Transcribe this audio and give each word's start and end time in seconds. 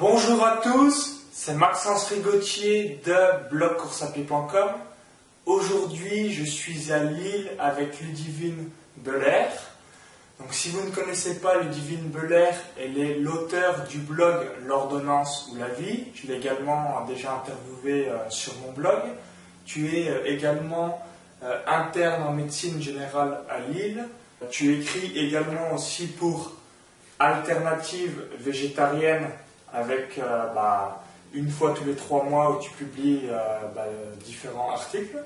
Bonjour 0.00 0.42
à 0.46 0.56
tous, 0.62 1.26
c'est 1.30 1.52
Maxence 1.52 2.06
Rigotier 2.06 3.02
de 3.04 3.50
blogcoursapied.com. 3.50 4.70
Aujourd'hui, 5.44 6.32
je 6.32 6.42
suis 6.42 6.90
à 6.90 7.04
Lille 7.04 7.50
avec 7.58 8.00
Ludivine 8.00 8.70
Belair. 8.96 9.52
Donc, 10.38 10.54
si 10.54 10.70
vous 10.70 10.82
ne 10.86 10.90
connaissez 10.90 11.38
pas 11.40 11.60
Ludivine 11.60 12.08
Belair, 12.08 12.54
elle 12.82 12.96
est 12.96 13.18
l'auteur 13.18 13.84
du 13.90 13.98
blog 13.98 14.46
L'ordonnance 14.64 15.50
ou 15.52 15.56
la 15.56 15.68
vie. 15.68 16.04
Je 16.14 16.28
l'ai 16.28 16.38
également 16.38 17.04
déjà 17.06 17.34
interviewé 17.34 18.08
euh, 18.08 18.16
sur 18.30 18.54
mon 18.64 18.72
blog. 18.72 19.02
Tu 19.66 19.98
es 19.98 20.08
euh, 20.08 20.24
également 20.24 21.04
euh, 21.42 21.60
interne 21.66 22.22
en 22.22 22.32
médecine 22.32 22.80
générale 22.80 23.42
à 23.50 23.60
Lille. 23.70 24.08
Tu 24.50 24.80
écris 24.80 25.12
également 25.14 25.74
aussi 25.74 26.06
pour 26.06 26.52
Alternative 27.18 28.22
végétarienne 28.38 29.28
avec 29.72 30.20
bah, 30.54 31.02
une 31.32 31.50
fois 31.50 31.74
tous 31.74 31.84
les 31.84 31.94
trois 31.94 32.24
mois 32.24 32.50
où 32.50 32.60
tu 32.60 32.70
publies 32.70 33.28
bah, 33.74 33.86
différents 34.24 34.72
articles. 34.72 35.16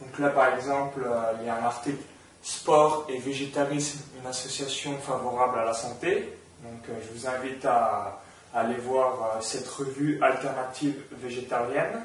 Donc 0.00 0.18
là, 0.18 0.30
par 0.30 0.54
exemple, 0.54 1.00
il 1.40 1.46
y 1.46 1.48
a 1.50 1.56
un 1.56 1.64
article 1.64 2.02
Sport 2.42 3.06
et 3.10 3.18
végétarisme, 3.18 4.00
une 4.18 4.26
association 4.26 4.96
favorable 4.98 5.58
à 5.58 5.64
la 5.66 5.74
santé. 5.74 6.32
Donc 6.62 6.88
euh, 6.88 6.92
je 7.02 7.18
vous 7.18 7.26
invite 7.28 7.64
à, 7.66 8.22
aller 8.54 8.76
voir 8.76 9.12
euh, 9.12 9.40
cette 9.40 9.68
revue 9.68 10.18
alternative 10.22 10.94
végétarienne. 11.22 12.00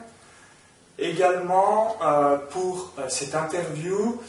Également, 1.00 1.96
euh, 2.04 2.38
pour 2.50 2.94
cette 3.08 3.34
interview, 3.34 4.22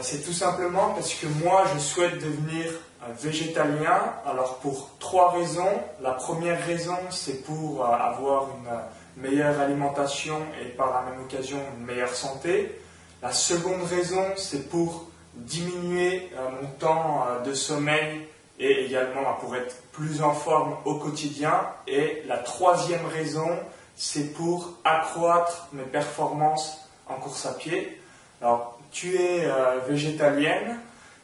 c'est 0.00 0.24
tout 0.24 0.32
simplement 0.32 0.94
parce 0.94 1.14
que 1.14 1.26
moi, 1.26 1.64
je 1.74 1.78
souhaite 1.78 2.14
devenir 2.14 2.72
végétalien. 3.20 4.00
Alors 4.26 4.58
pour 4.58 4.90
trois 4.98 5.32
raisons. 5.32 5.80
La 6.00 6.12
première 6.12 6.64
raison, 6.66 6.96
c'est 7.10 7.44
pour 7.44 7.84
avoir 7.84 8.48
une 8.48 9.22
meilleure 9.22 9.60
alimentation 9.60 10.38
et 10.62 10.68
par 10.70 10.92
la 10.92 11.10
même 11.10 11.20
occasion 11.22 11.58
une 11.76 11.84
meilleure 11.84 12.14
santé. 12.14 12.78
La 13.22 13.32
seconde 13.32 13.82
raison, 13.84 14.24
c'est 14.36 14.68
pour 14.68 15.06
diminuer 15.34 16.30
euh, 16.36 16.48
mon 16.60 16.68
temps 16.78 17.24
euh, 17.26 17.42
de 17.42 17.54
sommeil 17.54 18.26
et 18.58 18.84
également 18.84 19.34
pour 19.40 19.56
être 19.56 19.76
plus 19.92 20.22
en 20.22 20.34
forme 20.34 20.76
au 20.84 20.96
quotidien. 20.96 21.68
Et 21.86 22.22
la 22.26 22.38
troisième 22.38 23.06
raison, 23.06 23.48
c'est 23.96 24.34
pour 24.34 24.74
accroître 24.84 25.68
mes 25.72 25.84
performances 25.84 26.88
en 27.08 27.14
course 27.14 27.46
à 27.46 27.54
pied. 27.54 27.98
Alors, 28.40 28.78
tu 28.90 29.16
es 29.16 29.44
euh, 29.44 29.78
végétalienne, 29.88 30.78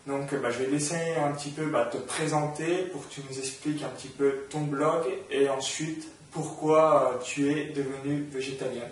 donc 0.08 0.34
bah, 0.34 0.50
je 0.50 0.58
vais 0.58 0.70
laisser 0.70 1.16
un 1.16 1.32
petit 1.32 1.50
peu 1.50 1.66
bah, 1.66 1.84
te 1.84 1.98
présenter 1.98 2.84
pour 2.86 3.06
que 3.06 3.14
tu 3.14 3.20
nous 3.28 3.38
expliques 3.38 3.82
un 3.82 3.90
petit 3.90 4.08
peu 4.08 4.46
ton 4.50 4.62
blog 4.62 5.06
et 5.30 5.48
ensuite 5.50 6.08
pourquoi 6.32 7.20
tu 7.22 7.50
es 7.50 7.66
devenue 7.66 8.22
végétalienne. 8.30 8.90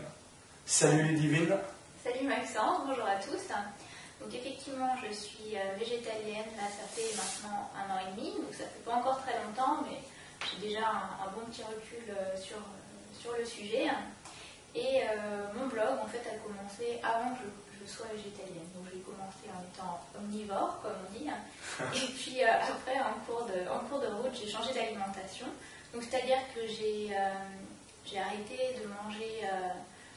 Salut 0.66 1.02
Ludivine. 1.02 1.56
Salut 2.04 2.28
Maxence, 2.28 2.82
bonjour 2.86 3.06
à 3.06 3.16
tous. 3.16 3.48
Donc 4.20 4.34
effectivement, 4.34 4.94
je 5.02 5.14
suis 5.14 5.56
euh, 5.56 5.78
végétalienne, 5.78 6.52
là 6.56 6.68
ça 6.68 6.86
fait 6.94 7.16
maintenant 7.16 7.70
un 7.74 7.94
an 7.94 7.98
et 8.00 8.16
demi, 8.16 8.32
donc 8.32 8.52
ça 8.52 8.64
fait 8.64 8.84
pas 8.84 8.96
encore 8.96 9.20
très 9.22 9.34
longtemps, 9.42 9.84
mais 9.88 9.98
j'ai 10.44 10.68
déjà 10.68 10.86
un, 10.88 11.30
bon 11.30 11.46
petit 11.50 11.62
recul 11.62 12.10
euh, 12.10 12.36
sur, 12.36 12.58
euh, 12.58 13.20
sur 13.20 13.32
le 13.38 13.44
sujet. 13.44 13.86
Et 14.74 15.00
mon 15.56 15.68
blog, 15.68 15.96
en 16.04 16.06
fait, 16.06 16.20
a 16.28 16.36
commencé 16.44 17.00
avant 17.02 17.30
que 17.30 17.40
je, 17.40 17.65
sois 17.84 18.06
végétalienne. 18.14 18.70
Donc 18.74 18.86
j'ai 18.92 19.00
commencé 19.00 19.50
en 19.52 19.60
étant 19.60 20.00
omnivore, 20.16 20.80
comme 20.80 20.96
on 21.04 21.18
dit. 21.18 21.28
Et 21.28 22.12
puis 22.14 22.42
après, 22.42 22.98
en 23.00 23.20
cours 23.26 23.44
de, 23.46 23.68
en 23.68 23.80
cours 23.88 24.00
de 24.00 24.06
route, 24.06 24.32
j'ai 24.32 24.48
changé 24.48 24.72
d'alimentation. 24.72 25.46
Donc 25.92 26.02
c'est-à-dire 26.02 26.40
que 26.54 26.66
j'ai 26.66 27.10
j'ai 28.04 28.18
arrêté 28.20 28.78
de 28.80 28.86
manger 28.86 29.42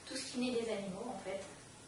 tout 0.08 0.16
ce 0.16 0.32
qui 0.32 0.40
naît 0.40 0.62
des 0.62 0.72
animaux, 0.72 1.10
en 1.10 1.20
fait 1.24 1.42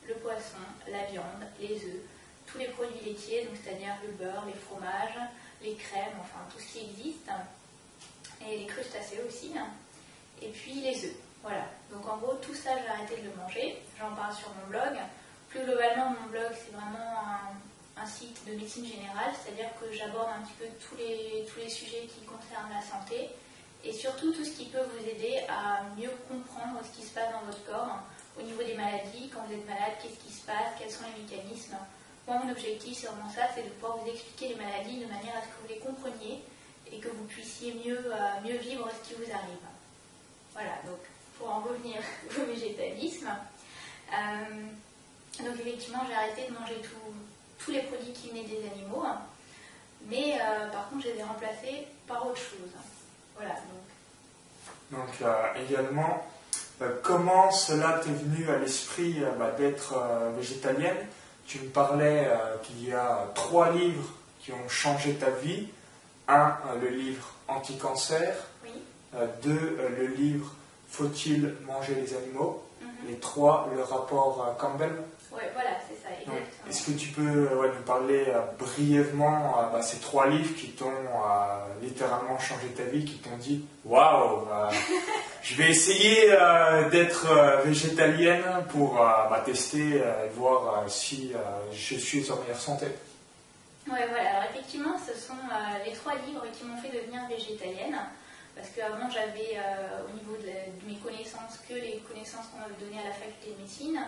le 0.08 0.16
poisson, 0.16 0.58
la 0.88 1.06
viande, 1.06 1.44
les 1.60 1.76
œufs, 1.76 2.02
tous 2.48 2.58
les 2.58 2.68
produits 2.68 3.06
laitiers, 3.06 3.46
donc 3.46 3.56
c'est-à-dire 3.64 3.96
le 4.06 4.12
beurre, 4.14 4.46
les 4.46 4.54
fromages, 4.54 5.20
les 5.62 5.76
crèmes, 5.76 6.18
enfin 6.20 6.40
tout 6.52 6.60
ce 6.60 6.74
qui 6.74 6.86
existe, 6.90 7.30
et 8.46 8.60
les 8.60 8.66
crustacés 8.66 9.20
aussi, 9.28 9.54
et 10.42 10.50
puis 10.50 10.74
les 10.82 11.06
œufs. 11.06 11.16
Voilà. 11.44 11.66
Donc 11.92 12.08
en 12.08 12.18
gros, 12.18 12.36
tout 12.36 12.54
ça, 12.54 12.72
j'ai 12.78 12.88
arrêté 12.88 13.18
de 13.18 13.30
le 13.30 13.36
manger. 13.36 13.82
J'en 14.00 14.14
parle 14.14 14.34
sur 14.36 14.50
mon 14.50 14.68
blog. 14.68 14.98
Plus 15.52 15.66
globalement, 15.66 16.12
mon 16.12 16.30
blog, 16.30 16.48
c'est 16.56 16.72
vraiment 16.72 17.12
un, 17.98 18.06
site 18.06 18.42
de 18.48 18.54
médecine 18.54 18.86
générale, 18.86 19.30
c'est-à-dire 19.36 19.70
que 19.80 19.92
j'aborde 19.94 20.30
un 20.30 20.42
petit 20.42 20.58
peu 20.58 20.66
tous 20.80 20.96
les, 20.98 21.70
sujets 21.70 22.08
qui 22.08 22.26
concernent 22.26 22.72
la 22.74 22.82
santé 22.82 23.30
et 23.84 23.94
surtout 23.94 24.32
tout 24.32 24.44
ce 24.44 24.52
qui 24.52 24.66
peut 24.66 24.82
vous 24.82 25.08
aider 25.08 25.44
à 25.48 25.84
mieux 26.00 26.10
comprendre 26.28 26.80
ce 26.82 26.98
qui 26.98 27.06
se 27.06 27.14
passe 27.14 27.32
dans 27.32 27.46
votre 27.46 27.64
corps 27.66 28.00
au 28.40 28.42
niveau 28.42 28.64
des 28.64 28.74
maladies, 28.74 29.30
quand 29.30 29.42
vous 29.46 29.54
êtes 29.54 29.68
malade, 29.68 29.94
qu'est-ce 30.02 30.18
qui 30.26 30.34
se 30.34 30.46
passe, 30.46 30.74
quels 30.80 30.90
sont 30.90 31.04
les 31.14 31.22
mécanismes. 31.22 31.78
Moi, 32.28 32.42
mon 32.44 32.52
objectif, 32.52 32.98
c'est 32.98 33.08
vraiment 33.08 33.30
ça, 33.30 33.42
c'est 33.54 33.64
de 33.64 33.70
pouvoir 33.70 33.98
vous 33.98 34.10
expliquer 34.10 34.50
les 34.50 34.56
maladies 34.56 35.04
de 35.04 35.06
manière 35.06 35.36
à 35.36 35.42
ce 35.42 35.48
que 35.48 35.62
vous 35.62 35.68
les 35.70 35.80
compreniez 35.80 36.42
et 36.92 36.98
que 37.00 37.10
vous 37.10 37.26
puissiez 37.26 37.74
mieux, 37.86 38.00
euh, 38.08 38.42
mieux 38.44 38.58
vivre 38.58 38.90
ce 38.90 39.10
qui 39.10 39.16
vous 39.16 39.30
arrive. 39.30 39.66
Voilà, 40.54 40.80
donc 40.88 41.00
pour 41.38 41.50
en 41.52 41.60
revenir 41.62 41.98
au 42.40 42.46
végétalisme, 42.46 43.30
euh, 44.14 44.72
donc 45.44 45.60
effectivement, 45.60 46.04
j'ai 46.08 46.14
arrêté 46.14 46.48
de 46.50 46.54
manger 46.54 46.82
tous 47.60 47.72
les 47.72 47.82
produits 47.84 48.14
qui 48.14 48.30
venaient 48.30 48.44
des 48.44 48.66
animaux, 48.74 49.04
mais 50.10 50.38
euh, 50.42 50.70
par 50.72 50.90
contre, 50.90 51.04
je 51.04 51.12
les 51.12 51.20
ai 51.20 51.24
remplacés 51.24 51.88
par 52.08 52.26
autre 52.26 52.38
chose. 52.38 52.72
Voilà, 53.36 53.54
donc. 53.54 55.00
Donc, 55.00 55.30
également, 55.70 56.26
euh, 56.82 57.00
comment 57.02 57.52
cela 57.52 58.02
t'est 58.04 58.10
venu 58.10 58.50
à 58.50 58.58
l'esprit 58.58 59.24
euh, 59.24 59.32
bah, 59.38 59.52
d'être 59.52 59.96
végétalienne? 60.36 60.98
Tu 61.48 61.60
me 61.60 61.70
parlais 61.70 62.30
qu'il 62.64 62.88
y 62.88 62.94
a 62.94 63.28
trois 63.36 63.72
livres 63.72 64.14
qui 64.40 64.54
ont 64.54 64.70
changé 64.70 65.16
ta 65.16 65.30
vie. 65.30 65.68
Un, 66.28 66.56
le 66.82 66.88
livre 66.88 67.34
Anti-cancer. 67.50 68.34
deux, 69.44 69.78
le 69.98 70.08
livre 70.08 70.54
Faut-il 70.90 71.56
manger 71.66 71.96
les 71.96 72.16
animaux? 72.16 72.64
Mhm. 72.82 73.10
Et 73.10 73.16
trois, 73.18 73.70
le 73.76 73.84
rapport 73.84 74.56
Campbell. 74.58 74.94
Oui, 75.34 75.42
voilà, 75.54 75.72
c'est 75.88 76.02
ça, 76.02 76.10
Est-ce 76.72 76.90
que 76.90 76.98
tu 76.98 77.10
peux 77.10 77.22
nous 77.22 77.84
parler 77.86 78.28
brièvement 78.58 79.68
de 79.68 79.74
bah, 79.74 79.82
ces 79.82 79.98
trois 79.98 80.28
livres 80.28 80.56
qui 80.56 80.70
t'ont 80.70 80.90
littéralement 81.82 82.40
changé 82.40 82.68
ta 82.68 82.84
vie, 82.84 83.04
qui 83.04 83.18
t'ont 83.18 83.36
dit 83.36 83.66
Waouh 83.84 84.48
Je 85.44 85.56
vais 85.56 85.70
essayer 85.70 86.32
euh, 86.32 86.88
d'être 86.90 87.30
euh, 87.30 87.58
végétalienne 87.64 88.64
pour 88.70 89.02
euh, 89.02 89.10
bah, 89.30 89.44
tester 89.44 89.98
et 89.98 90.30
voir 90.34 90.90
si 90.90 91.34
je 91.74 91.96
suis 91.96 92.32
en 92.32 92.38
meilleure 92.38 92.62
santé? 92.62 92.86
Oui, 93.88 94.00
voilà. 94.10 94.30
Alors 94.30 94.44
effectivement, 94.52 94.96
ce 94.98 95.14
sont 95.20 95.34
les 95.86 95.92
trois 95.92 96.14
livres 96.26 96.46
qui 96.54 96.64
m'ont 96.64 96.78
fait 96.78 96.96
devenir 96.96 97.28
végétalienne. 97.28 97.98
Parce 98.56 98.70
qu'avant, 98.70 99.10
j'avais 99.10 99.60
au 100.08 100.14
niveau 100.16 100.38
de, 100.38 100.88
mes 100.88 100.96
connaissances 101.00 101.60
que 101.68 101.74
les 101.74 102.02
connaissances 102.08 102.46
qu'on 102.48 102.60
m'avait 102.60 102.80
données 102.80 103.02
à 103.04 103.10
la 103.10 103.14
faculté 103.14 103.52
de 103.52 103.62
médecine. 103.62 104.00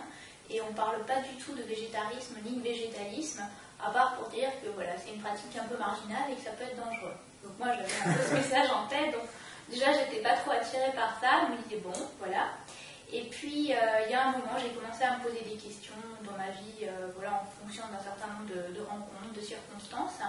Et 0.50 0.60
on 0.60 0.70
ne 0.70 0.76
parle 0.76 1.04
pas 1.04 1.20
du 1.20 1.34
tout 1.42 1.54
de 1.54 1.62
végétarisme 1.62 2.36
ni 2.44 2.56
de 2.56 2.62
végétalisme, 2.62 3.42
à 3.82 3.90
part 3.90 4.16
pour 4.16 4.28
dire 4.28 4.50
que 4.62 4.68
voilà, 4.74 4.92
c'est 4.98 5.14
une 5.14 5.20
pratique 5.20 5.56
un 5.58 5.64
peu 5.64 5.76
marginale 5.76 6.30
et 6.30 6.34
que 6.34 6.42
ça 6.42 6.50
peut 6.52 6.64
être 6.64 6.76
dangereux. 6.76 7.16
Donc 7.42 7.52
moi, 7.58 7.68
j'avais 7.72 8.10
un 8.10 8.14
peu 8.14 8.22
ce 8.28 8.34
message 8.34 8.70
en 8.70 8.86
tête. 8.86 9.12
Donc 9.12 9.28
Déjà, 9.68 9.92
j'étais 9.92 10.20
pas 10.20 10.34
trop 10.34 10.52
attirée 10.52 10.92
par 10.94 11.18
ça, 11.20 11.48
mais 11.48 11.56
il 11.70 11.82
bon, 11.82 11.92
voilà. 12.18 12.52
Et 13.12 13.22
puis, 13.30 13.72
euh, 13.72 14.04
il 14.04 14.10
y 14.10 14.14
a 14.14 14.28
un 14.28 14.32
moment, 14.32 14.58
j'ai 14.60 14.70
commencé 14.70 15.04
à 15.04 15.16
me 15.16 15.22
poser 15.22 15.40
des 15.40 15.56
questions 15.56 15.94
dans 16.22 16.36
ma 16.36 16.50
vie, 16.50 16.84
euh, 16.84 17.08
voilà, 17.16 17.42
en 17.42 17.46
fonction 17.62 17.84
d'un 17.88 18.02
certain 18.02 18.28
nombre 18.34 18.52
de, 18.52 18.82
rencontres, 18.82 19.32
de 19.34 19.40
circonstances. 19.40 20.20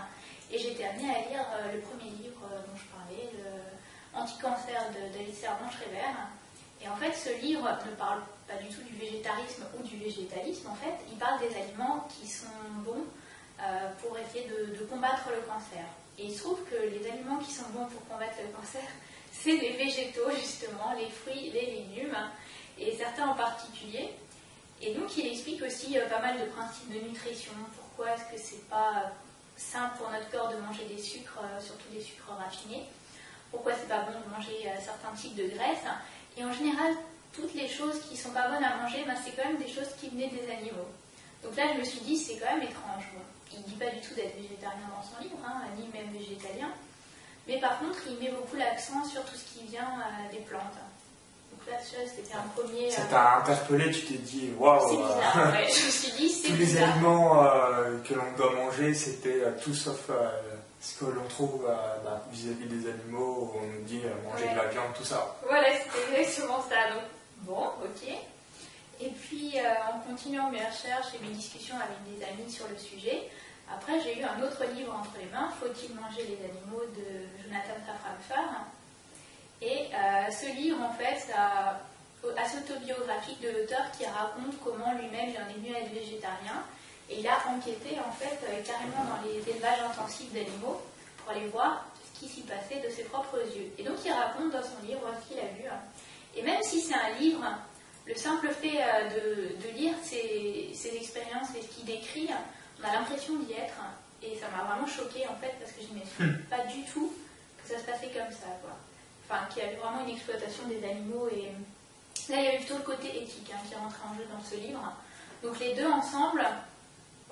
Et 0.52 0.58
j'étais 0.58 0.86
amenée 0.86 1.10
à 1.10 1.20
lire 1.28 1.44
euh, 1.52 1.74
le 1.74 1.80
premier 1.82 2.12
livre 2.12 2.48
dont 2.48 2.78
je 2.78 2.86
parlais, 2.96 3.30
le 3.34 4.18
Anti-cancer 4.18 4.80
d'Alice 5.12 5.42
Blanche-Réver. 5.42 6.08
Et 6.86 6.88
en 6.88 6.96
fait, 6.98 7.14
ce 7.14 7.42
livre 7.42 7.68
ne 7.90 7.96
parle 7.96 8.22
pas 8.48 8.58
du 8.58 8.68
tout 8.68 8.84
du 8.84 8.96
végétarisme 8.96 9.64
ou 9.78 9.82
du 9.82 9.98
végétalisme, 9.98 10.68
en 10.70 10.76
fait. 10.76 10.94
Il 11.12 11.18
parle 11.18 11.40
des 11.40 11.56
aliments 11.56 12.08
qui 12.10 12.28
sont 12.28 12.46
bons 12.86 13.06
pour 14.02 14.16
essayer 14.20 14.48
de, 14.48 14.86
combattre 14.86 15.30
le 15.30 15.42
cancer. 15.48 15.84
Et 16.20 16.26
il 16.26 16.34
se 16.34 16.44
trouve 16.44 16.60
que 16.70 16.76
les 16.76 17.10
aliments 17.10 17.38
qui 17.38 17.52
sont 17.52 17.68
bons 17.74 17.86
pour 17.86 18.06
combattre 18.08 18.38
le 18.44 18.56
cancer, 18.56 18.84
c'est 19.32 19.58
les 19.58 19.72
végétaux, 19.72 20.30
justement, 20.32 20.94
les 20.98 21.10
fruits, 21.10 21.50
les 21.52 21.66
légumes, 21.66 22.18
et 22.78 22.96
certains 22.96 23.30
en 23.30 23.34
particulier. 23.36 24.12
Et 24.82 24.94
donc, 24.94 25.18
il 25.18 25.28
explique 25.28 25.62
aussi 25.64 25.98
euh, 25.98 26.08
pas 26.08 26.20
mal 26.20 26.40
de 26.40 26.46
principes 26.46 26.92
de 26.94 27.00
nutrition. 27.08 27.54
Pourquoi 27.76 28.14
est-ce 28.14 28.26
que 28.26 28.38
c'est 28.38 28.68
pas 28.70 29.12
sain 29.56 29.92
pour 29.98 30.10
notre 30.12 30.30
corps 30.30 30.50
de 30.50 30.58
manger 30.58 30.86
des 30.86 31.02
sucres, 31.02 31.40
euh, 31.42 31.60
surtout 31.62 31.90
des 31.92 32.02
sucres 32.02 32.30
raffinés 32.38 32.84
Pourquoi 33.52 33.74
c'est 33.74 33.88
pas 33.88 34.02
bon 34.02 34.20
de 34.20 34.36
manger 34.36 34.68
euh, 34.68 34.80
certains 34.84 35.16
types 35.16 35.36
de 35.36 35.48
graisses 35.48 35.88
Et 36.38 36.44
en 36.44 36.52
général, 36.52 36.94
toutes 37.34 37.54
les 37.54 37.68
choses 37.68 38.00
qui 38.10 38.18
sont 38.18 38.32
pas 38.32 38.50
bonnes 38.50 38.64
à 38.64 38.78
manger, 38.78 39.04
ben, 39.06 39.16
c'est 39.24 39.32
quand 39.32 39.48
même 39.48 39.58
des 39.58 39.68
choses 39.68 39.92
qui 40.00 40.10
venaient 40.10 40.30
des 40.30 40.52
animaux. 40.52 40.88
Donc 41.44 41.56
là, 41.56 41.64
je 41.74 41.80
me 41.80 41.84
suis 41.84 42.00
dit, 42.00 42.18
c'est 42.18 42.38
quand 42.38 42.52
même 42.56 42.64
étrange. 42.64 43.06
il 43.54 43.60
ne 43.60 43.66
dit 43.66 43.76
pas 43.76 43.90
du 43.90 44.00
tout 44.02 44.14
d'être 44.16 44.36
végétarien 44.36 44.88
dans 44.90 45.04
son 45.04 45.22
livre, 45.24 45.38
hein, 45.46 45.62
ni 45.78 45.88
même 45.94 46.12
végétalien. 46.12 46.70
Mais 47.48 47.60
par 47.60 47.80
contre, 47.80 48.00
il 48.10 48.18
met 48.18 48.32
beaucoup 48.32 48.56
l'accent 48.56 49.04
sur 49.06 49.24
tout 49.24 49.36
ce 49.36 49.54
qui 49.54 49.66
vient 49.68 50.02
des 50.32 50.40
plantes. 50.40 50.80
Donc 51.52 51.62
là, 51.70 51.78
c'était 51.82 52.34
un 52.34 52.48
premier. 52.56 52.90
Ça 52.90 53.04
t'a 53.04 53.38
interpellé, 53.38 53.92
tu 53.92 54.02
t'es 54.06 54.18
dit, 54.18 54.50
waouh 54.58 54.80
C'est 54.90 54.98
bizarre, 54.98 55.54
ouais. 55.54 55.68
je 55.74 55.86
me 55.86 55.92
suis 55.92 56.12
dit, 56.14 56.30
c'est 56.30 56.48
Tous 56.50 56.58
les 56.58 56.78
aliments 56.78 57.44
que 58.04 58.14
l'on 58.14 58.32
doit 58.36 58.54
manger, 58.56 58.94
c'était 58.94 59.44
tout 59.64 59.76
sauf 59.76 60.10
ce 60.86 61.00
que 61.00 61.06
l'on 61.06 61.28
trouve 61.28 61.66
bah, 61.66 62.22
vis-à-vis 62.32 62.68
des 62.68 62.90
animaux, 62.90 63.54
on 63.56 63.66
nous 63.66 63.84
dit 63.84 64.02
manger 64.24 64.50
de 64.50 64.56
la 64.56 64.68
viande, 64.68 64.94
tout 64.96 65.04
ça. 65.04 65.36
Voilà, 65.48 65.68
c'était 65.74 66.22
exactement 66.22 66.62
ça. 66.62 66.94
Donc, 66.94 67.04
bon, 67.42 67.66
ok. 67.84 68.14
Et 69.02 69.10
puis, 69.10 69.54
euh, 69.58 69.94
en 69.94 70.00
continuant 70.00 70.50
mes 70.52 70.64
recherches 70.64 71.14
et 71.16 71.26
mes 71.26 71.34
discussions 71.34 71.76
avec 71.76 71.98
des 72.06 72.24
amis 72.24 72.52
sur 72.52 72.68
le 72.68 72.78
sujet, 72.78 73.30
après, 73.74 74.00
j'ai 74.02 74.20
eu 74.20 74.24
un 74.24 74.42
autre 74.44 74.64
livre 74.76 74.94
entre 74.94 75.18
les 75.20 75.26
mains, 75.32 75.52
Faut-il 75.60 75.96
manger 75.96 76.24
les 76.24 76.38
animaux 76.46 76.86
de 76.96 77.44
Jonathan 77.44 77.82
Safran 77.86 78.66
Et 79.62 79.90
euh, 79.92 80.32
ce 80.32 80.56
livre, 80.56 80.82
en 80.84 80.94
fait, 80.94 81.20
ça, 81.20 81.82
assez 82.38 82.58
autobiographique 82.60 83.42
de 83.42 83.50
l'auteur 83.50 83.92
qui 83.98 84.06
raconte 84.06 84.54
comment 84.64 84.94
lui-même 84.94 85.30
il 85.30 85.38
en 85.38 85.50
est 85.50 85.60
venu 85.60 85.76
à 85.76 85.80
être 85.80 85.94
végétarien. 85.94 86.64
Et 87.10 87.20
il 87.20 87.28
a 87.28 87.38
enquêté, 87.48 87.98
en 88.00 88.12
fait, 88.12 88.40
euh, 88.48 88.62
carrément 88.66 89.04
dans 89.06 89.28
les 89.28 89.38
élevages 89.50 89.80
intensifs 89.82 90.34
d'animaux 90.34 90.82
pour 91.18 91.32
aller 91.32 91.48
voir 91.48 91.86
ce 92.04 92.20
qui 92.20 92.28
s'y 92.28 92.42
passait 92.42 92.80
de 92.80 92.90
ses 92.90 93.04
propres 93.04 93.40
yeux. 93.56 93.72
Et 93.78 93.84
donc, 93.84 93.98
il 94.04 94.12
raconte 94.12 94.52
dans 94.52 94.64
son 94.64 94.86
livre 94.86 95.02
ce 95.22 95.28
qu'il 95.28 95.40
a 95.40 95.48
vu. 95.48 95.70
Et 96.36 96.42
même 96.42 96.62
si 96.64 96.82
c'est 96.82 96.96
un 96.96 97.12
livre 97.20 97.46
le 98.06 98.16
simple 98.16 98.50
fait 98.50 98.78
euh, 98.82 99.10
de, 99.64 99.78
lire 99.78 99.94
ces, 100.04 100.96
expériences 100.96 101.50
et 101.58 101.62
ce 101.62 101.68
qu'il 101.68 101.86
décrit, 101.86 102.30
on 102.80 102.88
a 102.88 102.94
l'impression 102.94 103.36
d'y 103.38 103.54
être. 103.54 103.82
Et 104.22 104.38
ça 104.38 104.46
m'a 104.50 104.64
vraiment 104.64 104.88
choqué 104.88 105.28
en 105.28 105.36
fait 105.36 105.54
parce 105.60 105.72
que 105.72 105.82
je 105.82 106.24
ne 106.26 106.30
hmm. 106.30 106.38
pas 106.50 106.64
du 106.66 106.84
tout 106.84 107.12
que 107.58 107.74
ça 107.74 107.80
se 107.80 107.86
passait 107.86 108.10
comme 108.10 108.32
ça. 108.32 108.48
Quoi. 108.62 108.78
Enfin, 109.28 109.46
qu'il 109.50 109.64
y 109.64 109.66
avait 109.66 109.78
vraiment 109.78 110.06
une 110.06 110.14
exploitation 110.14 110.68
des 110.68 110.84
animaux. 110.84 111.28
Et 111.30 111.52
là, 112.32 112.38
il 112.40 112.44
y 112.44 112.48
avait 112.48 112.58
plutôt 112.58 112.78
le 112.78 112.84
côté 112.84 113.24
éthique 113.24 113.52
hein, 113.52 113.60
qui 113.68 113.76
rentrait 113.76 114.06
en 114.08 114.16
jeu 114.16 114.26
dans 114.32 114.44
ce 114.44 114.56
livre. 114.56 114.82
Donc 115.42 115.60
les 115.60 115.74
deux 115.74 115.88
ensemble, 115.88 116.46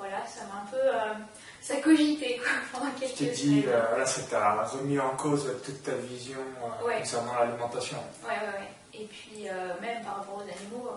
voilà, 0.04 0.26
ça 0.28 0.42
m'a 0.46 0.62
un 0.62 0.66
peu. 0.66 0.78
Euh, 0.78 1.14
ça 1.62 1.78
cogité 1.78 2.38
quoi, 2.38 2.52
pendant 2.80 2.92
quelques 2.92 3.16
Tu 3.16 3.26
t'es 3.26 3.32
dit, 3.32 3.64
euh, 3.68 3.98
là, 3.98 4.06
ça 4.06 4.22
t'a 4.24 4.64
remis 4.64 5.00
en 5.00 5.16
cause 5.16 5.50
toute 5.64 5.82
ta 5.82 5.94
vision 5.94 6.40
concernant 6.82 7.40
l'alimentation. 7.40 7.98
Ouais, 8.24 8.32
ouais, 8.32 8.60
ouais. 8.60 8.70
Et 8.94 9.06
puis, 9.06 9.48
euh, 9.48 9.74
même 9.82 10.04
par 10.04 10.18
rapport 10.18 10.36
aux 10.36 10.42
animaux, 10.42 10.92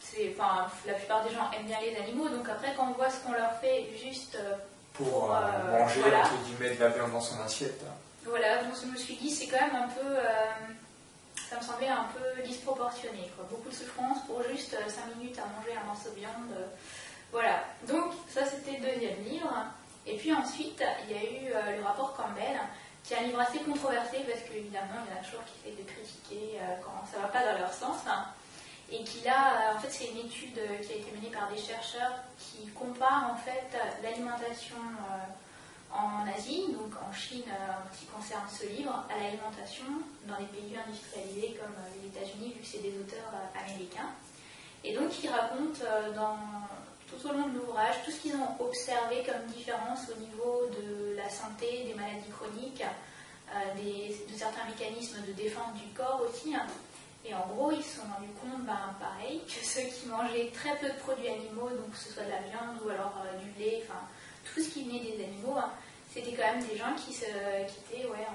c'est, 0.00 0.34
la 0.86 0.94
plupart 0.94 1.24
des 1.24 1.32
gens 1.32 1.50
aiment 1.52 1.66
bien 1.66 1.78
les 1.80 1.96
animaux, 1.96 2.28
donc 2.28 2.48
après, 2.48 2.74
quand 2.76 2.88
on 2.88 2.92
voit 2.92 3.10
ce 3.10 3.20
qu'on 3.20 3.32
leur 3.32 3.52
fait 3.60 3.88
juste 4.02 4.36
euh, 4.36 4.54
pour, 4.92 5.32
euh, 5.32 5.78
manger, 5.78 6.00
voilà. 6.00 6.20
entre 6.20 6.36
guillemets, 6.44 6.74
de 6.74 6.80
la 6.80 6.88
viande 6.88 7.12
dans 7.12 7.20
son 7.20 7.40
assiette. 7.40 7.82
Voilà, 8.24 8.62
donc 8.64 8.74
je 8.80 8.86
me 8.86 8.96
suis 8.96 9.14
dit, 9.16 9.30
c'est 9.30 9.46
quand 9.46 9.60
même 9.60 9.76
un 9.76 9.88
peu. 9.88 10.16
ça 11.48 11.56
me 11.56 11.62
semblait 11.62 11.88
un 11.88 12.06
peu 12.12 12.42
disproportionné, 12.42 13.30
quoi. 13.34 13.46
Beaucoup 13.48 13.70
de 13.70 13.74
souffrance 13.74 14.18
pour 14.26 14.42
juste 14.42 14.72
5 14.72 15.16
minutes 15.16 15.38
à 15.38 15.46
manger 15.56 15.78
un 15.80 15.86
morceau 15.86 16.10
de 16.10 16.16
viande. 16.16 16.52
Voilà, 17.32 17.64
donc 17.86 18.12
ça 18.28 18.44
c'était 18.44 18.78
le 18.78 18.92
deuxième 18.92 19.22
livre. 19.24 19.52
Et 20.06 20.16
puis 20.16 20.32
ensuite, 20.32 20.82
il 21.04 21.14
y 21.14 21.18
a 21.18 21.22
eu 21.22 21.76
le 21.76 21.82
rapport 21.84 22.14
Campbell 22.14 22.58
c'est 23.08 23.16
un 23.16 23.22
livre 23.22 23.40
assez 23.40 23.60
controversé 23.60 24.18
parce 24.28 24.42
qu'évidemment, 24.42 25.00
il 25.06 25.14
y 25.14 25.16
en 25.16 25.20
a 25.20 25.24
toujours 25.24 25.40
qui 25.46 25.56
fait 25.64 25.82
de 25.82 25.88
critiquer 25.88 26.60
euh, 26.60 26.76
quand 26.84 27.06
ça 27.10 27.16
ne 27.16 27.22
va 27.22 27.28
pas 27.28 27.40
dans 27.40 27.58
leur 27.58 27.72
sens. 27.72 28.04
Hein. 28.06 28.26
et 28.92 29.02
qu'il 29.02 29.26
a, 29.26 29.72
euh, 29.72 29.76
en 29.76 29.80
fait, 29.80 29.88
c'est 29.90 30.10
une 30.12 30.26
étude 30.26 30.58
euh, 30.58 30.76
qui 30.84 30.92
a 30.92 30.96
été 30.96 31.10
menée 31.16 31.32
par 31.32 31.48
des 31.48 31.56
chercheurs 31.56 32.20
qui 32.38 32.66
comparent 32.68 33.32
en 33.32 33.36
fait 33.36 33.72
l'alimentation 34.02 34.76
en 35.90 36.28
Asie, 36.36 36.66
donc 36.68 36.92
en 37.00 37.10
Chine, 37.10 37.48
en 37.48 37.94
ce 37.94 38.00
qui 38.00 38.06
concerne 38.06 38.44
ce 38.46 38.66
livre, 38.66 39.06
à 39.08 39.16
l'alimentation 39.16 39.86
dans 40.26 40.36
les 40.36 40.44
pays 40.44 40.76
industrialisés 40.76 41.58
comme 41.58 41.72
les 41.96 42.08
États-Unis, 42.08 42.52
vu 42.52 42.60
que 42.60 42.66
c'est 42.66 42.82
des 42.82 42.92
auteurs 43.00 43.32
américains. 43.56 44.12
Et 44.84 44.94
donc, 44.94 45.10
il 45.24 45.30
raconte 45.30 45.82
dans 46.14 46.36
tout 47.08 47.28
au 47.28 47.32
long 47.32 47.48
de 47.48 47.58
l'ouvrage 47.58 47.96
tout 48.04 48.10
ce 48.10 48.20
qu'ils 48.20 48.36
ont 48.36 48.56
observé 48.60 49.24
comme 49.24 49.46
différence 49.52 50.00
au 50.10 50.20
niveau 50.20 50.68
de 50.70 51.16
la 51.16 51.28
santé, 51.28 51.84
des 51.86 51.94
maladies 51.94 52.30
chroniques, 52.30 52.84
euh, 53.54 53.74
de 53.74 54.36
certains 54.36 54.64
mécanismes 54.66 55.22
de 55.26 55.32
défense 55.32 55.74
du 55.74 55.88
corps 55.94 56.22
aussi. 56.28 56.54
Hein. 56.54 56.66
Et 57.24 57.34
en 57.34 57.46
gros, 57.46 57.72
ils 57.72 57.82
se 57.82 57.96
sont 57.96 58.06
rendus 58.06 58.32
compte, 58.40 58.64
ben, 58.64 58.94
pareil, 59.00 59.40
que 59.48 59.64
ceux 59.64 59.88
qui 59.88 60.06
mangeaient 60.08 60.50
très 60.52 60.76
peu 60.76 60.88
de 60.88 60.98
produits 61.00 61.28
animaux, 61.28 61.70
donc 61.70 61.90
que 61.92 61.98
ce 61.98 62.12
soit 62.12 62.24
de 62.24 62.30
la 62.30 62.42
viande 62.42 62.76
ou 62.84 62.88
alors 62.88 63.14
euh, 63.24 63.38
du 63.38 63.50
lait, 63.58 63.82
enfin 63.84 64.00
tout 64.44 64.60
ce 64.60 64.68
qui 64.68 64.84
venait 64.84 65.00
des 65.00 65.24
animaux, 65.24 65.56
hein, 65.56 65.70
c'était 66.12 66.32
quand 66.32 66.54
même 66.54 66.64
des 66.64 66.76
gens 66.76 66.94
qui, 66.96 67.12
se, 67.12 67.24
étaient 67.24 68.06
ouais, 68.06 68.26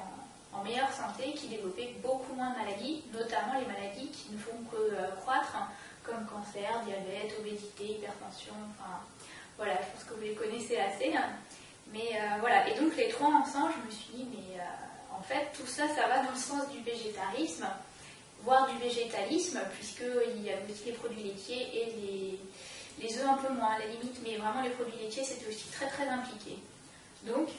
en, 0.53 0.63
meilleure 0.63 0.91
santé, 0.91 1.33
qui 1.33 1.47
développaient 1.47 1.95
beaucoup 2.01 2.33
moins 2.35 2.51
de 2.51 2.57
maladies, 2.57 3.03
notamment 3.11 3.59
les 3.59 3.65
maladies 3.65 4.09
qui 4.09 4.31
ne 4.31 4.37
font 4.37 4.57
que 4.71 4.77
euh, 4.77 5.07
croître. 5.21 5.55
Hein 5.55 5.67
comme 6.03 6.25
cancer, 6.25 6.81
diabète, 6.85 7.33
obésité, 7.39 7.85
hypertension, 7.85 8.53
enfin 8.71 8.99
voilà, 9.57 9.73
je 9.81 9.91
pense 9.93 10.03
que 10.09 10.13
vous 10.15 10.21
les 10.21 10.33
connaissez 10.33 10.77
assez. 10.77 11.15
Hein. 11.15 11.29
Mais 11.91 12.09
euh, 12.15 12.39
voilà, 12.39 12.67
et 12.67 12.79
donc 12.79 12.95
les 12.95 13.09
trois 13.09 13.29
ensemble, 13.29 13.73
je 13.81 13.85
me 13.85 13.91
suis 13.91 14.13
dit, 14.13 14.27
mais 14.31 14.59
euh, 14.59 15.17
en 15.17 15.21
fait, 15.21 15.51
tout 15.53 15.67
ça, 15.67 15.87
ça 15.87 16.07
va 16.07 16.23
dans 16.23 16.31
le 16.31 16.37
sens 16.37 16.69
du 16.69 16.81
végétarisme, 16.81 17.67
voire 18.43 18.67
du 18.69 18.77
végétalisme, 18.77 19.59
puisqu'il 19.75 20.43
y 20.43 20.49
a 20.49 20.55
aussi 20.69 20.85
les 20.85 20.91
produits 20.93 21.23
laitiers 21.23 21.69
et 21.73 22.39
les, 23.01 23.17
œufs 23.17 23.29
un 23.29 23.37
peu 23.37 23.53
moins 23.53 23.73
à 23.73 23.79
la 23.79 23.87
limite, 23.87 24.17
mais 24.23 24.37
vraiment 24.37 24.61
les 24.63 24.71
produits 24.71 24.97
laitiers, 24.99 25.23
c'était 25.23 25.47
aussi 25.47 25.67
très 25.71 25.87
très 25.87 26.07
impliqué. 26.07 26.57
Donc, 27.23 27.49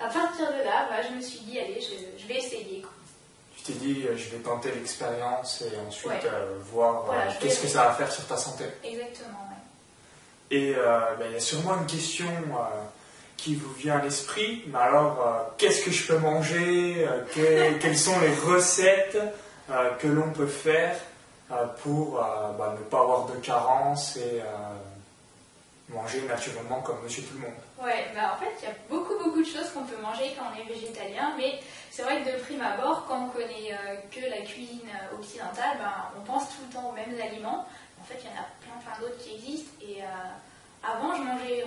à 0.00 0.08
partir 0.08 0.48
de 0.52 0.62
là, 0.64 0.88
je 1.02 1.14
me 1.14 1.20
suis 1.20 1.40
dit, 1.40 1.58
allez, 1.58 1.80
je, 1.80 2.26
vais 2.26 2.36
essayer 2.36 2.82
tu 3.64 3.72
t'es 3.72 3.78
dit, 3.78 4.04
euh, 4.06 4.16
je 4.16 4.30
vais 4.30 4.42
tenter 4.42 4.70
l'expérience 4.72 5.62
et 5.62 5.86
ensuite 5.86 6.24
euh, 6.24 6.58
voir 6.72 7.04
euh, 7.10 7.30
qu'est-ce 7.40 7.60
que 7.60 7.68
ça 7.68 7.84
va 7.84 7.92
faire 7.92 8.10
sur 8.10 8.26
ta 8.26 8.36
santé. 8.36 8.64
Exactement, 8.84 9.48
Et 10.50 10.74
ben, 10.74 11.26
il 11.28 11.32
y 11.32 11.36
a 11.36 11.40
sûrement 11.40 11.76
une 11.78 11.86
question 11.86 12.26
qui 13.36 13.54
vous 13.54 13.72
vient 13.72 13.98
à 13.98 14.02
l'esprit, 14.02 14.64
mais 14.68 14.78
alors, 14.78 15.54
qu'est-ce 15.58 15.84
que 15.84 15.90
je 15.90 16.06
peux 16.06 16.18
manger 16.18 17.06
Quelles 17.34 17.98
sont 17.98 18.18
les 18.20 18.34
recettes 18.52 19.18
que 19.98 20.08
l'on 20.08 20.30
peut 20.30 20.46
faire 20.46 20.96
pour 21.82 22.12
bah, 22.12 22.76
ne 22.78 22.84
pas 22.84 23.00
avoir 23.00 23.26
de 23.26 23.36
carence 23.36 24.16
et 24.16 24.42
manger 25.88 26.22
naturellement 26.22 26.80
comme 26.80 27.02
monsieur 27.02 27.22
tout 27.24 27.34
le 27.34 27.40
monde 27.40 27.58
Ouais, 27.82 28.06
bah 28.14 28.34
en 28.34 28.38
fait, 28.38 28.52
il 28.60 28.64
y 28.64 28.70
a 28.70 28.74
beaucoup, 28.88 29.18
beaucoup 29.18 29.42
de 29.42 29.46
choses 29.46 29.70
qu'on 29.74 29.84
peut 29.84 30.00
manger 30.00 30.34
quand 30.38 30.46
on 30.52 30.60
est 30.60 30.64
végétalien, 30.64 31.34
mais 31.36 31.60
c'est 31.90 32.02
vrai 32.02 32.22
que 32.22 32.30
de 32.30 32.42
prime 32.42 32.62
abord, 32.62 33.06
quand 33.06 33.26
on 33.26 33.28
connaît 33.28 33.72
euh, 33.72 33.96
que 34.10 34.20
la 34.30 34.42
cuisine 34.46 34.88
euh, 34.88 35.18
occidentale, 35.18 35.78
ben, 35.78 35.92
on 36.18 36.24
pense 36.24 36.48
tout 36.50 36.62
le 36.68 36.72
temps 36.72 36.90
aux 36.90 36.92
mêmes 36.92 37.20
aliments. 37.20 37.66
En 38.00 38.04
fait, 38.04 38.18
il 38.22 38.26
y 38.26 38.32
en 38.32 38.40
a 38.40 38.46
plein, 38.62 38.78
plein 38.80 39.00
d'autres 39.00 39.18
qui 39.18 39.34
existent. 39.34 39.72
Et 39.82 40.02
euh, 40.02 40.06
avant, 40.82 41.16
je 41.16 41.22
mangeais. 41.22 41.66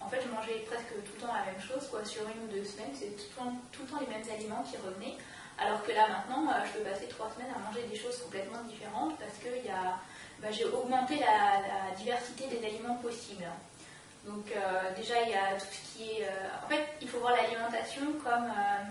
En 0.00 0.08
fait, 0.08 0.20
je 0.22 0.28
mangeais 0.28 0.62
presque 0.66 0.92
tout 1.02 1.14
le 1.16 1.20
temps 1.26 1.34
la 1.34 1.50
même 1.50 1.62
chose, 1.62 1.88
quoi. 1.90 2.04
Sur 2.04 2.22
une 2.22 2.44
ou 2.44 2.48
deux 2.52 2.64
semaines, 2.64 2.94
c'est 2.94 3.16
tout, 3.16 3.42
tout, 3.72 3.82
le 3.82 3.88
temps 3.88 4.00
les 4.00 4.12
mêmes 4.12 4.26
aliments 4.28 4.62
qui 4.62 4.76
revenaient. 4.76 5.16
Alors 5.58 5.82
que 5.82 5.90
là, 5.90 6.06
maintenant, 6.06 6.52
je 6.66 6.78
peux 6.78 6.84
passer 6.84 7.08
trois 7.08 7.30
semaines 7.32 7.50
à 7.54 7.58
manger 7.58 7.88
des 7.88 7.96
choses 7.96 8.18
complètement 8.20 8.62
différentes 8.68 9.16
parce 9.18 9.40
que 9.40 9.48
ben, 10.40 10.52
j'ai 10.52 10.64
augmenté 10.64 11.16
la, 11.16 11.60
la 11.60 11.96
diversité 11.96 12.46
des 12.46 12.64
aliments 12.66 12.96
possibles. 12.96 13.46
Donc 14.26 14.50
euh, 14.54 14.94
déjà, 14.96 15.22
il 15.22 15.30
y 15.30 15.34
a 15.34 15.54
tout 15.58 15.66
ce 15.70 15.96
qui 15.96 16.10
est... 16.10 16.24
Euh, 16.24 16.64
en 16.64 16.68
fait, 16.68 16.84
il 17.00 17.08
faut 17.08 17.18
voir 17.20 17.36
l'alimentation 17.36 18.02
comme 18.24 18.50
euh, 18.50 18.84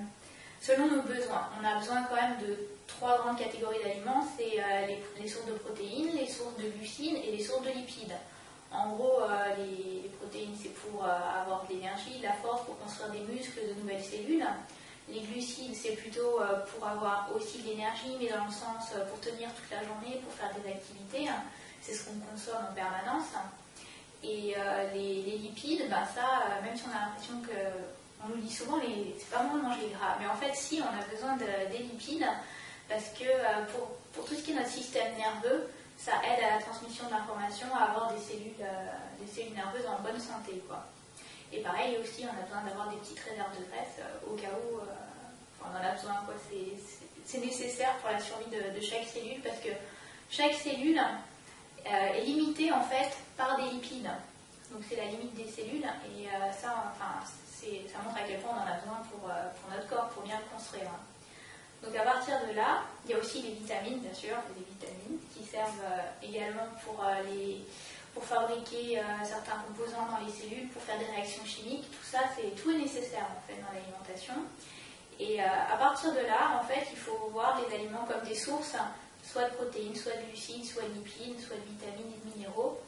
selon 0.61 0.87
nos 0.87 1.01
besoins. 1.01 1.49
On 1.59 1.65
a 1.65 1.77
besoin 1.77 2.03
quand 2.03 2.15
même 2.15 2.37
de 2.39 2.57
trois 2.87 3.17
grandes 3.17 3.37
catégories 3.37 3.83
d'aliments. 3.83 4.25
C'est 4.37 4.63
les, 5.19 5.27
sources 5.27 5.47
de 5.47 5.53
protéines, 5.53 6.15
les 6.15 6.27
sources 6.27 6.55
de 6.57 6.69
glucides 6.69 7.17
et 7.27 7.31
les 7.31 7.43
sources 7.43 7.63
de 7.63 7.71
lipides. 7.71 8.15
En 8.71 8.89
gros, 8.93 9.21
les, 9.57 10.09
protéines, 10.19 10.55
c'est 10.61 10.73
pour 10.73 11.03
avoir 11.03 11.65
de 11.67 11.73
l'énergie, 11.73 12.17
de 12.19 12.23
la 12.23 12.33
force, 12.33 12.65
pour 12.65 12.79
construire 12.79 13.11
des 13.11 13.19
muscles, 13.19 13.59
de 13.67 13.81
nouvelles 13.81 14.03
cellules. 14.03 14.45
Les 15.07 15.21
glucides, 15.21 15.75
c'est 15.75 15.95
plutôt 15.95 16.39
pour 16.73 16.87
avoir 16.87 17.29
aussi 17.35 17.59
de 17.59 17.69
l'énergie, 17.69 18.17
mais 18.19 18.27
dans 18.27 18.45
le 18.45 18.51
sens 18.51 18.89
pour 19.09 19.19
tenir 19.19 19.49
toute 19.53 19.69
la 19.69 19.83
journée, 19.85 20.19
pour 20.23 20.33
faire 20.33 20.51
des 20.55 20.67
activités. 20.69 21.29
C'est 21.81 21.93
ce 21.93 22.05
qu'on 22.05 22.17
consomme 22.31 22.65
en 22.71 22.73
permanence. 22.73 23.29
Et 24.27 24.55
euh, 24.57 24.91
les, 24.93 25.37
lipides, 25.37 25.87
bah 25.89 26.03
ça, 26.15 26.49
euh, 26.49 26.63
même 26.63 26.75
si 26.75 26.83
on 26.87 26.97
a 26.97 27.05
l'impression 27.05 27.39
que, 27.41 27.53
on 28.23 28.29
nous 28.29 28.41
dit 28.41 28.53
souvent, 28.53 28.79
c'est 28.81 29.29
pas 29.29 29.43
bon 29.43 29.57
de 29.57 29.61
manger 29.61 29.89
gras, 29.93 30.15
mais 30.19 30.25
en 30.27 30.35
fait, 30.35 30.55
si, 30.55 30.81
on 30.81 30.87
a 30.87 31.05
besoin 31.05 31.37
de, 31.37 31.71
des 31.71 31.83
lipides, 31.83 32.25
parce 32.89 33.09
que 33.09 33.25
euh, 33.25 33.65
pour, 33.71 33.89
pour, 34.13 34.25
tout 34.25 34.33
ce 34.33 34.41
qui 34.41 34.51
est 34.51 34.55
notre 34.55 34.69
système 34.69 35.15
nerveux, 35.15 35.69
ça 35.97 36.13
aide 36.25 36.43
à 36.43 36.55
la 36.57 36.61
transmission 36.61 37.05
d'informations, 37.09 37.67
à 37.75 37.91
avoir 37.91 38.13
des 38.13 38.19
cellules, 38.19 38.65
des 39.19 39.27
cellules 39.31 39.53
nerveuses 39.53 39.85
en 39.85 40.01
bonne 40.01 40.19
santé. 40.19 40.61
Quoi. 40.67 40.83
Et 41.55 41.61
pareil 41.61 41.97
aussi, 41.97 42.25
on 42.25 42.37
a 42.37 42.43
besoin 42.43 42.61
d'avoir 42.63 42.89
des 42.89 42.97
petites 42.97 43.19
réserves 43.19 43.57
de 43.57 43.63
graisse 43.71 44.03
au 44.27 44.35
cas 44.35 44.51
où 44.51 44.79
on 45.61 45.71
en 45.71 45.89
a 45.89 45.93
besoin. 45.93 46.15
C'est 47.25 47.39
nécessaire 47.39 47.95
pour 48.01 48.11
la 48.11 48.19
survie 48.19 48.51
de, 48.51 48.81
chaque 48.81 49.05
cellule 49.05 49.41
parce 49.41 49.59
que 49.59 49.69
chaque 50.29 50.53
cellule 50.53 51.01
est 51.85 52.21
limitée 52.21 52.71
en 52.71 52.83
fait 52.83 53.15
par 53.37 53.55
des 53.55 53.69
lipides. 53.69 54.09
Donc 54.71 54.83
c'est 54.89 54.97
la 54.97 55.05
limite 55.05 55.33
des 55.35 55.49
cellules 55.49 55.85
et 55.85 56.27
euh, 56.27 56.51
ça, 56.51 56.91
enfin, 56.91 57.23
ça 57.23 57.99
montre 58.03 58.17
à 58.17 58.27
quel 58.27 58.39
point 58.41 58.51
on 58.51 58.61
en 58.61 58.73
a 58.73 58.77
besoin 58.77 58.97
pour, 59.09 59.21
pour 59.21 59.69
notre 59.71 59.87
corps, 59.87 60.09
pour 60.09 60.23
bien 60.23 60.37
le 60.37 60.53
construire. 60.53 60.91
Donc 61.81 61.95
à 61.95 62.01
partir 62.03 62.35
de 62.49 62.55
là, 62.55 62.83
il 63.05 63.11
y 63.11 63.13
a 63.13 63.19
aussi 63.19 63.41
les 63.43 63.51
vitamines, 63.51 63.99
bien 63.99 64.13
sûr, 64.13 64.35
les 64.57 64.65
vitamines 64.65 65.19
qui 65.33 65.45
servent 65.45 65.85
également 66.21 66.67
pour, 66.83 67.03
les, 67.29 67.63
pour 68.15 68.23
fabriquer 68.23 68.99
certains 69.23 69.61
composants 69.67 70.07
dans 70.09 70.25
les 70.25 70.31
cellules, 70.31 70.69
pour 70.69 70.81
faire 70.81 70.97
des 70.97 71.05
réactions 71.05 71.45
chimiques. 71.45 71.83
Tout 71.91 72.07
ça, 72.09 72.19
c'est 72.35 72.55
tout 72.55 72.71
est 72.71 72.77
nécessaire 72.77 73.27
en 73.29 73.41
fait 73.45 73.61
dans 73.61 73.71
l'alimentation. 73.75 74.33
Et 75.19 75.41
à 75.41 75.77
partir 75.77 76.13
de 76.13 76.21
là, 76.21 76.59
en 76.59 76.65
fait, 76.65 76.87
il 76.91 76.97
faut 76.97 77.29
voir 77.31 77.61
les 77.61 77.75
aliments 77.75 78.05
comme 78.07 78.27
des 78.27 78.33
sources 78.35 78.75
soit 79.29 79.49
de 79.49 79.55
protéines, 79.55 79.95
soit 79.95 80.13
de 80.13 80.31
glucides, 80.31 80.65
soit 80.65 80.83
de 80.83 80.93
lipides, 80.93 81.39
soit 81.39 81.57
de 81.57 81.63
vitamines 81.63 82.13
et 82.13 82.29
de 82.29 82.35
minéraux. 82.35 82.79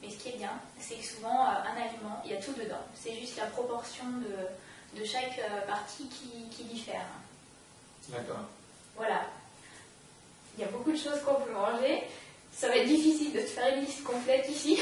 Mais 0.00 0.10
ce 0.10 0.16
qui 0.16 0.30
est 0.30 0.36
bien, 0.36 0.52
c'est 0.80 0.96
que 0.96 1.04
souvent, 1.04 1.44
euh, 1.46 1.62
un 1.62 1.80
aliment, 1.80 2.20
il 2.24 2.32
y 2.32 2.34
a 2.34 2.42
tout 2.42 2.52
dedans. 2.54 2.82
C'est 2.94 3.14
juste 3.14 3.36
la 3.36 3.46
proportion 3.46 4.04
de, 4.04 4.98
de 4.98 5.04
chaque 5.04 5.38
euh, 5.38 5.60
partie 5.66 6.08
qui, 6.08 6.48
qui 6.50 6.64
diffère. 6.64 7.06
D'accord. 8.08 8.40
Voilà. 8.96 9.26
Il 10.56 10.64
y 10.64 10.64
a 10.64 10.70
beaucoup 10.70 10.90
de 10.90 10.96
choses 10.96 11.22
qu'on 11.24 11.34
peut 11.34 11.52
manger. 11.52 12.04
Ça 12.52 12.68
va 12.68 12.76
être 12.76 12.86
difficile 12.86 13.32
de 13.32 13.40
te 13.40 13.46
faire 13.46 13.74
une 13.74 13.84
liste 13.84 14.04
complète 14.04 14.48
ici. 14.48 14.78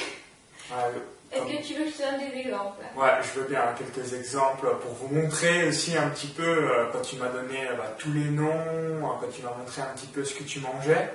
Ah, 0.72 0.88
est-ce 1.32 1.42
que 1.42 1.62
tu 1.64 1.74
veux 1.74 1.84
que 1.84 1.90
je 1.90 1.96
te 1.96 2.02
donne 2.02 2.28
des 2.28 2.40
exemples? 2.40 2.82
Ouais, 2.96 3.10
je 3.22 3.40
veux 3.40 3.46
bien 3.46 3.62
quelques 3.78 4.14
exemples 4.14 4.66
pour 4.82 4.92
vous 4.94 5.14
montrer 5.14 5.68
aussi 5.68 5.96
un 5.96 6.08
petit 6.08 6.26
peu, 6.26 6.42
euh, 6.42 6.86
quand 6.92 7.02
tu 7.02 7.16
m'as 7.16 7.28
donné 7.28 7.68
euh, 7.68 7.76
bah, 7.76 7.94
tous 7.98 8.12
les 8.12 8.30
noms, 8.30 8.50
euh, 8.50 9.00
quand 9.20 9.28
tu 9.32 9.42
m'as 9.42 9.54
montré 9.56 9.82
un 9.82 9.94
petit 9.94 10.08
peu 10.08 10.24
ce 10.24 10.34
que 10.34 10.42
tu 10.42 10.58
mangeais. 10.58 11.12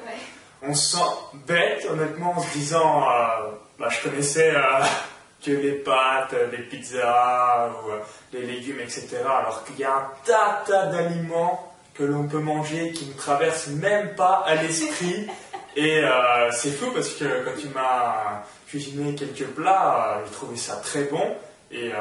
On 0.61 0.73
se 0.73 0.97
sent 0.97 1.11
bête, 1.45 1.85
honnêtement, 1.89 2.31
en 2.31 2.39
se 2.39 2.53
disant, 2.53 3.01
bah, 3.77 3.89
je 3.89 4.09
connaissais 4.09 4.53
que 5.45 5.51
les 5.51 5.73
pâtes, 5.73 6.33
les 6.51 6.63
pizzas, 6.63 7.71
ou, 7.71 7.91
les 8.31 8.45
légumes, 8.45 8.79
etc. 8.79 9.17
Alors 9.25 9.65
qu'il 9.65 9.79
y 9.79 9.83
a 9.83 9.93
un 9.93 10.11
tas, 10.23 10.63
tas 10.65 10.85
d'aliments 10.87 11.73
que 11.93 12.03
l'on 12.03 12.27
peut 12.27 12.39
manger 12.39 12.91
qui 12.93 13.05
ne 13.05 13.13
traversent 13.13 13.67
même 13.67 14.15
pas 14.15 14.43
à 14.45 14.55
l'esprit. 14.55 15.27
Et 15.75 16.03
c'est 16.51 16.71
fou 16.71 16.91
parce 16.93 17.09
que 17.09 17.43
quand 17.43 17.59
tu 17.59 17.67
m'as 17.69 18.43
cuisiner 18.67 19.15
quelques 19.15 19.47
plats, 19.47 20.17
euh, 20.17 20.25
j'ai 20.25 20.31
trouvé 20.31 20.57
ça 20.57 20.75
très 20.77 21.03
bon. 21.05 21.35
Et 21.71 21.91
euh, 21.93 21.97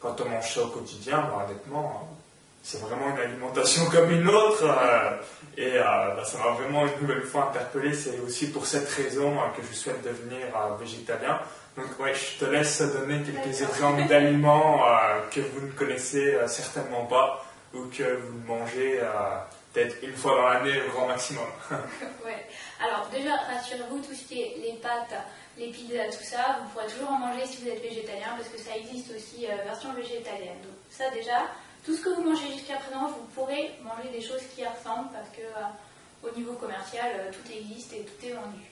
quand 0.00 0.20
on 0.20 0.28
mange 0.28 0.54
ça 0.54 0.62
au 0.62 0.68
quotidien, 0.68 1.18
bah, 1.18 1.44
honnêtement, 1.46 2.08
c'est 2.62 2.80
vraiment 2.80 3.10
une 3.10 3.18
alimentation 3.18 3.84
comme 3.90 4.10
une 4.10 4.28
autre. 4.28 4.64
Euh, 4.64 5.10
et 5.56 5.78
bah, 5.78 6.22
ça 6.24 6.38
m'a 6.38 6.52
vraiment 6.52 6.86
une 6.86 7.06
nouvelle 7.06 7.24
fois 7.24 7.50
interpellé. 7.50 7.92
C'est 7.92 8.18
aussi 8.20 8.50
pour 8.50 8.66
cette 8.66 8.88
raison 8.88 9.36
que 9.56 9.62
je 9.68 9.74
souhaite 9.74 10.02
devenir 10.02 10.46
végétalien. 10.80 11.40
Donc 11.76 11.98
ouais, 12.00 12.14
je 12.14 12.44
te 12.44 12.50
laisse 12.50 12.80
donner 12.80 13.22
quelques 13.22 13.62
exemples 13.62 14.06
d'aliments 14.06 14.80
que 15.30 15.40
vous 15.40 15.66
ne 15.66 15.72
connaissez 15.72 16.36
certainement 16.46 17.04
pas 17.04 17.44
ou 17.74 17.84
que 17.86 18.02
vous 18.02 18.38
mangez 18.46 19.00
peut-être 19.72 19.96
une 20.02 20.14
fois 20.14 20.36
dans 20.36 20.48
l'année 20.48 20.80
au 20.86 20.90
grand 20.90 21.06
maximum. 21.06 21.44
ouais. 22.24 22.46
Alors 22.82 23.06
déjà, 23.12 23.36
rassurez-vous, 23.36 24.00
tout 24.00 24.14
ce 24.14 24.24
qui 24.24 24.40
est 24.40 24.56
les 24.58 24.72
pâtes, 24.74 25.14
les 25.56 25.68
pizzas, 25.68 26.06
tout 26.06 26.24
ça, 26.24 26.58
vous 26.60 26.70
pourrez 26.70 26.92
toujours 26.92 27.10
en 27.10 27.18
manger 27.18 27.46
si 27.46 27.62
vous 27.62 27.68
êtes 27.68 27.80
végétalien, 27.80 28.34
parce 28.36 28.48
que 28.48 28.58
ça 28.58 28.76
existe 28.76 29.12
aussi 29.14 29.46
euh, 29.46 29.54
version 29.62 29.92
végétalienne. 29.92 30.60
Donc 30.62 30.74
ça 30.90 31.08
déjà, 31.10 31.46
tout 31.84 31.94
ce 31.94 32.02
que 32.02 32.08
vous 32.08 32.22
mangez 32.22 32.48
jusqu'à 32.52 32.78
présent, 32.78 33.06
vous 33.06 33.24
pourrez 33.34 33.78
manger 33.82 34.08
des 34.08 34.20
choses 34.20 34.42
qui 34.54 34.64
ressemblent, 34.66 35.10
parce 35.12 35.28
que 35.28 35.42
euh, 35.42 36.28
au 36.28 36.36
niveau 36.36 36.54
commercial, 36.54 37.06
euh, 37.14 37.30
tout 37.30 37.52
existe 37.52 37.92
et 37.92 38.04
tout 38.04 38.26
est 38.26 38.32
vendu. 38.32 38.62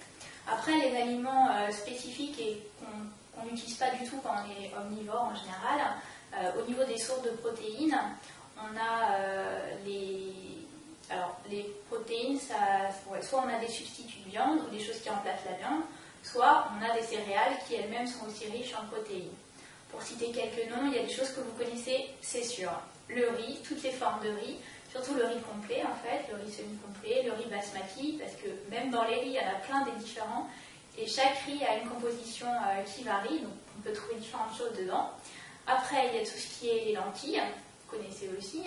Après, 0.48 0.72
les 0.72 0.96
aliments 0.96 1.48
spécifiques 1.70 2.40
et 2.40 2.60
qu'on 2.80 3.44
n'utilise 3.44 3.76
pas 3.76 3.90
du 3.90 4.08
tout 4.08 4.16
quand 4.20 4.34
on 4.34 4.62
est 4.62 4.72
omnivore 4.76 5.30
en 5.30 5.34
général, 5.34 6.56
au 6.58 6.66
niveau 6.66 6.82
des 6.84 6.98
sources 6.98 7.22
de 7.22 7.30
protéines, 7.30 7.96
on 8.56 8.76
a 8.76 9.16
les 9.84 10.59
alors, 11.10 11.36
les 11.50 11.62
protéines, 11.88 12.38
soit 12.38 13.44
on 13.44 13.48
a 13.48 13.58
des 13.58 13.68
substituts 13.68 14.20
de 14.26 14.30
viande 14.30 14.60
ou 14.66 14.70
des 14.70 14.82
choses 14.82 15.00
qui 15.00 15.08
remplacent 15.08 15.44
la 15.44 15.56
viande, 15.56 15.82
soit 16.22 16.68
on 16.70 16.84
a 16.88 16.94
des 16.94 17.02
céréales 17.02 17.58
qui 17.66 17.74
elles-mêmes 17.74 18.06
sont 18.06 18.26
aussi 18.26 18.46
riches 18.46 18.74
en 18.74 18.86
protéines. 18.86 19.34
Pour 19.90 20.02
citer 20.02 20.30
quelques 20.30 20.70
noms, 20.70 20.86
il 20.86 20.94
y 20.94 20.98
a 20.98 21.02
des 21.02 21.12
choses 21.12 21.30
que 21.30 21.40
vous 21.40 21.52
connaissez, 21.58 22.06
c'est 22.20 22.44
sûr. 22.44 22.70
Le 23.08 23.28
riz, 23.30 23.58
toutes 23.66 23.82
les 23.82 23.90
formes 23.90 24.22
de 24.22 24.30
riz, 24.30 24.58
surtout 24.92 25.14
le 25.14 25.24
riz 25.24 25.40
complet 25.40 25.82
en 25.82 25.96
fait, 25.96 26.30
le 26.30 26.44
riz 26.44 26.52
semi-complet, 26.52 27.24
le 27.24 27.32
riz 27.32 27.50
basmati, 27.50 28.18
parce 28.20 28.36
que 28.36 28.48
même 28.70 28.90
dans 28.90 29.02
les 29.02 29.16
riz, 29.16 29.30
il 29.30 29.34
y 29.34 29.40
en 29.40 29.48
a 29.48 29.58
plein 29.66 29.84
des 29.84 29.98
différents, 29.98 30.48
et 30.96 31.08
chaque 31.08 31.38
riz 31.44 31.64
a 31.64 31.78
une 31.78 31.88
composition 31.88 32.46
euh, 32.46 32.82
qui 32.82 33.02
varie, 33.02 33.40
donc 33.40 33.52
on 33.78 33.82
peut 33.82 33.92
trouver 33.92 34.14
différentes 34.14 34.56
choses 34.56 34.76
dedans. 34.78 35.10
Après, 35.66 36.08
il 36.08 36.20
y 36.20 36.22
a 36.22 36.24
tout 36.24 36.38
ce 36.38 36.58
qui 36.60 36.68
est 36.68 36.84
les 36.84 36.92
lentilles, 36.92 37.42
vous 37.84 37.96
connaissez 37.96 38.30
aussi, 38.38 38.62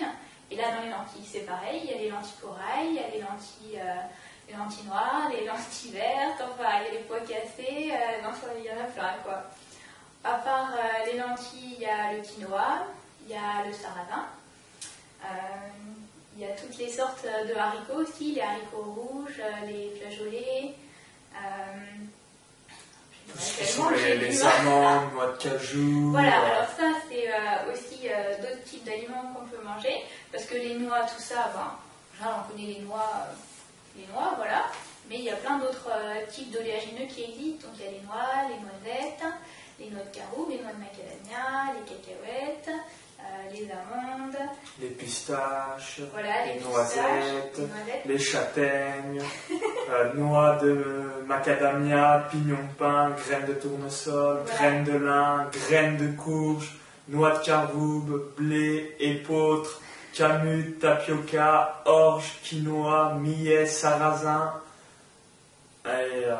et 0.54 0.56
là 0.56 0.76
dans 0.76 0.84
les 0.84 0.90
lentilles 0.90 1.26
c'est 1.26 1.46
pareil, 1.46 1.82
il 1.84 1.92
y 1.92 1.94
a 1.94 1.98
les 1.98 2.10
lentilles 2.10 2.42
corail, 2.42 2.88
il 2.90 2.96
y 2.96 3.00
a 3.00 3.10
les 3.10 3.20
lentilles... 3.20 3.80
Euh, 3.80 4.02
les 4.48 4.56
lentilles 4.56 4.86
noires, 4.86 5.30
les 5.32 5.46
lentilles 5.46 5.92
vertes, 5.92 6.42
enfin, 6.42 6.70
il 6.82 6.86
y 6.86 6.90
a 6.90 7.00
les 7.00 7.06
pois 7.06 7.20
cassés, 7.22 7.92
euh, 7.92 8.58
il 8.58 8.66
y 8.66 8.70
en 8.70 8.82
a 8.82 8.86
plein, 8.86 9.14
quoi. 9.24 9.44
À 10.24 10.34
part 10.36 10.72
euh, 10.74 11.12
les 11.12 11.18
lentilles, 11.18 11.76
il 11.78 11.82
y 11.82 11.86
a 11.86 12.14
le 12.14 12.22
quinoa, 12.22 12.86
il 13.26 13.34
y 13.34 13.36
a 13.36 13.66
le 13.66 13.74
sarrasin, 13.74 14.26
euh, 15.24 15.28
il 16.36 16.44
y 16.44 16.46
a 16.46 16.56
toutes 16.56 16.78
les 16.78 16.90
sortes 16.90 17.26
de 17.26 17.56
haricots 17.56 18.02
aussi, 18.02 18.34
les 18.34 18.42
haricots 18.42 18.96
rouges, 18.98 19.42
les 19.66 19.94
flageolets, 20.00 20.76
les, 23.96 24.18
les 24.18 24.42
amandes, 24.44 25.12
noix 25.14 25.28
de 25.28 25.38
cajou. 25.38 26.12
Voilà, 26.12 26.40
alors 26.40 26.70
ça, 26.78 26.93
c'est 27.14 27.72
aussi 27.72 28.08
d'autres 28.42 28.64
types 28.66 28.84
d'aliments 28.84 29.34
qu'on 29.34 29.46
peut 29.46 29.64
manger, 29.64 30.04
parce 30.32 30.46
que 30.46 30.56
les 30.56 30.76
noix, 30.76 31.02
tout 31.02 31.22
ça, 31.22 31.52
ben, 31.54 32.28
on 32.28 32.52
connaît 32.52 32.74
les 32.74 32.80
noix 32.80 33.28
les 33.96 34.08
noix, 34.12 34.34
voilà. 34.38 34.66
Mais 35.10 35.18
il 35.20 35.26
y 35.26 35.30
a 35.30 35.36
plein 35.36 35.58
d'autres 35.60 35.90
euh, 35.92 36.26
types 36.30 36.52
d'oléagineux 36.52 37.06
qui 37.08 37.24
existent. 37.24 37.68
Donc 37.68 37.78
il 37.80 37.86
y 37.86 37.88
a 37.88 37.92
les 37.92 38.02
noix, 38.02 38.50
les 38.50 38.60
noisettes, 38.60 39.24
les 39.80 39.90
noix 39.90 40.04
de 40.04 40.16
caroube, 40.16 40.50
les 40.50 40.62
noix 40.62 40.72
de 40.72 40.80
macadamia, 40.80 41.74
les 41.76 41.84
cacahuètes, 41.84 42.70
euh, 43.20 43.52
les 43.52 43.70
amandes, 43.72 44.38
les 44.80 44.88
pistaches, 44.88 46.00
les, 46.00 46.62
noisettes, 46.62 47.62
les, 48.06 48.20
châtaignes, 48.20 49.22
euh, 49.90 50.14
noix 50.14 50.56
de 50.58 51.24
macadamia, 51.26 52.28
pignon 52.32 52.58
de 52.58 52.78
pain, 52.78 53.12
graines 53.12 53.46
de 53.46 53.54
tournesol, 53.54 54.44
graines 54.46 54.84
de 54.84 54.98
lin, 54.98 55.50
graines 55.52 55.98
de 55.98 56.16
courge, 56.16 56.78
noix 57.08 57.38
de 57.38 57.44
caroube, 57.44 58.34
blé, 58.38 58.96
épeautre, 59.00 59.82
Camus, 60.14 60.78
tapioca, 60.80 61.82
orge, 61.86 62.40
quinoa, 62.44 63.16
millet, 63.16 63.66
sarrasin 63.66 64.54
et 65.86 65.90
euh, 65.90 66.36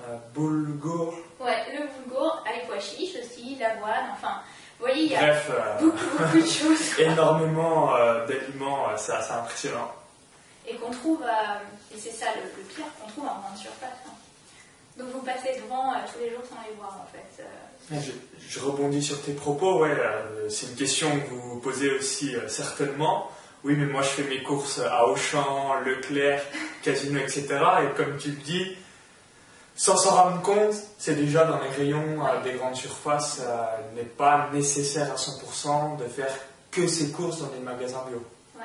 euh, 0.00 0.16
boulgour. 0.34 1.14
Ouais, 1.38 1.66
le 1.70 1.86
boulgour 1.86 2.42
avec 2.48 2.66
pois 2.66 2.80
chiche 2.80 3.14
aussi, 3.22 3.56
l'avoine, 3.60 4.06
enfin, 4.12 4.40
vous 4.78 4.86
voyez, 4.86 5.04
il 5.04 5.12
y 5.12 5.16
a 5.16 5.20
Bref, 5.20 5.50
euh, 5.50 5.78
beaucoup, 5.80 6.18
beaucoup 6.18 6.40
de 6.40 6.46
choses. 6.46 6.98
énormément 6.98 7.92
d'aliments, 8.26 8.86
c'est 8.96 9.12
assez 9.12 9.32
impressionnant. 9.32 9.92
Et 10.66 10.74
qu'on 10.76 10.90
trouve, 10.90 11.22
et 11.94 11.98
c'est 11.98 12.10
ça 12.10 12.26
le, 12.36 12.62
pire, 12.62 12.86
qu'on 13.00 13.08
trouve 13.08 13.24
en 13.24 13.40
grande 13.40 13.56
surface. 13.56 13.90
Hein. 14.06 14.12
Donc 14.98 15.08
vous 15.12 15.22
passez 15.22 15.60
devant 15.62 15.92
tous 16.12 16.18
les 16.18 16.30
jours 16.30 16.42
sans 16.44 16.60
les 16.68 16.74
voir 16.74 17.00
en 17.00 17.06
fait. 17.06 17.44
Je, 18.48 18.60
rebondis 18.60 19.02
sur 19.02 19.22
tes 19.22 19.32
propos, 19.32 19.82
ouais, 19.82 19.90
euh, 19.90 20.48
c'est 20.48 20.66
une 20.66 20.74
question 20.74 21.08
que 21.20 21.28
vous 21.28 21.40
vous 21.50 21.60
posez 21.60 21.92
aussi 21.92 22.34
euh, 22.34 22.48
certainement. 22.48 23.30
Oui, 23.62 23.74
mais 23.76 23.86
moi 23.86 24.02
je 24.02 24.08
fais 24.08 24.24
mes 24.24 24.42
courses 24.42 24.80
à 24.80 25.06
Auchan, 25.06 25.80
Leclerc, 25.84 26.42
Casino, 26.82 27.20
etc. 27.20 27.46
Et 27.84 27.96
comme 27.96 28.16
tu 28.18 28.30
le 28.30 28.36
dis, 28.36 28.76
sans 29.76 29.96
s'en 29.96 30.10
rendre 30.10 30.42
compte, 30.42 30.74
c'est 30.98 31.14
déjà 31.14 31.44
dans 31.44 31.60
les 31.60 31.68
rayons 31.68 32.26
euh, 32.26 32.42
des 32.42 32.54
grandes 32.54 32.76
surfaces, 32.76 33.40
il 33.90 33.96
n'est 33.96 34.08
pas 34.08 34.50
nécessaire 34.52 35.12
à 35.12 35.14
100% 35.14 35.96
de 35.98 36.04
faire 36.08 36.34
que 36.72 36.88
ces 36.88 37.12
courses 37.12 37.40
dans 37.40 37.52
les 37.54 37.60
magasins 37.60 38.04
bio. 38.08 38.24
Ouais. 38.56 38.64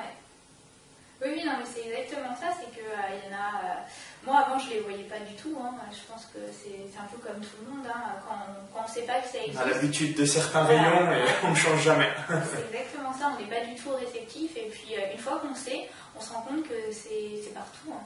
Oui, 1.22 1.28
oui, 1.36 1.42
non, 1.46 1.52
mais 1.58 1.64
c'est 1.72 1.88
exactement 1.88 2.34
ça, 2.34 2.48
c'est 2.58 2.70
qu'il 2.72 2.82
y 2.82 3.32
en 3.32 3.36
a 3.36 3.84
moi, 4.26 4.38
avant, 4.38 4.58
je 4.58 4.70
ne 4.70 4.74
les 4.74 4.80
voyais 4.80 5.04
pas 5.04 5.18
du 5.20 5.34
tout. 5.34 5.56
Hein. 5.60 5.74
Je 5.92 6.10
pense 6.10 6.24
que 6.26 6.38
c'est 6.50 6.98
un 6.98 7.06
peu 7.12 7.18
comme 7.18 7.40
tout 7.40 7.56
le 7.64 7.70
monde. 7.70 7.86
Hein. 7.86 8.16
Quand, 8.26 8.80
on 8.80 8.82
ne 8.82 8.88
sait 8.88 9.02
pas 9.02 9.20
que 9.20 9.28
ça 9.28 9.38
existe. 9.38 9.58
On 9.58 9.66
a 9.66 9.68
l'habitude 9.68 10.16
de 10.16 10.24
certains 10.24 10.64
rayons, 10.64 11.06
mais 11.08 11.24
on 11.44 11.50
ne 11.50 11.54
change 11.54 11.82
jamais. 11.82 12.10
c'est 12.28 12.74
exactement 12.74 13.12
ça. 13.12 13.32
On 13.34 13.40
n'est 13.40 13.48
pas 13.48 13.64
du 13.66 13.74
tout 13.74 13.90
réceptif. 13.90 14.56
Et 14.56 14.70
puis, 14.70 14.94
euh, 14.96 15.12
une 15.12 15.18
fois 15.18 15.40
qu'on 15.40 15.54
sait, 15.54 15.88
on 16.16 16.20
se 16.20 16.32
rend 16.32 16.40
compte 16.42 16.66
que 16.66 16.90
c'est 16.90 17.52
partout. 17.52 17.92
Hein. 17.92 18.04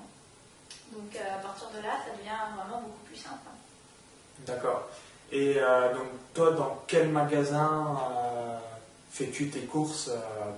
Donc, 0.93 1.15
euh, 1.15 1.37
à 1.37 1.39
partir 1.39 1.69
de 1.71 1.83
là, 1.83 1.95
ça 2.05 2.17
devient 2.17 2.31
vraiment 2.57 2.83
beaucoup 2.83 3.05
plus 3.07 3.17
simple. 3.17 3.39
D'accord. 4.41 4.89
Et 5.31 5.55
euh, 5.59 5.95
donc, 5.95 6.09
toi, 6.35 6.51
dans 6.53 6.83
quel 6.89 7.09
magasin 7.11 7.97
fais-tu 9.13 9.51
tes 9.51 9.63
courses 9.63 10.11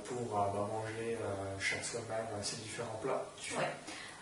pour 0.04 0.20
bah, 0.32 0.52
manger 0.54 1.18
chaque 1.58 1.84
semaine 1.84 2.26
ces 2.42 2.56
différents 2.56 2.98
plats? 3.02 3.24
Ouais. 3.58 3.64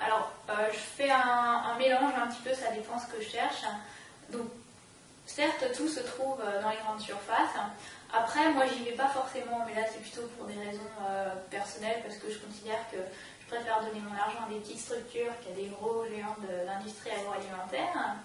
Alors, 0.04 0.32
euh, 0.50 0.68
je 0.72 0.78
fais 0.78 1.10
un, 1.10 1.74
mélange 1.78 2.12
un 2.16 2.28
petit 2.28 2.42
peu, 2.42 2.54
ça 2.54 2.70
dépend 2.70 2.98
ce 2.98 3.06
que 3.06 3.22
je 3.22 3.28
cherche. 3.28 3.62
Donc, 4.30 4.48
certes, 5.26 5.64
tout 5.76 5.88
se 5.88 6.00
trouve 6.00 6.38
dans 6.62 6.70
les 6.70 6.76
grandes 6.76 7.00
surfaces. 7.00 7.56
Après, 8.12 8.50
moi, 8.52 8.64
j'y 8.66 8.84
vais 8.84 8.96
pas 8.96 9.08
forcément, 9.08 9.64
mais 9.66 9.74
là, 9.74 9.86
c'est 9.90 10.00
plutôt 10.00 10.26
pour 10.36 10.46
des 10.46 10.54
raisons 10.54 10.80
personnelles, 11.50 12.00
parce 12.02 12.16
que 12.16 12.30
je 12.30 12.38
considère 12.38 12.78
que 12.90 12.96
je 13.40 13.54
préfère 13.54 13.80
donner 13.80 14.00
mon 14.00 14.16
argent 14.16 14.46
à 14.46 14.48
des 14.48 14.60
petites 14.60 14.80
structures 14.80 15.32
qu'à 15.44 15.52
des 15.54 15.66
gros 15.66 16.04
géants 16.06 16.36
de 16.40 16.66
l'industrie 16.66 17.10
agroalimentaire. 17.10 18.16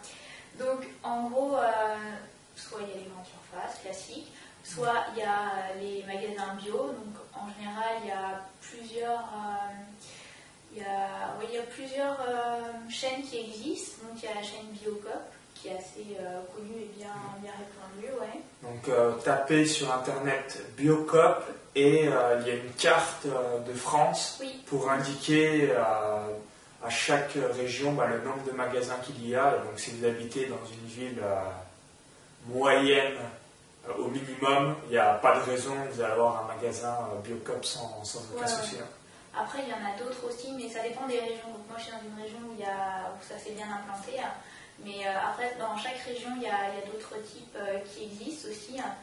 Donc, 0.59 0.87
en 1.03 1.29
gros, 1.29 1.57
soit 2.55 2.79
il 2.81 2.89
y 2.89 2.91
a 2.91 3.03
les 3.03 3.09
grandes 3.09 3.25
surfaces 3.25 3.81
classiques, 3.81 4.31
soit 4.63 5.05
il 5.13 5.19
y 5.19 5.23
a 5.23 5.73
les 5.79 6.03
magasins 6.03 6.53
bio. 6.55 6.77
Donc, 6.77 7.15
en 7.33 7.47
général, 7.59 7.95
il 8.03 8.07
y 8.07 8.11
a 8.11 8.45
plusieurs 8.61 9.27
il 10.75 10.81
y 10.81 10.85
a, 10.85 11.35
il 11.47 11.55
y 11.55 11.59
a 11.59 11.63
plusieurs 11.63 12.17
euh, 12.27 12.89
chaînes 12.89 13.21
qui 13.23 13.39
existent. 13.39 14.07
Donc 14.07 14.21
il 14.21 14.25
y 14.25 14.31
a 14.31 14.35
la 14.35 14.41
chaîne 14.41 14.65
Biocop 14.71 15.11
qui 15.55 15.67
est 15.67 15.77
assez 15.77 16.17
euh, 16.19 16.41
connue 16.55 16.81
et 16.81 16.91
bien, 16.97 17.13
bien 17.41 17.51
répandue. 17.51 18.19
Ouais. 18.19 18.41
Donc 18.63 18.87
euh, 18.89 19.11
tapez 19.23 19.65
sur 19.65 19.93
internet 19.93 20.61
Biocop 20.77 21.43
et 21.75 22.05
il 22.05 22.47
y 22.47 22.51
a 22.51 22.55
une 22.55 22.73
carte 22.77 23.25
de 23.25 23.73
France 23.73 24.41
pour 24.67 24.91
indiquer 24.91 25.71
à 25.75 26.89
chaque 26.89 27.35
région 27.55 27.93
bah, 27.93 28.05
le 28.05 28.21
nombre 28.21 28.43
de 28.45 28.51
magasins 28.51 28.97
qu'il 29.03 29.27
y 29.27 29.35
a. 29.35 29.51
Donc 29.51 29.77
si 29.79 29.91
vous 29.91 30.05
habitez 30.05 30.45
dans 30.45 30.63
une 30.67 30.87
ville 30.87 31.23
moyenne 32.47 33.15
au 33.97 34.07
minimum, 34.07 34.75
il 34.85 34.91
n'y 34.91 34.97
a 34.97 35.13
pas 35.15 35.39
de 35.39 35.49
raison 35.49 35.73
vous 35.91 36.01
allez 36.01 36.11
avoir 36.11 36.43
un 36.43 36.55
magasin 36.55 36.95
Biocop 37.23 37.65
sans, 37.65 38.03
sans 38.03 38.21
aucun 38.35 38.45
souci. 38.45 38.75
Hein. 38.79 38.85
Après, 39.35 39.59
il 39.63 39.69
y 39.69 39.73
en 39.73 39.81
a 39.81 39.97
d'autres 39.97 40.27
aussi, 40.29 40.51
mais 40.53 40.69
ça 40.69 40.81
dépend 40.83 41.07
des 41.07 41.19
régions. 41.19 41.49
Donc, 41.49 41.67
moi, 41.67 41.77
je 41.77 41.83
suis 41.83 41.91
dans 41.91 42.05
une 42.05 42.21
région 42.21 42.37
où, 42.47 42.53
il 42.53 42.61
y 42.61 42.69
a, 42.69 43.09
où 43.09 43.23
ça 43.23 43.37
s'est 43.37 43.53
bien 43.53 43.65
implanté. 43.65 44.19
Hein. 44.19 44.31
Mais 44.83 45.07
euh, 45.07 45.11
après, 45.17 45.55
dans 45.59 45.77
chaque 45.77 45.97
région, 45.99 46.29
il 46.35 46.43
y 46.43 46.47
a, 46.47 46.69
d'autres 46.85 47.21
types 47.23 47.55
euh, 47.55 47.79
qui 47.79 48.03
existent 48.03 48.49
aussi. 48.49 48.79
Hein. 48.79 48.93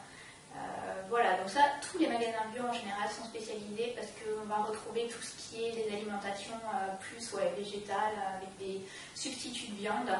Euh, 0.55 1.01
voilà, 1.09 1.37
donc 1.37 1.49
ça, 1.49 1.61
tous 1.81 1.97
les 1.97 2.07
magasins 2.07 2.47
bio 2.53 2.63
en 2.63 2.73
général 2.73 3.09
sont 3.09 3.23
spécialisés 3.23 3.93
parce 3.95 4.07
qu'on 4.07 4.45
va 4.45 4.63
retrouver 4.63 5.07
tout 5.07 5.21
ce 5.21 5.35
qui 5.35 5.63
est 5.63 5.71
des 5.71 5.93
alimentations 5.93 6.59
plus 6.99 7.33
ouais, 7.33 7.53
végétales 7.57 8.19
avec 8.37 8.57
des 8.57 8.81
substituts 9.15 9.71
de 9.71 9.77
viande. 9.77 10.11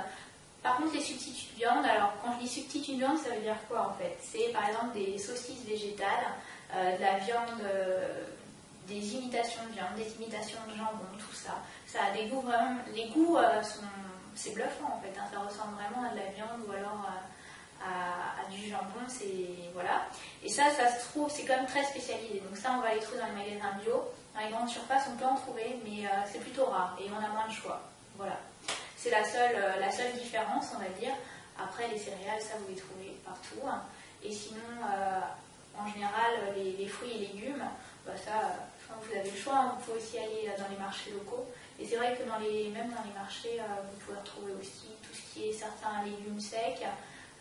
Par 0.63 0.77
contre, 0.77 0.93
les 0.93 1.01
substituts 1.01 1.53
de 1.53 1.57
viande, 1.57 1.85
alors 1.85 2.13
quand 2.23 2.33
je 2.35 2.45
dis 2.45 2.47
substituts 2.47 2.93
de 2.93 2.97
viande, 2.99 3.17
ça 3.17 3.29
veut 3.31 3.41
dire 3.41 3.57
quoi 3.67 3.89
en 3.89 3.93
fait? 3.93 4.17
C'est 4.21 4.53
par 4.53 4.69
exemple 4.69 4.93
des 4.93 5.17
saucisses 5.17 5.65
végétales, 5.65 6.07
de 6.73 7.01
la 7.01 7.17
viande 7.17 7.61
des 8.88 9.15
imitations 9.15 9.61
de 9.67 9.73
viande, 9.73 9.95
des 9.95 10.11
imitations 10.15 10.59
de 10.67 10.75
jambon, 10.75 11.05
tout 11.19 11.35
ça. 11.35 11.57
Ça 11.85 12.00
a 12.09 12.11
des 12.11 12.25
goûts 12.25 12.41
vraiment. 12.41 12.77
Les 12.93 13.07
goûts 13.09 13.38
euh, 13.38 13.61
sont. 13.61 13.81
C'est 14.33 14.53
bluffant 14.53 14.95
en 14.95 15.01
fait, 15.01 15.13
hein. 15.19 15.25
ça 15.31 15.39
ressemble 15.39 15.75
vraiment 15.75 16.07
à 16.07 16.13
de 16.13 16.19
la 16.19 16.31
viande 16.31 16.61
ou 16.65 16.71
alors 16.71 17.05
à, 17.83 18.50
du 18.50 18.69
jambon, 18.69 19.03
c'est. 19.07 19.71
Voilà. 19.73 20.07
Et 20.43 20.50
ça, 20.50 20.69
ça 20.71 20.89
se 20.89 21.09
trouve, 21.09 21.29
c'est 21.29 21.43
quand 21.45 21.57
même 21.57 21.65
très 21.65 21.83
spécialisé. 21.83 22.39
Donc 22.39 22.57
ça, 22.57 22.75
on 22.77 22.81
va 22.81 22.93
les 22.93 23.01
trouver 23.01 23.19
dans 23.19 23.27
les 23.27 23.33
magasins 23.33 23.77
bio. 23.83 24.03
Dans 24.33 24.39
les 24.39 24.50
grandes 24.50 24.69
surfaces, 24.69 25.03
on 25.11 25.17
peut 25.17 25.25
en 25.25 25.35
trouver, 25.35 25.77
mais 25.83 26.07
euh, 26.07 26.09
c'est 26.31 26.39
plutôt 26.39 26.65
rare 26.65 26.97
et 27.00 27.09
on 27.11 27.17
a 27.17 27.27
moins 27.27 27.47
de 27.47 27.53
choix. 27.53 27.81
Voilà. 28.15 28.39
C'est 28.95 29.09
la 29.09 29.25
seule, 29.25 29.55
euh, 29.55 29.79
la 29.79 29.91
seule 29.91 30.13
différence, 30.13 30.67
on 30.75 30.79
va 30.79 30.89
dire. 30.97 31.13
Après, 31.61 31.88
les 31.89 31.97
céréales, 31.97 32.41
ça, 32.41 32.55
vous 32.59 32.69
les 32.69 32.79
trouvez 32.79 33.17
partout. 33.25 33.67
Hein. 33.67 33.81
Et 34.23 34.31
sinon, 34.31 34.61
en 35.77 35.88
général, 35.91 36.55
les, 36.55 36.88
fruits 36.88 37.11
et 37.11 37.19
légumes, 37.19 37.63
bah, 38.05 38.13
ça, 38.15 38.70
vous 39.01 39.17
avez 39.17 39.29
le 39.29 39.38
choix, 39.38 39.55
hein. 39.55 39.75
vous 39.77 39.86
pouvez 39.86 39.98
aussi 39.98 40.17
aller 40.17 40.48
euh, 40.48 40.62
dans 40.62 40.69
les 40.69 40.77
marchés 40.77 41.12
locaux. 41.12 41.45
Et 41.79 41.86
c'est 41.86 41.95
vrai 41.95 42.15
que 42.15 42.24
même 42.24 42.89
dans 42.89 43.03
les 43.05 43.13
marchés, 43.13 43.60
euh, 43.60 43.81
vous 43.83 44.05
pouvez 44.05 44.17
retrouver 44.19 44.53
aussi 44.60 44.89
tout 45.01 45.13
ce 45.13 45.33
qui 45.33 45.50
est 45.50 45.53
certains 45.53 46.03
légumes 46.03 46.39
secs, 46.39 46.86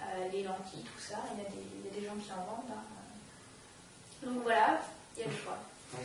euh, 0.01 0.05
les 0.33 0.43
lentilles, 0.43 0.85
tout 0.85 1.01
ça. 1.01 1.17
Il 1.33 1.43
y, 1.43 1.47
a 1.47 2.01
des, 2.01 2.07
gens 2.07 2.15
qui 2.15 2.31
en 2.33 2.45
vendent. 2.45 2.71
Hein. 2.71 4.27
Donc 4.27 4.43
voilà, 4.43 4.81
il 5.17 5.21
y 5.21 5.25
a 5.25 5.27
le 5.27 5.37
choix. 5.37 5.57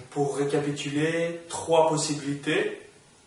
pour 0.10 0.38
récapituler, 0.38 1.42
trois 1.50 1.90
possibilités. 1.90 2.82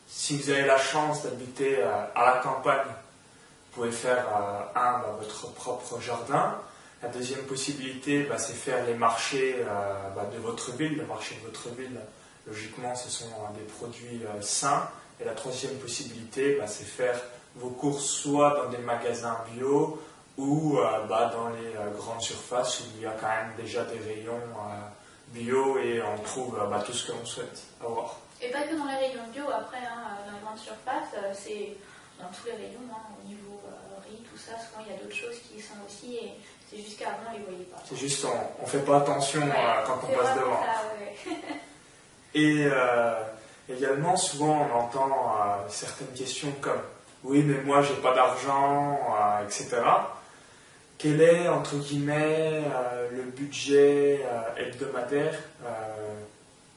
Si 0.06 0.36
vous 0.36 0.50
avez 0.50 0.64
la 0.64 0.78
chance 0.78 1.24
d'habiter 1.24 1.82
à 1.82 2.24
la 2.24 2.40
campagne, 2.42 2.86
vous 2.86 3.82
pouvez 3.82 3.92
faire 3.92 4.26
un 4.74 5.02
votre 5.18 5.52
propre 5.52 6.00
jardin. 6.00 6.58
La 7.02 7.10
deuxième 7.10 7.42
possibilité, 7.42 8.22
bah, 8.22 8.38
c'est 8.38 8.54
faire 8.54 8.86
les 8.86 8.94
marchés 8.94 9.56
bah, 10.16 10.24
de 10.32 10.38
votre 10.38 10.72
ville. 10.72 10.96
Le 10.96 11.04
marché 11.04 11.34
de 11.36 11.46
votre 11.46 11.68
ville, 11.76 12.00
logiquement, 12.48 12.94
ce 12.94 13.10
sont 13.10 13.26
euh, 13.26 13.58
des 13.58 13.64
produits 13.64 14.22
euh, 14.24 14.40
sains. 14.40 14.88
Et 15.20 15.24
la 15.24 15.34
troisième 15.34 15.74
possibilité, 15.76 16.56
bah, 16.56 16.66
c'est 16.66 16.84
faire 16.84 17.20
vos 17.56 17.70
courses 17.70 18.04
soit 18.04 18.56
dans 18.56 18.70
des 18.70 18.78
magasins 18.78 19.36
bio 19.52 20.00
ou 20.36 20.78
dans 20.78 21.48
les 21.48 21.72
grandes 21.96 22.22
surfaces 22.22 22.80
où 22.80 22.84
il 22.96 23.02
y 23.02 23.06
a 23.06 23.16
quand 23.20 23.26
même 23.26 23.52
déjà 23.56 23.82
des 23.84 23.98
rayons 23.98 24.40
bio 25.32 25.76
et 25.78 26.00
on 26.00 26.22
trouve 26.22 26.56
tout 26.86 26.92
ce 26.92 27.08
que 27.08 27.12
l'on 27.18 27.26
souhaite 27.26 27.60
avoir. 27.84 28.20
Et 28.40 28.52
pas 28.52 28.62
que 28.62 28.76
dans 28.76 28.84
les 28.84 29.08
rayons 29.08 29.26
bio, 29.32 29.42
après, 29.50 29.78
hein, 29.78 30.18
dans 30.24 30.32
les 30.38 30.44
grandes 30.44 30.58
surfaces, 30.58 31.18
c'est 31.34 31.74
dans 32.20 32.28
tous 32.28 32.46
les 32.46 32.52
rayons, 32.52 32.86
hein, 32.92 33.10
au 33.20 33.26
niveau 33.26 33.60
riz, 34.06 34.22
tout 34.30 34.38
ça, 34.38 34.52
souvent 34.52 34.84
il 34.86 34.92
y 34.92 34.96
a 34.96 35.02
d'autres 35.02 35.16
choses 35.16 35.38
qui 35.50 35.60
sont 35.60 35.74
aussi. 35.84 36.16
Et 36.16 36.32
c'est 36.70 36.76
juste 36.76 36.98
qu'avant, 36.98 37.16
on 37.28 37.32
ne 37.32 37.38
les 37.38 37.44
voyait 37.44 37.64
pas. 37.64 37.78
C'est 37.84 37.96
juste, 37.96 38.24
on 38.24 38.62
ne 38.62 38.68
fait 38.68 38.84
pas 38.84 38.98
attention 38.98 39.40
euh, 39.42 39.84
quand 39.86 40.00
on 40.04 40.16
passe 40.16 40.36
devant. 40.36 40.60
Et 42.34 42.66
euh, 42.66 43.14
également, 43.68 44.16
souvent, 44.16 44.68
on 44.70 44.78
entend 44.78 45.08
euh, 45.08 45.68
certaines 45.68 46.12
questions 46.14 46.52
comme 46.60 46.80
Oui, 47.24 47.42
mais 47.42 47.62
moi, 47.62 47.82
j'ai 47.82 47.94
pas 47.94 48.14
d'argent, 48.14 49.00
etc. 49.44 49.80
Quel 50.98 51.20
est, 51.20 51.48
entre 51.48 51.76
guillemets, 51.76 52.62
le 53.12 53.22
budget 53.22 54.26
hebdomadaire 54.56 55.34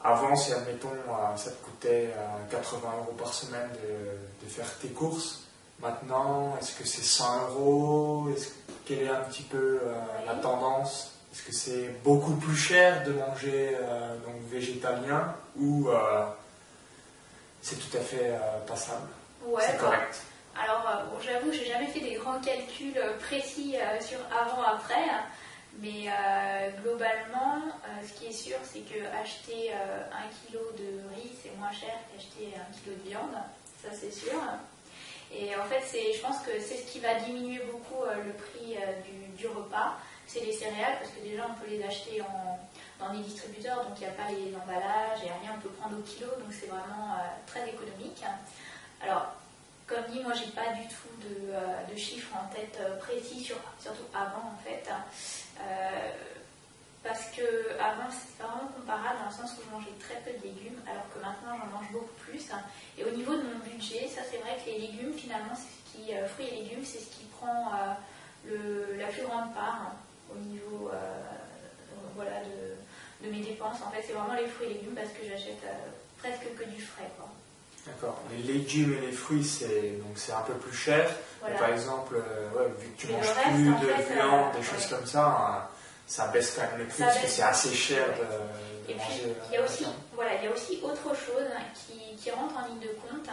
Avant, 0.04 0.36
si, 0.36 0.54
admettons, 0.54 0.90
ça 1.36 1.52
te 1.52 1.64
coûtait 1.66 2.14
80 2.52 2.88
euros 3.00 3.16
par 3.18 3.34
semaine 3.34 3.70
de, 3.84 4.46
de 4.46 4.52
faire 4.52 4.78
tes 4.80 4.90
courses, 4.90 5.48
maintenant, 5.82 6.56
est-ce 6.60 6.76
que 6.78 6.88
c'est 6.88 7.04
100 7.04 7.50
euros? 7.50 8.30
Quelle 8.86 9.04
est 9.04 9.10
un 9.10 9.22
petit 9.22 9.44
peu 9.44 9.80
euh, 9.84 9.94
la 10.26 10.36
tendance? 10.36 11.11
Est-ce 11.32 11.44
que 11.44 11.54
c'est 11.54 12.04
beaucoup 12.04 12.36
plus 12.36 12.56
cher 12.56 13.04
de 13.04 13.14
manger 13.14 13.76
euh, 13.80 14.18
donc 14.26 14.42
végétalien 14.50 15.34
ou 15.56 15.90
euh, 15.90 16.26
c'est 17.62 17.78
tout 17.78 17.98
à 17.98 18.02
fait 18.02 18.34
passable 18.68 19.08
Ouais, 19.46 19.64
c'est 19.66 19.78
correct. 19.78 20.22
Alors, 20.62 20.84
bon, 21.10 21.18
j'avoue, 21.24 21.52
j'ai 21.52 21.66
jamais 21.66 21.88
fait 21.88 22.02
des 22.02 22.16
grands 22.16 22.40
calculs 22.40 23.00
précis 23.22 23.76
sur 24.02 24.20
avant-après, 24.30 25.10
hein. 25.10 25.24
mais 25.80 26.10
globalement, 26.84 27.62
ce 28.06 28.20
qui 28.20 28.28
est 28.28 28.34
sûr, 28.34 28.58
c'est 28.64 28.82
que 28.82 29.00
acheter 29.22 29.72
un 29.74 30.28
kilo 30.46 30.60
de 30.78 31.16
riz, 31.16 31.32
c'est 31.42 31.56
moins 31.58 31.72
cher 31.72 31.94
qu'acheter 32.12 32.54
un 32.56 32.74
kilo 32.74 32.96
de 33.04 33.10
viande, 33.10 33.38
ça 33.82 33.90
c'est 34.00 34.12
sûr. 34.12 34.40
Et 35.34 35.56
en 35.56 35.64
fait, 35.64 35.82
je 36.14 36.22
pense 36.22 36.40
que 36.40 36.52
c'est 36.60 36.78
ce 36.78 36.92
qui 36.92 37.00
va 37.00 37.16
diminuer 37.16 37.62
beaucoup 37.72 38.04
euh, 38.04 38.16
le 38.16 38.34
prix 38.34 38.76
euh, 38.76 38.92
du, 39.38 39.48
repas. 39.48 39.98
C'est 40.32 40.46
les 40.46 40.54
céréales, 40.54 40.98
parce 41.00 41.12
que 41.12 41.20
déjà, 41.22 41.46
on 41.50 41.54
peut 41.60 41.70
les 41.70 41.84
acheter 41.84 42.24
dans 43.00 43.12
des 43.12 43.20
distributeurs, 43.20 43.84
donc 43.84 43.98
il 43.98 44.08
n'y 44.08 44.08
a 44.08 44.12
pas 44.12 44.30
les 44.30 44.56
emballages 44.56 45.20
et 45.26 45.28
rien, 45.28 45.58
on 45.58 45.60
peut 45.60 45.70
prendre 45.70 45.98
au 45.98 46.02
kilo, 46.04 46.28
donc 46.40 46.54
c'est 46.54 46.68
vraiment 46.68 47.16
euh, 47.20 47.28
très 47.48 47.68
économique. 47.68 48.24
Alors, 49.04 49.34
comme 49.88 50.06
dit, 50.10 50.22
moi, 50.22 50.32
j'ai 50.34 50.52
pas 50.52 50.72
du 50.72 50.88
tout 50.88 51.12
de, 51.28 51.98
chiffres 51.98 52.34
en 52.34 52.48
tête 52.56 52.80
précis, 53.00 53.44
surtout 53.44 54.08
avant, 54.14 54.54
en 54.54 54.58
fait 54.64 54.88
parce 57.04 57.32
que 57.32 57.42
avant 57.82 58.10
c'était 58.12 58.44
vraiment 58.44 58.70
comparable 58.78 59.20
dans 59.20 59.30
le 59.30 59.36
sens 59.36 59.58
où 59.58 59.62
je 59.66 59.76
mangeais 59.76 59.98
très 60.00 60.22
peu 60.22 60.38
de 60.38 60.44
légumes 60.44 60.80
alors 60.86 61.10
que 61.10 61.20
maintenant 61.20 61.58
j'en 61.58 61.78
mange 61.78 61.92
beaucoup 61.92 62.14
plus 62.20 62.46
et 62.98 63.04
au 63.04 63.12
niveau 63.12 63.34
de 63.34 63.42
mon 63.42 63.60
budget 63.66 64.08
ça 64.08 64.22
c'est 64.30 64.38
vrai 64.38 64.58
que 64.64 64.70
les 64.70 64.88
légumes 64.88 65.14
finalement 65.14 65.58
euh, 66.10 66.28
fruits 66.28 66.48
et 66.48 66.64
légumes 66.64 66.86
c'est 66.86 67.00
ce 67.00 67.10
qui 67.10 67.26
prend 67.26 67.74
euh, 67.74 67.94
le, 68.46 68.98
la 68.98 69.08
plus 69.08 69.24
grande 69.24 69.54
part 69.54 69.82
hein, 69.82 69.96
au 70.34 70.40
niveau 70.40 70.90
euh, 70.94 70.98
voilà 72.16 72.40
de, 72.42 73.26
de, 73.26 73.32
mes 73.32 73.42
dépenses 73.42 73.82
en 73.86 73.92
fait 73.92 74.04
c'est 74.06 74.14
vraiment 74.14 74.36
les 74.36 74.48
fruits 74.48 74.68
et 74.68 74.74
légumes 74.76 74.96
parce 74.96 75.10
que 75.10 75.24
j'achète 75.28 75.62
presque 76.18 76.54
que 76.58 76.66
du 76.66 76.82
frais 76.82 77.10
quoi. 77.18 77.30
D'accord. 77.88 78.22
Les 78.30 78.54
légumes 78.54 78.94
et 78.94 79.08
les 79.08 79.12
fruits, 79.12 79.44
c'est 79.44 79.98
donc 79.98 80.14
c'est 80.16 80.34
un 80.34 80.42
peu 80.42 80.54
plus 80.54 80.76
cher. 80.76 81.10
par 81.42 81.70
exemple, 81.70 82.22
vu 82.78 82.90
que 82.90 83.02
tu 83.02 83.08
manges 83.08 83.34
plus 83.34 83.66
de 83.66 84.14
viande, 84.14 84.56
des 84.56 84.62
choses 84.62 84.86
comme 84.88 85.06
ça, 85.08 85.26
hein, 85.26 85.68
ça 86.06 86.28
baisse 86.28 86.54
quand 86.56 86.62
même 86.62 86.78
le 86.80 86.86
prix 86.86 87.04
parce 87.04 87.18
que 87.18 87.28
c'est 87.28 87.42
assez 87.42 87.74
cher 87.74 88.06
de, 88.10 88.71
et 88.90 88.94
Puis, 88.94 89.22
il 89.50 89.54
y, 89.54 89.58
a 89.58 89.64
aussi, 89.64 89.86
voilà, 90.14 90.36
il 90.36 90.46
y 90.46 90.48
a 90.48 90.52
aussi 90.52 90.80
autre 90.84 91.16
chose 91.16 91.50
qui, 91.76 92.16
qui 92.16 92.32
rentre 92.32 92.56
en 92.58 92.68
ligne 92.68 92.80
de 92.80 92.96
compte, 93.00 93.30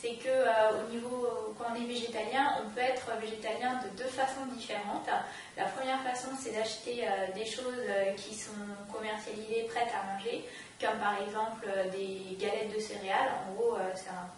c'est 0.00 0.14
que 0.14 0.28
euh, 0.28 0.84
au 0.84 0.90
niveau, 0.90 1.54
quand 1.58 1.64
on 1.72 1.74
est 1.74 1.86
végétalien, 1.86 2.58
on 2.64 2.70
peut 2.70 2.80
être 2.80 3.06
végétalien 3.20 3.80
de 3.82 3.96
deux 3.96 4.08
façons 4.08 4.46
différentes. 4.54 5.08
La 5.56 5.64
première 5.64 6.02
façon, 6.02 6.28
c'est 6.38 6.52
d'acheter 6.52 7.06
euh, 7.08 7.32
des 7.34 7.46
choses 7.46 7.84
euh, 7.88 8.12
qui 8.12 8.34
sont 8.34 8.50
commercialisées, 8.92 9.66
prêtes 9.68 9.92
à 9.94 10.12
manger, 10.12 10.44
comme 10.80 10.98
par 10.98 11.20
exemple 11.22 11.66
des 11.92 12.36
galettes 12.38 12.74
de 12.74 12.80
céréales. 12.80 13.32
En 13.48 13.54
gros, 13.54 13.76
c'est 13.94 14.10
un 14.10 14.28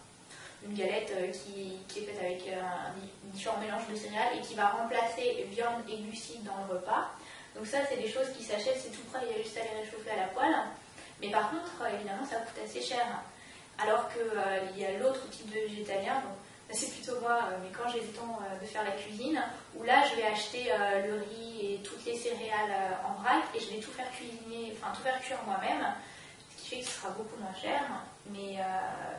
une 0.67 0.75
galette 0.75 1.13
qui, 1.31 1.77
qui, 1.87 1.99
est 1.99 2.07
faite 2.07 2.19
avec 2.19 2.43
un, 2.49 2.91
différent 3.31 3.57
mélange 3.61 3.87
de 3.89 3.95
céréales 3.95 4.37
et 4.37 4.41
qui 4.41 4.55
va 4.55 4.67
remplacer 4.67 5.47
viande 5.51 5.83
et 5.89 6.01
glucides 6.01 6.43
dans 6.43 6.57
le 6.67 6.77
repas. 6.77 7.11
Donc 7.59 7.67
ça, 7.67 7.79
c'est 7.89 8.01
des 8.01 8.07
choses 8.07 8.31
qui 8.37 8.45
s'achètent, 8.45 8.79
c'est 8.79 8.95
tout 8.95 9.03
prêt, 9.11 9.19
il 9.29 9.35
y 9.35 9.39
a 9.39 9.43
juste 9.43 9.57
à 9.57 9.63
les 9.63 9.81
réchauffer 9.81 10.11
à 10.11 10.15
la 10.15 10.27
poêle. 10.27 10.55
Mais 11.21 11.29
par 11.29 11.49
contre, 11.49 11.93
évidemment, 11.93 12.23
ça 12.23 12.37
coûte 12.37 12.63
assez 12.63 12.81
cher. 12.81 13.05
Alors 13.77 14.07
qu'il 14.07 14.79
y 14.79 14.85
a 14.85 14.97
l'autre 14.97 15.29
type 15.29 15.49
de 15.49 15.67
végétalien, 15.67 16.23
c'est 16.71 16.89
plutôt 16.91 17.19
moi, 17.19 17.49
euh, 17.51 17.57
mais 17.61 17.69
quand 17.75 17.89
j'ai 17.89 17.99
le 17.99 18.13
temps 18.13 18.39
euh, 18.41 18.59
de 18.61 18.65
faire 18.65 18.83
la 18.83 18.91
cuisine, 18.91 19.41
où 19.75 19.83
là 19.83 20.03
je 20.09 20.15
vais 20.15 20.27
acheter 20.27 20.71
euh, 20.71 21.07
le 21.07 21.13
riz 21.23 21.73
et 21.73 21.77
toutes 21.83 22.05
les 22.05 22.15
céréales 22.15 22.95
en 23.03 23.21
vrac 23.21 23.43
et 23.53 23.59
je 23.59 23.71
vais 23.73 23.79
tout 23.79 23.91
faire 23.91 24.09
cuisiner, 24.11 24.73
enfin 24.77 24.93
tout 24.95 25.01
faire 25.01 25.19
cuire 25.19 25.39
moi-même, 25.45 25.83
ce 26.55 26.61
qui 26.61 26.69
fait 26.69 26.81
que 26.81 26.87
ce 26.87 27.01
sera 27.01 27.09
beaucoup 27.09 27.35
moins 27.41 27.53
cher, 27.59 27.81
mais, 28.27 28.57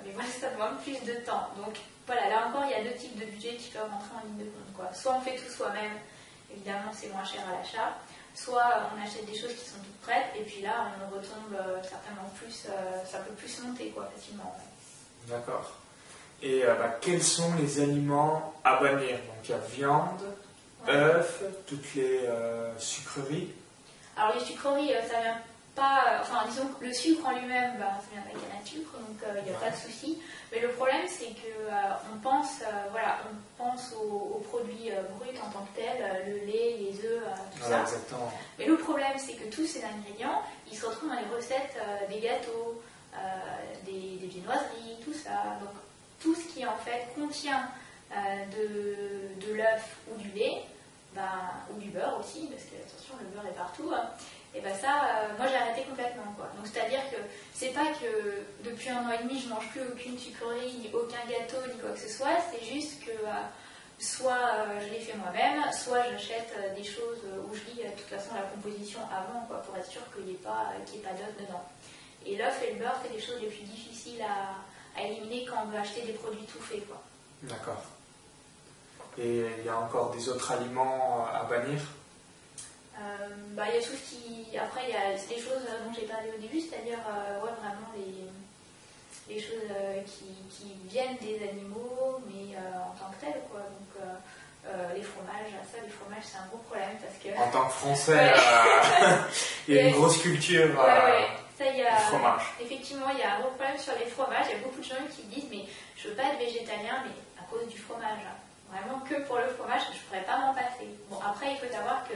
mais 0.05 0.13
voilà, 0.13 0.29
ça 0.41 0.51
demande 0.51 0.79
plus 0.83 1.03
de 1.05 1.21
temps. 1.25 1.49
Donc 1.57 1.77
voilà, 2.07 2.29
là 2.29 2.47
encore, 2.47 2.65
il 2.65 2.71
y 2.71 2.75
a 2.75 2.85
deux 2.89 2.97
types 2.97 3.19
de 3.19 3.27
budgets 3.27 3.57
qui 3.57 3.71
peuvent 3.71 3.91
rentrer 3.91 4.17
en 4.17 4.27
ligne 4.27 4.47
de 4.47 4.51
compte. 4.51 4.73
Quoi. 4.77 4.95
Soit 4.95 5.17
on 5.17 5.21
fait 5.21 5.37
tout 5.37 5.51
soi-même, 5.51 5.93
évidemment 6.53 6.93
c'est 6.93 7.09
moins 7.09 7.25
cher 7.25 7.43
à 7.49 7.59
l'achat, 7.59 7.99
soit 8.35 8.91
on 8.95 9.03
achète 9.03 9.27
des 9.27 9.39
choses 9.39 9.55
qui 9.55 9.69
sont 9.69 9.79
toutes 9.79 10.01
prêtes 10.03 10.33
et 10.39 10.43
puis 10.43 10.63
là 10.63 10.93
on 11.01 11.15
retombe 11.15 11.57
certainement 11.83 12.31
plus, 12.37 12.67
ça 13.05 13.19
peut 13.19 13.35
plus 13.35 13.63
monter 13.63 13.91
quoi, 13.91 14.11
facilement. 14.15 14.57
D'accord. 15.29 15.81
Et 16.43 16.65
euh, 16.65 16.75
bah, 16.75 16.97
quels 17.01 17.23
sont 17.23 17.55
les 17.59 17.81
aliments 17.81 18.55
à 18.65 18.81
bannir? 18.81 19.17
Donc 19.17 19.45
il 19.45 19.51
y 19.51 19.55
a 19.55 19.59
viande, 19.59 20.23
œufs, 20.89 21.43
toutes 21.67 21.95
les 21.95 22.21
euh, 22.25 22.77
sucreries. 22.79 23.51
Alors 24.17 24.35
les 24.35 24.45
sucreries, 24.45 24.95
euh, 24.95 25.03
ça 25.03 25.21
vient 25.21 25.39
pas. 25.77 26.21
Enfin, 26.23 26.47
disons 26.49 26.69
que 26.69 26.85
le 26.85 26.93
sucre 26.93 27.27
en 27.27 27.39
lui-même, 27.39 27.79
bah, 27.79 27.93
ça 28.01 28.07
vient 28.13 28.23
avec 28.23 28.37
un 28.37 28.65
sucre, 28.65 28.93
donc 28.93 29.19
il 29.39 29.51
n'y 29.51 29.57
a 29.57 29.59
pas 29.59 29.71
de 29.71 29.77
souci. 29.77 30.19
Mais 30.51 30.61
le 30.61 30.69
problème, 30.71 31.07
c'est 31.07 31.27
que 31.27 31.71
on 32.13 32.19
pense, 32.21 32.63
voilà, 32.91 33.19
on 33.31 33.63
pense 33.63 33.93
aux, 33.93 34.43
produits 34.49 34.91
bruts 35.17 35.39
en 35.41 35.51
tant 35.51 35.67
que 35.67 35.81
tels, 35.81 36.27
le 36.27 36.47
lait, 36.47 36.77
les 36.81 37.07
œufs, 37.07 37.23
ça. 37.71 37.81
Exactement. 37.83 38.33
Mais 38.59 38.67
le 38.67 38.77
problème, 38.77 39.17
c'est 39.17 39.35
que 39.35 39.49
tous 39.55 39.67
ces 39.67 39.83
ingrédients, 39.85 40.43
ils 40.71 40.77
se 40.77 40.87
retrouvent 40.87 41.09
dans 41.09 41.21
les 41.21 41.35
recettes 41.35 41.77
des 42.09 42.21
gâteaux, 42.21 42.83
des, 43.85 44.19
des 44.21 44.27
viennoiseries, 44.27 44.99
tout 45.05 45.15
ça. 45.15 45.59
Donc 45.61 45.75
tout 46.21 46.35
ce 46.35 46.53
qui 46.53 46.67
en 46.67 46.77
fait 46.77 47.09
contient 47.15 47.69
euh, 48.13 48.17
de, 48.57 49.47
de 49.47 49.55
l'œuf 49.55 49.97
ou 50.11 50.21
du 50.21 50.29
lait, 50.31 50.63
ben, 51.15 51.23
ou 51.73 51.79
du 51.79 51.89
beurre 51.89 52.19
aussi, 52.21 52.47
parce 52.49 52.65
que 52.65 52.77
attention, 52.77 53.15
le 53.21 53.27
beurre 53.35 53.47
est 53.47 53.57
partout, 53.57 53.91
hein, 53.95 54.11
et 54.55 54.61
ben 54.61 54.75
ça, 54.75 54.89
euh, 54.89 55.37
moi 55.39 55.47
j'ai 55.49 55.57
arrêté 55.57 55.83
complètement. 55.89 56.35
Quoi. 56.37 56.47
Donc 56.57 56.67
c'est-à-dire 56.67 57.01
que 57.11 57.17
c'est 57.55 57.73
pas 57.73 57.87
que 58.01 58.69
depuis 58.69 58.91
un 58.91 59.07
an 59.07 59.13
et 59.13 59.23
demi 59.23 59.41
je 59.41 59.49
mange 59.49 59.69
plus 59.71 59.81
aucune 59.81 60.19
sucrerie, 60.19 60.75
ni 60.79 60.91
aucun 60.93 61.25
gâteau, 61.29 61.63
ni 61.73 61.79
quoi 61.81 61.91
que 61.91 62.01
ce 62.01 62.09
soit, 62.09 62.37
c'est 62.53 62.65
juste 62.65 63.05
que 63.05 63.11
euh, 63.11 63.47
soit 64.01 64.67
je 64.81 64.93
les 64.93 65.01
fais 65.01 65.17
moi-même, 65.17 65.63
soit 65.73 66.03
j'achète 66.11 66.53
des 66.75 66.85
choses 66.85 67.21
où 67.49 67.55
je 67.55 67.61
lis 67.71 67.85
de 67.85 67.91
toute 67.97 68.09
façon 68.09 68.35
la 68.35 68.43
composition 68.43 69.01
avant, 69.13 69.45
quoi, 69.47 69.59
pour 69.59 69.77
être 69.77 69.91
sûr 69.91 70.03
qu'il 70.15 70.25
n'y 70.25 70.33
ait 70.33 70.35
pas, 70.43 70.73
qu 70.87 70.97
ait 70.97 71.01
pas 71.01 71.13
d'œuf 71.13 71.37
dedans. 71.39 71.65
Et 72.27 72.37
l'œuf 72.37 72.63
et 72.63 72.73
le 72.73 72.79
beurre, 72.81 72.97
c'est 73.03 73.13
des 73.13 73.21
choses 73.21 73.41
les 73.41 73.49
plus 73.49 73.65
difficiles 73.65 74.23
à, 74.23 74.99
à 74.99 75.05
éliminer 75.05 75.45
quand 75.45 75.63
on 75.65 75.69
veut 75.69 75.79
acheter 75.79 76.03
des 76.03 76.13
produits 76.13 76.45
tout 76.45 76.61
faits. 76.61 76.83
D'accord. 77.43 77.83
Et 79.19 79.45
il 79.59 79.65
y 79.65 79.69
a 79.69 79.79
encore 79.79 80.11
des 80.13 80.29
autres 80.29 80.51
aliments 80.53 81.27
à 81.27 81.45
bannir? 81.45 81.81
Euh, 82.99 83.29
bah, 83.53 83.65
Il 83.69 83.75
y 83.75 83.79
a 83.79 83.83
tout 83.83 83.97
ce 83.97 84.11
qui. 84.11 84.57
Après, 84.57 84.83
il 84.89 84.93
y 84.93 84.97
a 84.97 85.13
des 85.13 85.41
choses 85.41 85.65
dont 85.85 85.93
j'ai 85.95 86.07
parlé 86.07 86.31
au 86.37 86.41
début, 86.41 86.61
c'est-à-dire 86.61 86.99
euh, 87.09 87.41
ouais, 87.43 87.51
vraiment 87.61 87.89
les, 87.97 88.30
les 89.31 89.41
choses 89.41 89.71
euh, 89.71 90.03
qui, 90.03 90.27
qui, 90.51 90.75
viennent 90.89 91.17
des 91.21 91.49
animaux, 91.49 92.21
mais 92.27 92.57
en 92.57 92.93
tant 92.99 93.11
que 93.13 93.25
telles. 93.25 93.43
Quoi. 93.51 93.61
Donc, 93.61 94.03
les 94.95 95.03
fromages, 95.03 95.55
ça, 95.71 95.79
les 95.83 95.89
fromages, 95.89 96.25
c'est 96.25 96.39
un 96.39 96.47
gros 96.49 96.59
problème 96.59 96.99
parce 97.01 97.17
que. 97.23 97.31
En 97.39 97.51
tant 97.51 97.67
que 97.67 97.73
français, 97.73 98.33
il 99.69 99.75
y 99.75 99.79
a 99.79 99.83
une 99.89 99.95
grosse 99.95 100.19
culture. 100.19 100.75
Ça, 101.57 101.67
y 101.67 101.83
a, 101.83 101.97
fromage. 101.97 102.43
Effectivement, 102.61 103.07
il 103.13 103.19
y 103.19 103.23
a 103.23 103.37
un 103.37 103.41
gros 103.41 103.51
problème 103.51 103.79
sur 103.79 103.93
les 103.99 104.07
fromages. 104.07 104.47
Il 104.51 104.57
y 104.57 104.61
a 104.61 104.65
beaucoup 104.65 104.81
de 104.81 104.85
gens 104.85 105.05
qui 105.15 105.23
disent 105.25 105.49
Mais 105.51 105.65
je 105.97 106.09
veux 106.09 106.15
pas 106.15 106.25
être 106.25 106.39
végétalien, 106.39 107.05
mais 107.05 107.15
à 107.39 107.45
cause 107.51 107.69
du 107.69 107.79
fromage. 107.79 108.25
Hein. 108.27 108.37
Vraiment 108.73 109.01
que 109.01 109.15
pour 109.27 109.37
le 109.37 109.49
fromage, 109.49 109.83
je 109.91 109.99
ne 109.99 110.03
pourrais 110.07 110.27
pas 110.27 110.39
m'en 110.39 110.55
passer. 110.55 110.87
Bon, 111.09 111.19
après, 111.19 111.53
il 111.53 111.59
faut 111.59 111.73
savoir 111.73 112.05
que 112.09 112.15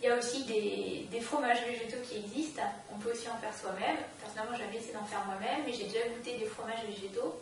il 0.00 0.08
y 0.08 0.10
a 0.10 0.16
aussi 0.16 0.44
des, 0.44 1.20
fromages 1.20 1.64
végétaux 1.64 2.02
qui 2.08 2.18
existent. 2.18 2.62
On 2.92 2.98
peut 2.98 3.12
aussi 3.12 3.28
en 3.28 3.38
faire 3.38 3.54
soi-même. 3.54 3.96
Personnellement, 4.20 4.56
j'avais 4.56 4.76
essayé 4.76 4.92
d'en 4.92 5.04
faire 5.04 5.24
moi-même, 5.24 5.64
mais 5.64 5.72
j'ai 5.72 5.84
déjà 5.84 6.06
goûté 6.08 6.36
des 6.36 6.46
fromages 6.46 6.84
végétaux. 6.86 7.40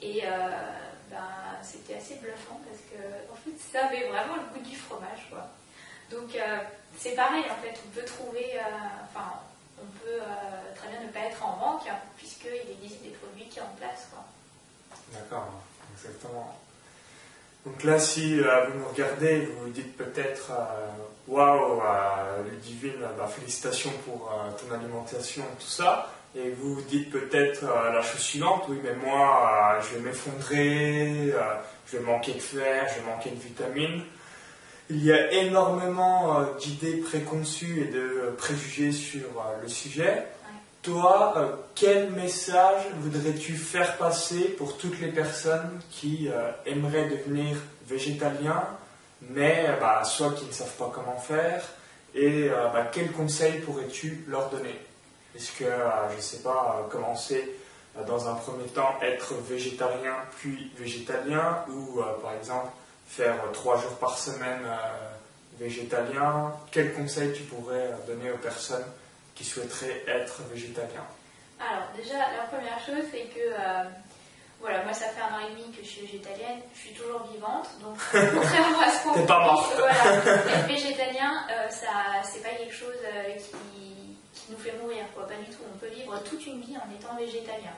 Et 0.00 0.22
euh, 0.24 0.28
ben, 1.10 1.26
c'était 1.62 1.96
assez 1.96 2.16
bluffant 2.16 2.60
parce 2.68 2.82
que 2.90 3.32
en 3.32 3.36
fait, 3.36 3.56
ça 3.58 3.86
avait 3.86 4.08
vraiment 4.08 4.36
le 4.36 4.54
goût 4.54 4.64
du 4.64 4.76
fromage. 4.76 5.26
Quoi. 5.30 5.48
Donc, 6.10 6.36
euh, 6.36 6.58
c'est 6.96 7.14
pareil, 7.14 7.44
en 7.50 7.56
fait, 7.62 7.74
on 7.84 7.90
peut 7.90 8.04
trouver. 8.04 8.54
Euh, 8.54 8.60
enfin, 9.04 9.40
on 9.82 9.86
peut 9.98 10.20
très 10.74 10.88
bien 10.88 11.02
ne 11.02 11.08
pas 11.08 11.20
être 11.20 11.44
en 11.44 11.56
manque, 11.56 11.86
hein, 11.86 11.98
puisqu'il 12.16 12.70
existe 12.70 13.02
des 13.02 13.10
produits 13.10 13.46
qui 13.46 13.60
en 13.60 13.68
place. 13.78 14.08
D'accord, 15.12 15.52
exactement. 15.92 16.56
Donc 17.66 17.84
là, 17.84 17.98
si 17.98 18.40
euh, 18.40 18.64
vous 18.66 18.78
nous 18.78 18.88
regardez, 18.88 19.40
vous 19.40 19.64
vous 19.64 19.70
dites 19.70 19.96
peut-être 19.96 20.52
euh, 20.52 20.86
Waouh, 21.28 21.82
Ludivine, 22.50 23.00
bah, 23.18 23.26
félicitations 23.26 23.92
pour 24.04 24.32
ton 24.56 24.72
alimentation, 24.74 25.42
tout 25.58 25.66
ça. 25.66 26.12
Et 26.36 26.50
vous 26.50 26.76
vous 26.76 26.82
dites 26.82 27.10
peut-être 27.10 27.64
la 27.64 28.00
chose 28.00 28.20
suivante 28.20 28.66
Oui, 28.68 28.78
mais 28.84 28.94
moi, 28.94 29.78
je 29.80 29.96
vais 29.96 30.04
m'effondrer, 30.04 31.34
je 31.88 31.96
vais 31.96 32.04
manquer 32.04 32.34
de 32.34 32.38
fer, 32.38 32.86
je 32.88 33.00
vais 33.00 33.10
manquer 33.10 33.30
de 33.30 33.40
vitamines. 33.40 34.02
Il 34.88 35.04
y 35.04 35.12
a 35.12 35.32
énormément 35.32 36.38
euh, 36.38 36.44
d'idées 36.60 36.98
préconçues 36.98 37.80
et 37.80 37.92
de 37.92 37.98
euh, 37.98 38.36
préjugés 38.38 38.92
sur 38.92 39.24
euh, 39.24 39.60
le 39.60 39.68
sujet. 39.68 40.26
Toi, 40.86 41.66
quel 41.74 42.12
message 42.12 42.86
voudrais-tu 43.00 43.56
faire 43.56 43.96
passer 43.96 44.50
pour 44.56 44.78
toutes 44.78 45.00
les 45.00 45.08
personnes 45.08 45.80
qui 45.90 46.28
aimeraient 46.64 47.08
devenir 47.08 47.56
végétaliens, 47.88 48.62
mais 49.20 49.66
bah, 49.80 50.04
soit 50.04 50.30
qui 50.34 50.44
ne 50.44 50.52
savent 50.52 50.76
pas 50.76 50.92
comment 50.94 51.18
faire, 51.18 51.60
et 52.14 52.50
bah, 52.72 52.86
quel 52.92 53.10
conseil 53.10 53.58
pourrais-tu 53.62 54.26
leur 54.28 54.48
donner? 54.48 54.78
Est-ce 55.34 55.50
que, 55.58 55.64
je 55.64 56.16
ne 56.16 56.20
sais 56.20 56.42
pas, 56.44 56.86
commencer 56.88 57.58
dans 58.06 58.28
un 58.28 58.34
premier 58.34 58.68
temps 58.68 58.94
être 59.02 59.34
végétarien 59.50 60.14
puis 60.38 60.70
végétalien, 60.78 61.64
ou 61.68 62.00
par 62.22 62.34
exemple 62.34 62.68
faire 63.08 63.34
trois 63.52 63.76
jours 63.80 63.96
par 63.96 64.16
semaine 64.16 64.60
euh, 64.64 65.58
végétalien, 65.58 66.52
quels 66.70 66.92
conseils 66.92 67.32
tu 67.32 67.42
pourrais 67.42 67.90
donner 68.06 68.30
aux 68.30 68.38
personnes 68.38 68.86
qui 69.36 69.44
souhaiteraient 69.44 70.02
être 70.08 70.42
végétaliens 70.50 71.06
Alors 71.60 71.88
déjà, 71.94 72.18
la 72.18 72.44
première 72.44 72.80
chose, 72.80 73.04
c'est 73.12 73.28
que 73.34 73.52
euh, 73.52 73.84
voilà, 74.60 74.82
moi 74.82 74.94
ça 74.94 75.08
fait 75.10 75.20
un 75.20 75.36
an 75.36 75.46
et 75.46 75.50
demi 75.50 75.70
que 75.70 75.84
je 75.84 75.88
suis 75.88 76.00
végétalienne, 76.06 76.60
je 76.74 76.80
suis 76.80 76.94
toujours 76.94 77.22
vivante, 77.30 77.68
donc 77.80 77.96
contrairement 78.12 78.80
à 78.80 78.90
ce 78.90 79.04
qu'on 79.04 79.14
T'es 79.14 79.26
pas 79.26 79.44
morte 79.44 79.74
voilà, 79.76 80.16
Être 80.16 80.66
végétalien, 80.66 81.44
euh, 81.50 81.68
ça, 81.68 82.24
c'est 82.24 82.42
pas 82.42 82.56
quelque 82.56 82.74
chose 82.74 82.96
qui, 83.36 84.16
qui, 84.32 84.50
nous 84.50 84.58
fait 84.58 84.72
mourir, 84.80 85.04
quoi, 85.14 85.28
pas 85.28 85.36
du 85.36 85.50
tout. 85.54 85.62
On 85.72 85.78
peut 85.78 85.92
vivre 85.94 86.18
toute 86.24 86.44
une 86.46 86.60
vie 86.62 86.76
en 86.76 86.90
étant 86.90 87.14
végétalien. 87.16 87.76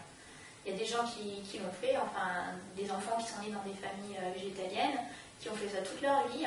Il 0.65 0.73
y 0.73 0.75
a 0.77 0.79
des 0.79 0.87
gens 0.87 1.05
qui, 1.05 1.43
qui 1.43 1.59
l'ont 1.59 1.75
fait, 1.81 1.97
enfin 1.97 2.55
des 2.77 2.91
enfants 2.91 3.17
qui 3.19 3.27
sont 3.27 3.41
nés 3.43 3.53
dans 3.53 3.67
des 3.69 3.75
familles 3.75 4.19
végétaliennes, 4.35 5.01
qui 5.41 5.49
ont 5.49 5.55
fait 5.55 5.69
ça 5.69 5.83
toute 5.83 6.03
leur 6.03 6.29
vie, 6.29 6.45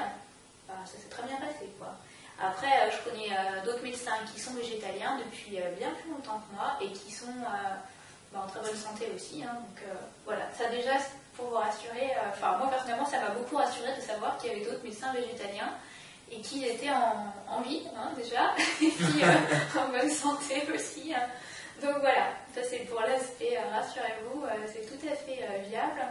ça 0.67 0.97
s'est 0.97 1.10
très 1.10 1.24
bien 1.24 1.38
passé. 1.38 1.67
Quoi. 1.78 1.97
Après, 2.43 2.67
euh, 2.67 2.89
je 2.91 3.10
connais 3.10 3.30
euh, 3.32 3.63
d'autres 3.65 3.84
médecins 3.84 4.17
qui 4.34 4.41
sont 4.41 4.54
végétaliens 4.54 5.19
depuis 5.19 5.60
euh, 5.60 5.71
bien 5.77 5.91
plus 6.01 6.10
longtemps 6.10 6.41
que 6.49 6.56
moi 6.56 6.75
et 6.82 6.91
qui 6.91 7.12
sont 7.12 7.27
bah, 8.34 8.43
en 8.43 8.47
très 8.47 8.62
bonne 8.62 8.75
santé 8.75 9.12
aussi. 9.15 9.43
Hein. 9.43 9.54
donc 9.54 9.86
voilà, 10.25 10.45
ça 10.58 10.69
déjà, 10.69 10.93
pour 11.36 11.47
vous 11.47 11.56
rassurer, 11.56 12.12
enfin 12.32 12.58
moi 12.58 12.67
personnellement, 12.69 13.06
ça 13.06 13.19
m'a 13.19 13.30
beaucoup 13.30 13.58
rassuré 13.58 13.93
de 13.95 14.01
savoir 14.01 14.38
qu'il 14.38 14.51
y 14.51 14.56
avait 14.56 14.65
d'autres 14.65 14.84
médecins 14.84 15.13
végétaliens 15.13 15.73
et 16.32 16.39
qu'ils 16.41 16.65
étaient 16.65 16.89
en, 16.89 17.62
vie 17.62 17.84
hein, 17.95 18.12
déjà, 18.15 18.54
et 18.82 18.88
puis 18.88 19.21
en 19.80 19.89
bonne 19.89 20.10
santé 20.10 20.63
aussi. 20.73 21.13
Hein. 21.13 21.27
Donc 21.82 21.97
voilà, 21.99 22.32
ça 22.56 22.62
c'est 22.63 22.86
pour 22.89 23.01
l'aspect, 23.01 23.60
rassurez-vous, 23.71 24.45
c'est 24.67 24.86
tout 24.88 25.08
à 25.08 25.15
fait 25.15 25.67
viable. 25.67 26.01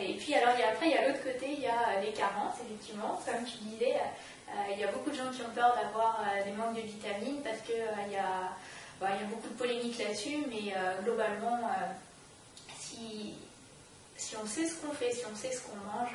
Et 0.00 0.14
puis 0.14 0.34
alors 0.34 0.54
après, 0.54 0.86
il 0.86 0.92
y 0.92 0.96
a 0.96 1.08
l'autre 1.08 1.22
côté, 1.22 1.52
il 1.52 1.60
y 1.60 1.66
a 1.66 2.00
les 2.00 2.12
carences, 2.12 2.54
effectivement, 2.64 3.20
comme 3.26 3.44
tu 3.44 3.58
disais, 3.64 3.94
euh, 3.94 4.41
il 4.70 4.78
y 4.78 4.84
a 4.84 4.92
beaucoup 4.92 5.10
de 5.10 5.16
gens 5.16 5.30
qui 5.30 5.42
ont 5.42 5.54
peur 5.54 5.74
d'avoir 5.74 6.20
euh, 6.20 6.44
des 6.44 6.52
manques 6.52 6.76
de 6.76 6.80
vitamines 6.80 7.42
parce 7.42 7.60
qu'il 7.60 7.74
euh, 7.74 8.12
y, 8.12 8.16
a, 8.16 8.52
bah, 9.00 9.10
y 9.18 9.22
a 9.22 9.26
beaucoup 9.26 9.48
de 9.48 9.54
polémiques 9.54 9.98
là-dessus, 9.98 10.44
mais 10.48 10.74
globalement, 11.02 11.58
si, 12.78 13.34
si 14.16 14.36
on 14.36 14.46
sait 14.46 14.66
ce 14.66 14.76
qu'on 14.76 14.92
fait, 14.92 15.12
si 15.12 15.24
on 15.30 15.36
sait 15.36 15.52
ce 15.52 15.62
qu'on 15.62 15.76
mange, 15.76 16.14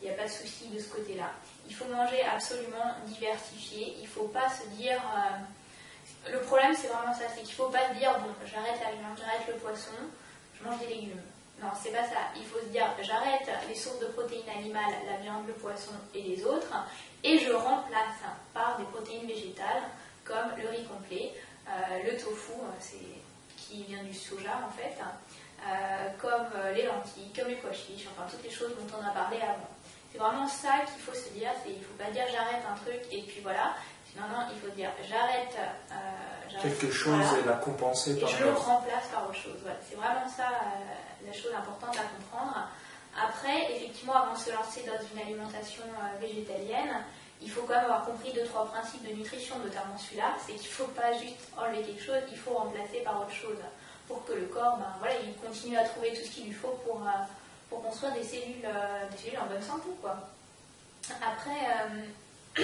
il 0.00 0.08
n'y 0.08 0.14
a 0.14 0.16
pas 0.16 0.24
de 0.24 0.30
souci 0.30 0.68
de 0.68 0.78
ce 0.78 0.88
côté-là. 0.88 1.30
Il 1.68 1.74
faut 1.74 1.86
manger 1.86 2.22
absolument 2.22 2.94
diversifié, 3.06 3.94
il 3.98 4.02
ne 4.02 4.08
faut 4.08 4.28
pas 4.28 4.48
se 4.48 4.66
dire... 4.76 5.00
le 6.30 6.40
problème, 6.40 6.74
c'est 6.76 6.88
vraiment 6.88 7.14
ça, 7.14 7.24
c'est 7.28 7.42
qu'il 7.42 7.56
ne 7.56 7.64
faut 7.64 7.70
pas 7.70 7.88
se 7.90 7.98
dire, 7.98 8.18
bon, 8.20 8.34
j'arrête 8.44 8.80
la 8.80 8.92
viande, 8.92 9.16
j'arrête 9.18 9.46
le 9.48 9.54
poisson, 9.54 9.92
je 10.58 10.68
mange 10.68 10.78
des 10.80 10.86
légumes 10.86 11.22
Non, 11.62 11.68
c'est 11.80 11.92
pas 11.92 12.04
ça. 12.04 12.32
Il 12.36 12.44
faut 12.44 12.60
se 12.60 12.66
dire, 12.66 12.86
j'arrête 13.00 13.48
les 13.68 13.74
sources 13.74 14.00
de 14.00 14.06
protéines 14.06 14.48
animales, 14.58 14.94
la 15.08 15.16
viande, 15.18 15.46
le 15.46 15.54
poisson 15.54 15.92
et 16.14 16.22
les 16.22 16.44
autres, 16.44 16.72
et 17.24 17.38
je 17.38 17.52
remplace 17.52 18.22
par 18.52 18.78
des 18.78 18.84
protéines 18.84 19.26
végétales 19.26 19.82
comme 20.24 20.52
le 20.56 20.68
riz 20.68 20.84
complet, 20.84 21.32
euh, 21.68 22.10
le 22.10 22.16
tofu, 22.16 22.52
c'est 22.80 22.96
qui 23.56 23.82
vient 23.84 24.02
du 24.04 24.14
soja 24.14 24.60
en 24.64 24.70
fait, 24.70 24.96
euh, 25.00 26.08
comme 26.20 26.46
les 26.74 26.86
lentilles, 26.86 27.32
comme 27.36 27.48
les 27.48 27.56
pois 27.56 27.72
chiches, 27.72 28.06
enfin 28.12 28.26
toutes 28.30 28.44
les 28.44 28.50
choses 28.50 28.70
dont 28.78 28.96
on 28.98 29.06
a 29.06 29.10
parlé 29.10 29.38
avant. 29.38 29.68
C'est 30.14 30.18
vraiment 30.18 30.46
ça 30.46 30.84
qu'il 30.86 31.02
faut 31.02 31.12
se 31.12 31.30
dire, 31.30 31.50
il 31.66 31.78
ne 31.78 31.82
faut 31.82 31.98
pas 31.98 32.10
dire 32.12 32.22
j'arrête 32.30 32.62
un 32.70 32.76
truc 32.76 33.02
et 33.10 33.22
puis 33.22 33.40
voilà. 33.42 33.74
Non, 34.16 34.28
non, 34.28 34.46
il 34.54 34.60
faut 34.60 34.72
dire 34.76 34.90
j'arrête. 35.08 35.56
Euh, 35.90 36.62
Quelque 36.62 36.92
chose 36.92 37.26
et 37.42 37.48
la 37.48 37.54
compenser 37.54 38.20
par 38.20 38.30
et 38.30 38.32
je 38.32 38.44
le 38.44 38.52
remplace 38.52 39.08
par 39.12 39.24
autre 39.28 39.34
chose. 39.34 39.58
C'est 39.88 39.96
vraiment 39.96 40.28
ça 40.28 40.46
euh, 40.46 41.26
la 41.26 41.32
chose 41.32 41.52
importante 41.52 41.96
à 41.96 42.04
comprendre. 42.14 42.68
Après, 43.16 43.72
effectivement, 43.76 44.14
avant 44.14 44.34
de 44.34 44.38
se 44.38 44.50
lancer 44.50 44.82
dans 44.82 44.98
une 45.12 45.20
alimentation 45.20 45.84
euh, 45.84 46.18
végétalienne, 46.20 47.04
il 47.42 47.50
faut 47.50 47.62
quand 47.62 47.74
même 47.74 47.84
avoir 47.84 48.06
compris 48.06 48.32
deux, 48.32 48.44
trois 48.44 48.66
principes 48.66 49.06
de 49.08 49.14
nutrition, 49.14 49.58
notamment 49.58 49.96
celui-là, 49.98 50.34
c'est 50.44 50.54
qu'il 50.54 50.68
ne 50.68 50.74
faut 50.74 50.92
pas 50.92 51.12
juste 51.12 51.48
enlever 51.56 51.82
quelque 51.82 52.02
chose, 52.02 52.22
il 52.30 52.38
faut 52.38 52.54
remplacer 52.54 53.00
par 53.00 53.20
autre 53.20 53.32
chose 53.32 53.58
pour 54.08 54.24
que 54.24 54.32
le 54.32 54.46
corps, 54.46 54.78
ben, 54.78 54.92
voilà, 54.98 55.14
il 55.24 55.34
continue 55.36 55.76
à 55.76 55.84
trouver 55.84 56.12
tout 56.12 56.24
ce 56.24 56.30
qu'il 56.30 56.46
lui 56.46 56.52
faut 56.52 56.78
pour, 56.84 57.02
pour 57.68 57.82
construire 57.82 58.12
des 58.14 58.22
cellules, 58.22 58.66
des 59.10 59.16
cellules 59.16 59.38
en 59.38 59.46
bonne 59.46 59.62
santé. 59.62 59.88
Quoi. 60.00 60.16
Après, 61.22 62.04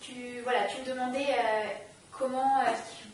tu, 0.00 0.40
voilà, 0.42 0.64
tu 0.64 0.80
me 0.80 0.86
demandais 0.86 1.26
euh, 1.30 1.68
comment 2.10 2.62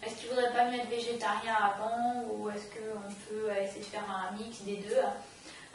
est-ce 0.03 0.17
qu'il 0.17 0.31
ne 0.31 0.35
faudrait 0.35 0.53
pas 0.53 0.65
mieux 0.67 0.79
être 0.79 0.89
végétarien 0.89 1.55
avant 1.55 2.25
ou 2.31 2.51
est-ce 2.51 2.67
qu'on 2.67 3.13
peut 3.29 3.51
essayer 3.61 3.81
de 3.81 3.85
faire 3.85 4.05
un 4.09 4.37
mix 4.37 4.63
des 4.63 4.77
deux? 4.77 4.97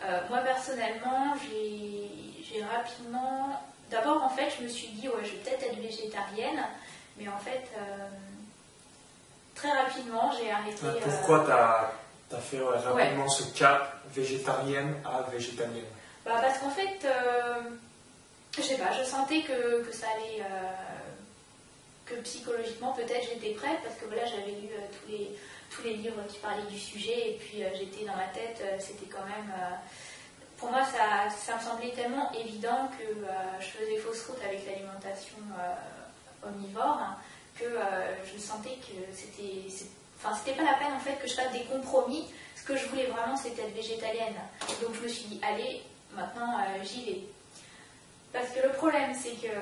Euh, 0.06 0.20
moi 0.30 0.39
personnellement, 0.39 1.34
j'ai 1.39 2.63
rapidement. 2.63 3.62
D'abord, 3.89 4.24
en 4.24 4.30
fait, 4.30 4.50
je 4.58 4.63
me 4.63 4.68
suis 4.68 4.88
dit, 4.89 5.08
ouais, 5.08 5.24
je 5.24 5.32
vais 5.32 5.38
peut-être 5.38 5.63
être 5.63 5.80
végétarienne, 5.80 6.63
mais 7.18 7.28
en 7.28 7.38
fait, 7.38 7.63
euh, 7.78 8.08
très 9.54 9.70
rapidement, 9.70 10.32
j'ai 10.39 10.50
arrêté. 10.50 11.02
Pourquoi 11.04 11.46
tu 11.46 11.52
as, 11.52 12.39
fait 12.39 12.60
rapidement 12.60 13.30
ce 13.30 13.44
cap 13.58 14.02
végétarienne 14.10 14.96
à 15.06 15.30
végétalienne? 15.30 15.86
Bah, 16.26 16.39
Parce 16.42 16.58
qu'en 16.58 16.72
fait, 16.72 17.08
je 18.58 18.62
sais 18.62 18.78
pas, 18.78 18.92
je 18.92 19.04
sentais 19.04 19.42
que, 19.42 19.84
que 19.84 19.92
ça 19.92 20.08
allait 20.16 20.44
que 22.06 22.16
psychologiquement 22.16 22.94
peut-être 22.94 23.28
j'étais 23.30 23.54
prête 23.54 23.80
parce 23.84 23.96
que 23.96 24.06
voilà 24.06 24.26
j'avais 24.26 24.52
lu 24.52 24.68
euh, 24.72 24.86
tous 24.92 25.12
les 25.12 25.32
tous 25.76 25.84
les 25.84 25.96
livres 25.96 26.22
qui 26.28 26.38
parlaient 26.38 26.70
du 26.70 26.80
sujet 26.80 27.32
et 27.32 27.38
puis 27.40 27.64
euh, 27.64 27.70
j'étais 27.74 28.06
dans 28.06 28.16
ma 28.16 28.28
tête 28.28 28.62
euh, 28.62 28.78
c'était 28.80 29.06
quand 29.06 29.26
même 29.26 29.52
pour 30.58 30.72
moi 30.72 30.84
ça, 30.86 31.30
ça, 31.30 31.58
me 31.58 31.62
semblait 31.62 31.92
tellement 31.92 32.32
évident 32.32 32.90
que 32.98 33.04
je 33.60 33.66
faisais 33.66 33.98
fausse 33.98 34.26
route 34.28 34.42
avec 34.46 34.66
l'alimentation 34.66 35.36
omnivore 36.46 37.00
que 37.60 37.66
je 37.66 38.40
sentais 38.40 38.78
que 38.78 39.14
c'était 39.14 39.68
enfin 40.18 40.34
c'était 40.36 40.56
pas 40.56 40.64
la 40.64 40.76
peine 40.76 40.94
en 40.94 41.00
fait 41.00 41.16
que 41.22 41.28
je 41.28 41.34
fasse 41.34 41.52
des 41.52 41.64
compromis. 41.64 42.30
Ce 42.56 42.64
que 42.64 42.78
je 42.78 42.86
voulais 42.86 43.08
vraiment 43.08 43.36
c'était 43.36 43.64
être 43.64 43.76
végétalienne. 43.76 44.36
Donc 44.82 44.96
je 44.96 45.02
me 45.02 45.08
suis 45.10 45.26
dit 45.26 45.42
allez 45.44 45.82
maintenant 46.16 46.60
j'y 46.82 47.06
vais. 47.06 47.22
Parce 48.32 48.50
que 48.52 48.66
le 48.66 48.72
problème 48.72 49.14
c'est 49.14 49.36
que 49.36 49.54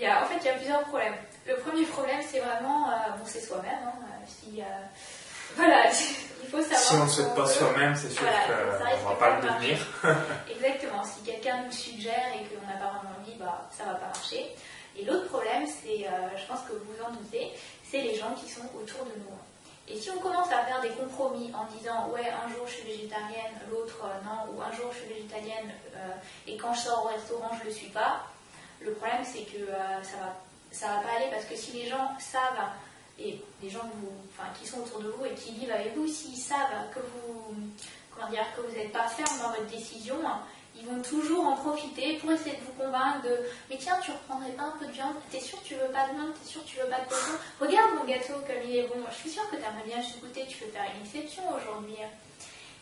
y 0.00 0.06
a, 0.06 0.22
en 0.22 0.26
fait 0.26 0.36
il 0.40 0.44
y 0.44 0.50
a 0.50 0.54
plusieurs 0.54 0.82
problèmes. 0.82 1.16
Le 1.46 1.56
premier 1.56 1.84
problème, 1.84 2.20
c'est 2.28 2.40
vraiment, 2.40 2.90
euh, 2.90 3.10
bon, 3.16 3.24
c'est 3.24 3.40
soi-même. 3.40 3.84
Hein, 3.84 3.92
euh, 4.02 4.24
si, 4.26 4.60
euh, 4.60 4.64
voilà, 5.56 5.90
il 6.42 6.48
faut 6.48 6.60
savoir. 6.60 6.78
Si 6.78 6.94
on 6.94 7.04
ne 7.04 7.10
souhaite 7.10 7.34
pas 7.34 7.46
soi-même, 7.46 7.94
c'est 7.96 8.10
sûr 8.10 8.22
qu'on 8.22 9.08
ne 9.08 9.08
va 9.08 9.14
pas 9.14 9.36
le 9.36 9.42
devenir. 9.42 9.78
Exactement. 10.50 11.02
Si 11.04 11.22
quelqu'un 11.24 11.64
nous 11.64 11.72
suggère 11.72 12.28
et 12.34 12.44
qu'on 12.44 12.66
n'a 12.66 12.78
pas 12.78 12.92
vraiment 12.92 13.16
envie, 13.20 13.34
bah, 13.38 13.68
ça 13.70 13.84
ne 13.84 13.90
va 13.90 13.94
pas 13.96 14.06
marcher. 14.06 14.54
Et 14.98 15.04
l'autre 15.04 15.26
problème, 15.28 15.66
c'est, 15.66 16.06
je 16.06 16.46
pense 16.46 16.60
que 16.60 16.72
vous 16.72 16.84
vous 16.92 17.04
en 17.04 17.10
doutez, 17.10 17.52
c'est 17.84 18.00
les 18.00 18.14
gens 18.14 18.32
qui 18.32 18.50
sont 18.50 18.64
autour 18.74 19.04
de 19.04 19.12
nous. 19.18 19.36
Et 19.88 20.00
si 20.00 20.10
on 20.10 20.18
commence 20.18 20.50
à 20.50 20.64
faire 20.64 20.80
des 20.80 20.90
compromis 20.90 21.52
en 21.54 21.64
disant 21.76 22.08
ouais 22.08 22.28
un 22.28 22.48
jour 22.48 22.66
je 22.66 22.74
suis 22.74 22.86
végétarienne, 22.86 23.54
l'autre 23.70 24.04
non, 24.24 24.52
ou 24.52 24.60
un 24.60 24.72
jour 24.72 24.90
je 24.92 24.98
suis 24.98 25.08
végétarienne 25.08 25.70
et 26.48 26.56
quand 26.56 26.74
je 26.74 26.80
sors 26.80 27.04
au 27.04 27.08
restaurant 27.08 27.50
je 27.54 27.60
ne 27.60 27.64
le 27.66 27.70
suis 27.70 27.90
pas, 27.90 28.24
le 28.80 28.92
problème 28.94 29.22
c'est 29.24 29.44
que 29.44 29.64
ça 30.02 30.16
va 30.16 30.34
ça 30.72 30.88
va 30.88 31.00
pas 31.00 31.16
aller 31.16 31.30
parce 31.30 31.44
que 31.44 31.56
si 31.56 31.72
les 31.72 31.86
gens 31.88 32.10
savent, 32.18 32.68
et 33.18 33.40
les 33.62 33.70
gens 33.70 33.90
qui 34.60 34.66
sont 34.66 34.80
autour 34.80 35.00
de 35.00 35.08
vous 35.08 35.24
et 35.24 35.34
qui 35.34 35.52
vivent 35.52 35.72
avec 35.72 35.94
vous, 35.96 36.06
s'ils 36.06 36.36
savent 36.36 36.90
que 36.94 37.00
vous 37.00 37.54
comment 38.14 38.30
dire, 38.30 38.44
que 38.56 38.62
vous 38.62 38.74
n'êtes 38.74 38.92
pas 38.92 39.08
ferme 39.08 39.38
dans 39.42 39.50
votre 39.50 39.66
décision, 39.66 40.16
ils 40.78 40.86
vont 40.86 41.00
toujours 41.02 41.46
en 41.46 41.56
profiter 41.56 42.18
pour 42.18 42.32
essayer 42.32 42.56
de 42.56 42.60
vous 42.60 42.72
convaincre 42.72 43.22
de 43.22 43.38
mais 43.70 43.78
tiens 43.78 43.98
tu 44.02 44.10
reprendrais 44.10 44.52
pas 44.52 44.64
un 44.64 44.78
peu 44.78 44.86
de 44.86 44.92
viande? 44.92 45.14
T'es 45.30 45.40
sûr 45.40 45.60
que 45.62 45.68
tu 45.68 45.74
veux 45.74 45.92
pas 45.92 46.08
de 46.08 46.14
viande? 46.14 46.34
T'es 46.34 46.48
sûr 46.50 46.62
que 46.62 46.68
tu 46.68 46.76
veux 46.78 46.88
pas 46.88 47.00
de 47.00 47.06
poisson? 47.06 47.32
Regarde 47.60 47.94
mon 47.98 48.04
gâteau 48.04 48.34
comme 48.46 48.62
il 48.64 48.76
est 48.76 48.86
bon. 48.88 49.02
Je 49.10 49.16
suis 49.16 49.30
sûre 49.30 49.48
que 49.50 49.56
tu 49.56 49.62
aimerais 49.62 49.86
bien 49.86 50.02
juste 50.02 50.20
goûter. 50.20 50.44
Tu 50.48 50.58
peux 50.58 50.70
faire 50.70 50.84
une 50.94 51.06
exception 51.06 51.42
aujourd'hui 51.48 51.96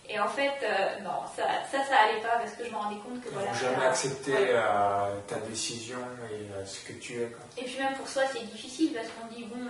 et 0.06 0.20
en 0.20 0.28
fait, 0.28 0.52
euh, 0.62 1.00
non, 1.02 1.22
ça, 1.34 1.44
ça, 1.70 1.82
ça 1.82 1.96
allait 1.96 2.20
pas 2.20 2.36
parce 2.38 2.52
que 2.52 2.64
je 2.64 2.70
me 2.70 2.76
rendais 2.76 2.96
compte 2.96 3.22
que 3.22 3.30
voilà. 3.30 3.52
jamais 3.54 3.86
accepter 3.86 4.36
euh, 4.36 5.18
ta 5.26 5.36
décision 5.36 5.96
et 6.30 6.52
euh, 6.52 6.64
ce 6.66 6.80
que 6.80 6.92
tu 6.92 7.22
es. 7.22 7.32
Et 7.56 7.64
puis 7.64 7.78
même 7.78 7.94
pour 7.94 8.06
soi, 8.06 8.22
c'est 8.30 8.44
difficile 8.44 8.92
parce 8.92 9.08
qu'on 9.08 9.34
dit 9.34 9.44
bon, 9.44 9.66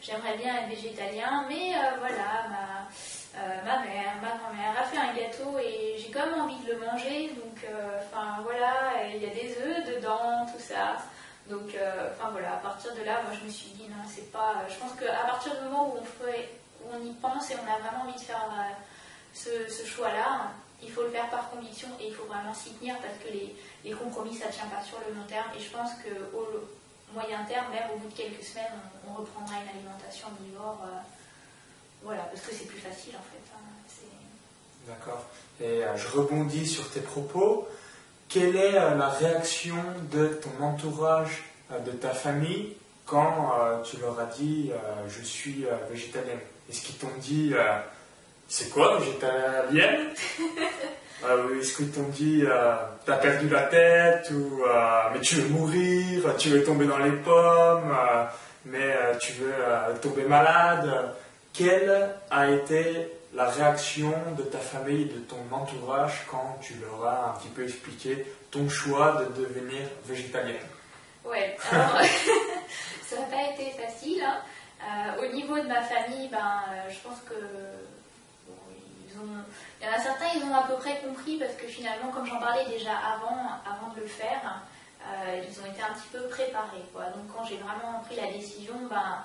j'aimerais 0.00 0.38
bien 0.38 0.56
être 0.56 0.68
végétalien, 0.70 1.44
mais 1.48 1.74
voilà, 1.98 2.48
ma, 2.48 3.44
ma 3.62 3.84
mère, 3.84 4.14
ma 4.22 4.38
grand-mère 4.38 4.80
a 4.80 4.84
fait 4.84 4.96
un 4.96 5.12
gâteau 5.12 5.58
et 5.58 5.96
j'ai 5.98 6.10
quand 6.10 6.24
même 6.24 6.40
envie 6.40 6.60
de 6.64 6.72
le 6.72 6.78
manger, 6.78 7.34
donc 7.36 7.66
enfin 8.06 8.38
voilà, 8.42 9.04
il 9.14 9.22
y 9.22 9.26
a 9.26 9.34
des 9.34 9.54
œufs 9.62 9.96
dedans, 9.96 10.46
tout 10.46 10.62
ça. 10.62 10.96
Donc, 11.50 11.76
enfin 12.12 12.30
voilà, 12.30 12.54
à 12.54 12.56
partir 12.56 12.94
de 12.94 13.02
là, 13.04 13.20
moi 13.22 13.32
je 13.38 13.44
me 13.44 13.50
suis 13.50 13.70
dit 13.70 13.88
non, 13.88 14.02
c'est 14.08 14.32
pas. 14.32 14.64
Je 14.68 14.76
pense 14.76 14.92
qu'à 14.94 15.26
partir 15.26 15.54
du 15.56 15.64
moment 15.64 15.88
où 15.88 15.98
on, 16.00 16.24
fait, 16.24 16.48
où 16.82 16.88
on 16.94 17.04
y 17.04 17.12
pense 17.14 17.50
et 17.50 17.56
on 17.56 17.70
a 17.70 17.78
vraiment 17.78 18.04
envie 18.04 18.18
de 18.18 18.24
faire 18.24 18.48
ce, 19.34 19.84
choix-là, 19.86 20.52
il 20.82 20.90
faut 20.90 21.02
le 21.02 21.10
faire 21.10 21.28
par 21.30 21.50
conviction 21.50 21.88
et 22.00 22.08
il 22.08 22.14
faut 22.14 22.24
vraiment 22.24 22.54
s'y 22.54 22.70
tenir 22.74 22.96
parce 22.98 23.14
que 23.18 23.32
les, 23.32 23.94
compromis, 23.94 24.34
ça 24.34 24.46
ne 24.46 24.52
tient 24.52 24.66
pas 24.66 24.82
sur 24.82 24.98
le 25.06 25.14
long 25.14 25.24
terme. 25.26 25.48
Et 25.56 25.62
je 25.62 25.70
pense 25.70 25.90
qu'au 26.02 26.68
moyen 27.14 27.44
terme, 27.44 27.70
même 27.72 27.90
au 27.94 27.98
bout 27.98 28.08
de 28.08 28.14
quelques 28.14 28.44
semaines, 28.44 28.66
on, 29.06 29.14
reprendra 29.14 29.54
une 29.62 29.78
alimentation 29.78 30.28
omnivore. 30.38 30.80
Euh, 30.84 30.98
voilà, 32.02 32.22
parce 32.22 32.42
que 32.42 32.54
c'est 32.54 32.66
plus 32.66 32.78
facile 32.78 33.14
en 33.16 33.24
fait. 33.32 33.42
Hein, 33.54 34.86
D'accord. 34.86 35.24
Et 35.60 35.84
euh, 35.84 35.96
je 35.96 36.08
rebondis 36.08 36.66
sur 36.66 36.88
tes 36.90 37.00
propos. 37.00 37.66
Quelle 38.28 38.56
est 38.56 38.76
euh, 38.76 38.94
la 38.94 39.08
réaction 39.08 39.76
de 40.12 40.28
ton 40.28 40.62
entourage, 40.62 41.44
de 41.84 41.90
ta 41.90 42.10
famille, 42.10 42.76
quand 43.04 43.82
tu 43.84 43.98
leur 43.98 44.18
as 44.20 44.26
dit 44.26 44.70
je 45.06 45.22
suis 45.22 45.66
végétalienne 45.90 46.40
Est-ce 46.68 46.82
qu'ils 46.82 46.96
t'ont 46.96 47.16
dit 47.20 47.52
c'est 48.48 48.70
quoi, 48.70 48.98
végétalienne 48.98 50.08
euh, 51.24 51.58
Est-ce 51.60 51.76
qu'ils 51.76 51.90
t'ont 51.90 52.08
dit, 52.08 52.42
euh, 52.44 52.74
t'as 53.04 53.18
perdu 53.18 53.48
la 53.50 53.64
tête, 53.64 54.30
ou 54.30 54.64
euh, 54.64 55.02
mais 55.12 55.20
tu 55.20 55.36
veux 55.36 55.48
mourir, 55.48 56.34
tu 56.38 56.48
veux 56.48 56.64
tomber 56.64 56.86
dans 56.86 56.98
les 56.98 57.12
pommes, 57.12 57.90
euh, 57.90 58.24
mais 58.64 58.94
tu 59.20 59.34
veux 59.34 59.54
tomber 60.00 60.22
malade? 60.22 61.14
Quelle 61.52 62.10
a 62.30 62.50
été 62.50 63.12
la 63.34 63.50
réaction 63.50 64.14
de 64.36 64.42
ta 64.42 64.58
famille, 64.58 65.04
de 65.04 65.18
ton 65.18 65.36
entourage, 65.50 66.24
quand 66.30 66.58
tu 66.62 66.74
leur 66.80 67.06
as 67.06 67.30
un 67.30 67.38
petit 67.38 67.48
peu 67.48 67.64
expliqué 67.64 68.24
ton 68.50 68.68
choix 68.68 69.22
de 69.22 69.42
devenir 69.42 69.82
végétalienne 70.06 70.56
Ouais, 71.24 71.54
alors 71.70 72.00
ça 73.02 73.16
n'a 73.16 73.26
pas 73.26 73.52
été 73.52 73.72
facile. 73.72 74.22
Hein. 74.22 75.14
au 75.20 75.34
niveau 75.34 75.58
de 75.58 75.66
ma 75.66 75.82
famille, 75.82 76.28
ben, 76.30 76.62
je 76.88 76.96
pense 77.06 77.18
que 77.28 77.34
il 79.80 79.86
y 79.86 79.90
en 79.90 79.92
a 79.92 80.00
certains, 80.00 80.26
ils 80.36 80.42
ont 80.44 80.54
à 80.54 80.62
peu 80.62 80.74
près 80.74 80.98
compris 81.00 81.36
parce 81.38 81.54
que 81.54 81.66
finalement, 81.66 82.10
comme 82.10 82.26
j'en 82.26 82.38
parlais 82.38 82.66
déjà 82.66 82.92
avant, 82.96 83.36
avant 83.64 83.92
de 83.94 84.00
le 84.00 84.06
faire, 84.06 84.62
euh, 85.02 85.42
ils 85.48 85.60
ont 85.60 85.66
été 85.66 85.82
un 85.82 85.94
petit 85.94 86.08
peu 86.12 86.22
préparés. 86.28 86.84
Quoi. 86.92 87.04
Donc 87.06 87.26
quand 87.34 87.44
j'ai 87.44 87.56
vraiment 87.56 88.00
pris 88.04 88.16
la 88.16 88.30
décision, 88.32 88.74
ben, 88.90 89.24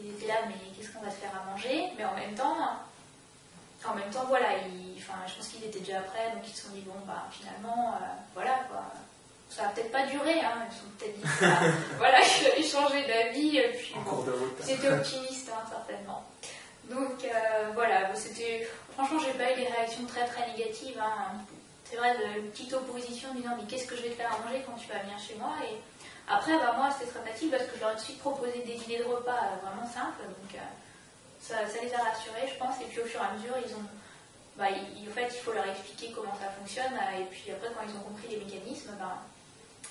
ils 0.00 0.10
étaient 0.10 0.28
là, 0.28 0.46
mais 0.46 0.54
qu'est-ce 0.76 0.92
qu'on 0.92 1.04
va 1.04 1.10
se 1.10 1.16
faire 1.16 1.32
à 1.34 1.50
manger? 1.50 1.90
Mais 1.96 2.04
en 2.04 2.14
même 2.14 2.34
temps, 2.34 2.56
en 3.84 3.94
même 3.94 4.10
temps, 4.10 4.24
voilà, 4.28 4.48
enfin, 4.96 5.18
je 5.26 5.34
pense 5.34 5.48
qu'ils 5.48 5.64
étaient 5.64 5.80
déjà 5.80 6.00
prêts, 6.00 6.30
donc 6.34 6.42
ils 6.46 6.54
se 6.54 6.62
sont 6.66 6.72
dit, 6.72 6.82
bon, 6.82 6.94
ben, 7.06 7.22
finalement, 7.30 7.94
euh, 7.94 8.06
voilà, 8.34 8.60
quoi. 8.70 8.84
Ça 9.48 9.64
va 9.64 9.68
peut-être 9.68 9.92
pas 9.92 10.06
durer, 10.06 10.40
hein, 10.40 10.64
ils 10.66 10.74
se 10.74 10.80
sont 10.80 10.90
peut-être 10.98 11.20
dit, 11.20 11.76
voilà, 11.98 12.18
je 12.22 12.62
changé 12.62 13.06
d'avis, 13.06 13.60
puis 13.76 13.94
c'était 14.60 14.88
optimiste, 14.88 15.50
hein, 15.50 15.62
certainement. 15.68 16.24
Donc 16.94 17.24
euh, 17.24 17.70
voilà, 17.74 18.14
c'était 18.14 18.66
franchement 18.94 19.18
j'ai 19.20 19.32
pas 19.32 19.52
eu 19.52 19.56
des 19.56 19.66
réactions 19.66 20.04
très 20.06 20.26
très 20.26 20.50
négatives. 20.52 20.98
Hein. 21.00 21.38
C'est 21.84 21.96
vrai 21.96 22.16
de 22.16 22.40
une 22.40 22.50
petite 22.50 22.72
opposition 22.72 23.30
en 23.30 23.34
disant 23.34 23.56
mais 23.56 23.64
qu'est-ce 23.68 23.86
que 23.86 23.96
je 23.96 24.02
vais 24.02 24.10
te 24.10 24.14
faire 24.14 24.32
à 24.32 24.44
manger 24.44 24.62
quand 24.66 24.76
tu 24.76 24.88
vas 24.88 25.00
venir 25.00 25.18
chez 25.18 25.34
moi? 25.36 25.52
Et 25.64 25.76
après 26.28 26.56
bah, 26.58 26.74
moi 26.76 26.90
c'était 26.90 27.10
très 27.10 27.32
facile 27.32 27.50
parce 27.50 27.64
que 27.64 27.76
je 27.76 27.80
leur 27.80 27.90
ai 27.90 27.94
tout 27.94 28.00
de 28.00 28.04
suite 28.04 28.20
proposé 28.20 28.62
des 28.64 28.76
idées 28.84 28.98
de 28.98 29.08
repas 29.08 29.32
euh, 29.32 29.66
vraiment 29.66 29.86
simples 29.86 30.22
donc 30.22 30.54
euh, 30.54 30.58
ça, 31.40 31.56
les 31.82 31.92
a 31.92 31.98
rassurés 31.98 32.46
je 32.46 32.56
pense 32.56 32.80
et 32.80 32.84
puis 32.84 33.00
au 33.00 33.04
fur 33.04 33.20
et 33.20 33.24
à 33.24 33.32
mesure 33.34 33.54
ils 33.66 33.74
ont 33.74 33.84
bah, 34.56 34.68
il, 34.70 35.08
en 35.08 35.12
fait, 35.12 35.28
il 35.32 35.40
faut 35.40 35.52
leur 35.52 35.66
expliquer 35.66 36.12
comment 36.14 36.34
ça 36.36 36.50
fonctionne. 36.50 36.92
Et 37.18 37.24
puis 37.24 37.50
après, 37.50 37.68
quand 37.74 37.82
ils 37.88 37.96
ont 37.96 38.04
compris 38.04 38.28
les 38.28 38.36
mécanismes, 38.36 38.92
bah, 38.98 39.22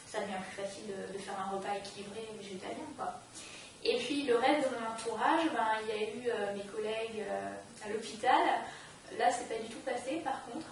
ça 0.08 0.22
devient 0.22 0.42
plus 0.44 0.64
facile 0.64 0.84
de, 0.88 1.18
faire 1.18 1.36
un 1.40 1.56
repas 1.56 1.76
équilibré 1.78 2.28
végétalien. 2.38 2.86
Quoi. 2.98 3.14
Et 3.84 3.98
puis 3.98 4.24
le 4.24 4.38
reste 4.38 4.70
de 4.70 4.76
mon 4.76 4.94
entourage, 4.94 5.46
ben, 5.54 5.82
il 5.84 5.90
y 5.90 5.98
a 5.98 6.10
eu 6.10 6.30
euh, 6.30 6.54
mes 6.54 6.64
collègues 6.64 7.26
euh, 7.26 7.86
à 7.86 7.90
l'hôpital. 7.90 8.42
Là, 9.18 9.32
c'est 9.32 9.50
pas 9.50 9.62
du 9.62 9.68
tout 9.70 9.80
passé 9.80 10.22
par 10.24 10.46
contre, 10.46 10.68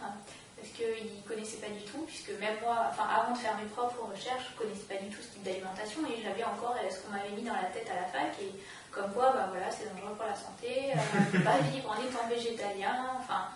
parce 0.56 0.70
qu'ils 0.74 1.18
ne 1.18 1.28
connaissaient 1.28 1.58
pas 1.58 1.74
du 1.74 1.82
tout, 1.84 2.06
puisque 2.06 2.32
même 2.40 2.56
moi, 2.62 2.88
enfin 2.90 3.08
avant 3.10 3.34
de 3.34 3.38
faire 3.38 3.58
mes 3.58 3.66
propres 3.66 4.06
recherches, 4.06 4.46
je 4.50 4.54
ne 4.54 4.58
connaissais 4.62 4.88
pas 4.88 5.02
du 5.02 5.10
tout 5.10 5.22
ce 5.22 5.34
type 5.34 5.44
d'alimentation 5.44 6.02
et 6.06 6.22
j'avais 6.22 6.44
encore 6.44 6.78
euh, 6.78 6.90
ce 6.90 7.02
qu'on 7.02 7.12
m'avait 7.12 7.34
mis 7.34 7.42
dans 7.42 7.58
la 7.58 7.74
tête 7.74 7.90
à 7.90 7.96
la 7.96 8.08
fac. 8.08 8.30
Et 8.42 8.54
comme 8.92 9.12
quoi, 9.12 9.32
ben, 9.34 9.48
voilà, 9.50 9.72
c'est 9.72 9.90
dangereux 9.90 10.16
pour 10.16 10.30
la 10.30 10.38
santé, 10.38 10.94
euh, 10.94 11.44
pas 11.44 11.58
vivre 11.74 11.90
en 11.90 11.98
étant 11.98 12.28
végétalien. 12.30 13.18
Enfin, 13.18 13.50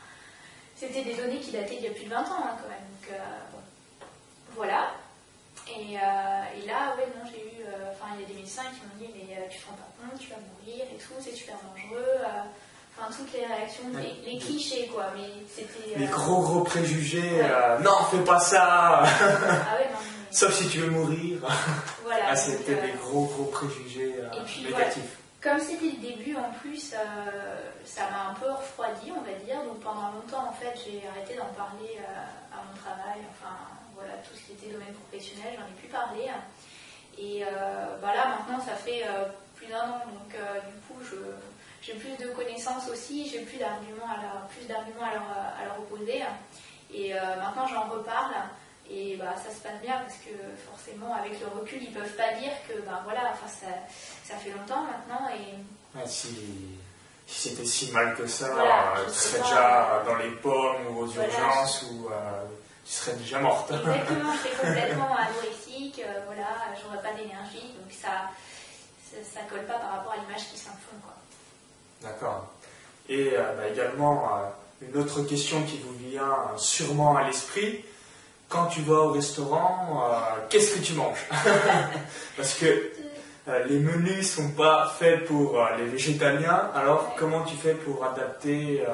c'était 0.76 1.04
des 1.04 1.14
données 1.14 1.40
qui 1.40 1.52
dataient 1.52 1.78
il 1.78 1.84
y 1.84 1.88
a 1.88 1.92
plus 1.92 2.06
de 2.06 2.10
20 2.10 2.18
ans 2.18 2.44
hein, 2.50 2.58
quand 2.58 2.70
même. 2.70 2.90
Donc, 2.90 3.22
voilà. 4.56 4.94
Et, 5.68 5.98
euh, 5.98 6.58
et, 6.58 6.68
là, 6.68 6.96
ouais, 6.98 7.08
non, 7.16 7.24
j'ai 7.26 7.42
eu. 7.42 7.64
Euh, 7.64 7.92
enfin, 7.92 8.14
il 8.16 8.22
y 8.22 8.26
a 8.26 8.28
des 8.28 8.34
médecins 8.34 8.64
qui 8.64 8.82
m'ont 8.84 9.00
dit 9.00 9.14
Mais 9.16 9.38
euh, 9.38 9.48
tu 9.50 9.60
te 9.60 9.66
rends 9.68 9.78
pas 9.78 9.92
compte, 9.98 10.20
tu 10.20 10.30
vas 10.30 10.36
mourir 10.36 10.86
et 10.94 10.98
tout, 10.98 11.14
c'est 11.20 11.36
super 11.36 11.56
dangereux. 11.56 12.20
Enfin, 12.96 13.12
toutes 13.16 13.34
les 13.34 13.46
réactions, 13.46 13.84
les, 14.26 14.38
clichés, 14.38 14.88
quoi. 14.94 15.06
Mais 15.16 15.30
c'était. 15.50 15.98
Les 15.98 16.08
gros, 16.08 16.42
gros 16.42 16.62
préjugés. 16.62 17.42
non, 17.84 18.04
fais 18.12 18.24
pas 18.24 18.40
ça 18.40 19.04
Ah 19.04 19.78
ouais, 19.80 19.90
non, 19.92 20.00
Sauf 20.32 20.54
si 20.54 20.68
tu 20.68 20.80
veux 20.80 20.90
mourir. 20.90 21.40
Voilà. 22.04 22.26
ah, 22.30 22.36
c'était 22.36 22.76
des 22.76 22.94
gros, 23.02 23.26
gros 23.26 23.46
préjugés 23.46 24.16
négatifs. 24.64 25.23
Comme 25.44 25.60
c'était 25.60 25.92
le 25.92 26.02
début, 26.02 26.38
en 26.38 26.52
plus, 26.62 26.96
ça 27.84 28.10
m'a 28.10 28.30
un 28.30 28.34
peu 28.36 28.50
refroidi, 28.50 29.12
on 29.12 29.22
va 29.22 29.34
dire. 29.44 29.62
Donc 29.66 29.82
pendant 29.82 30.12
longtemps, 30.12 30.48
en 30.48 30.54
fait, 30.54 30.74
j'ai 30.86 31.06
arrêté 31.06 31.36
d'en 31.36 31.52
parler 31.54 32.00
à 32.52 32.64
mon 32.64 32.78
travail. 32.78 33.20
Enfin, 33.30 33.54
voilà, 33.94 34.14
tout 34.24 34.36
ce 34.36 34.48
qui 34.48 34.52
était 34.54 34.72
domaine 34.72 34.94
professionnel, 34.94 35.54
j'en 35.58 35.68
ai 35.68 35.82
pu 35.82 35.88
parler. 35.88 36.32
Et 37.18 37.44
euh, 37.44 37.98
bah 38.02 38.14
là, 38.16 38.38
maintenant, 38.38 38.64
ça 38.64 38.76
fait 38.76 39.04
euh, 39.06 39.26
plus 39.56 39.68
d'un 39.68 39.82
an, 39.82 40.00
donc 40.08 40.34
euh, 40.36 40.60
du 40.62 40.80
coup, 40.88 41.16
j'ai 41.82 41.94
plus 41.94 42.16
de 42.18 42.32
connaissances 42.32 42.90
aussi, 42.90 43.30
j'ai 43.30 43.42
plus 43.42 43.58
d'arguments 43.58 44.10
à 44.10 44.22
leur, 44.22 44.48
plus 44.48 44.66
d'arguments 44.66 45.06
à 45.06 45.14
leur, 45.14 45.24
à 45.60 45.66
leur 45.66 45.80
opposer. 45.80 46.24
Et 46.94 47.14
maintenant, 47.14 47.68
j'en 47.68 47.90
reparle. 47.90 48.34
Et 48.90 49.16
bah, 49.16 49.34
ça 49.36 49.50
se 49.50 49.62
passe 49.62 49.82
bien 49.82 50.00
parce 50.00 50.18
que 50.18 50.32
forcément, 50.70 51.16
avec 51.16 51.40
le 51.40 51.48
recul, 51.48 51.82
ils 51.82 51.94
peuvent 51.94 52.16
pas 52.16 52.34
dire 52.34 52.52
que 52.68 52.82
bah, 52.82 53.02
voilà, 53.04 53.32
enfin, 53.32 53.48
ça, 53.48 53.68
ça 54.24 54.38
fait 54.38 54.52
longtemps 54.52 54.84
maintenant. 54.84 55.28
Et... 55.30 56.08
si, 56.08 56.30
si 57.26 57.50
c'était 57.50 57.66
si 57.66 57.92
mal 57.92 58.16
que 58.16 58.28
ça, 58.28 58.50
tu 59.08 59.14
serais 59.14 59.42
déjà 59.42 60.04
dans 60.06 60.16
les 60.16 60.32
pommes 60.32 60.88
ou 60.92 61.04
aux 61.04 61.08
urgences 61.08 61.84
ou 61.84 62.10
tu 62.86 62.92
serais 62.92 63.16
déjà 63.16 63.40
morte. 63.40 63.72
Exactement, 63.72 64.34
je 64.34 64.50
serais 64.50 64.68
complètement 64.68 65.16
anorexique, 65.16 66.02
euh, 66.06 66.22
voilà, 66.26 66.48
j'aurais 66.82 67.02
pas 67.02 67.14
d'énergie, 67.14 67.74
donc 67.80 67.92
ça, 67.92 68.30
ça, 69.12 69.40
colle 69.50 69.66
pas 69.66 69.80
par 69.80 69.92
rapport 69.92 70.14
à 70.14 70.18
l'image 70.18 70.50
qui 70.52 70.58
s'en 70.58 70.72
font. 70.72 70.98
D'accord. 72.02 72.48
Et 73.08 73.32
euh, 73.34 73.56
bah, 73.56 73.68
également, 73.70 74.38
euh, 74.38 74.88
une 74.88 74.98
autre 74.98 75.22
question 75.22 75.64
qui 75.64 75.80
vous 75.80 75.96
vient 76.10 76.52
sûrement 76.58 77.16
à 77.16 77.24
l'esprit, 77.24 77.86
quand 78.54 78.68
tu 78.68 78.82
vas 78.82 79.02
au 79.02 79.12
restaurant, 79.12 80.08
qu'est-ce 80.50 80.76
que 80.76 80.80
tu 80.86 80.94
manges 80.94 81.26
Parce 82.38 82.54
que 82.54 82.92
les 83.68 83.80
menus 83.80 84.32
sont 84.36 84.52
pas 84.52 84.94
faits 85.00 85.26
pour 85.26 85.60
les 85.78 85.86
végétaliens, 85.86 86.70
alors 86.76 87.16
comment 87.18 87.44
tu 87.44 87.56
fais 87.56 87.74
pour 87.74 88.06
adapter 88.06 88.86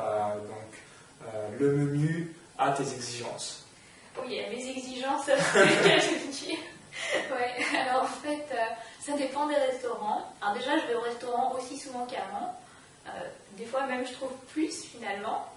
donc, 0.47 1.33
le 1.59 1.71
menu 1.73 2.33
à 2.57 2.71
tes 2.71 2.83
exigences? 2.83 3.65
Oui, 4.23 4.35
y 4.35 4.39
a 4.39 4.49
mes 4.49 4.69
exigences, 4.69 5.25
je 5.27 6.45
dire. 6.45 6.59
Ouais, 7.31 7.79
alors 7.79 8.03
en 8.03 8.07
fait, 8.07 8.45
euh, 8.51 8.57
ça 8.99 9.13
dépend 9.13 9.47
des 9.47 9.55
restaurants. 9.55 10.33
Alors 10.41 10.55
déjà, 10.55 10.77
je 10.79 10.87
vais 10.87 10.95
au 10.95 11.01
restaurant 11.01 11.55
aussi 11.57 11.77
souvent 11.77 12.05
qu'avant. 12.05 12.53
Euh, 13.07 13.11
des 13.57 13.65
fois 13.65 13.85
même, 13.87 14.05
je 14.05 14.13
trouve 14.13 14.31
plus 14.51 14.83
finalement. 14.83 15.47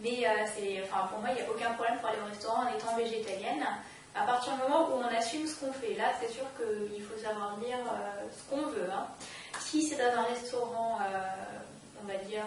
Mais 0.00 0.26
euh, 0.26 0.84
enfin, 0.84 1.06
pour 1.08 1.20
moi, 1.20 1.30
il 1.30 1.36
n'y 1.36 1.42
a 1.42 1.50
aucun 1.50 1.72
problème 1.72 1.98
pour 1.98 2.08
aller 2.08 2.18
au 2.20 2.28
restaurant 2.28 2.64
en 2.64 2.76
étant 2.76 2.96
végétalienne. 2.96 3.64
À 4.14 4.24
partir 4.24 4.54
du 4.54 4.62
moment 4.62 4.88
où 4.88 5.00
on 5.00 5.16
assume 5.16 5.46
ce 5.46 5.56
qu'on 5.56 5.72
fait, 5.72 5.94
là, 5.94 6.12
c'est 6.20 6.32
sûr 6.32 6.44
qu'il 6.56 7.02
faut 7.02 7.18
savoir 7.18 7.56
dire 7.58 7.78
ce 8.30 8.50
qu'on 8.50 8.66
veut. 8.66 8.90
Hein. 8.92 9.06
Si 9.58 9.82
c'est 9.82 9.96
dans 9.96 10.20
un 10.20 10.24
restaurant, 10.24 10.98
on 12.02 12.06
va 12.06 12.18
dire, 12.18 12.44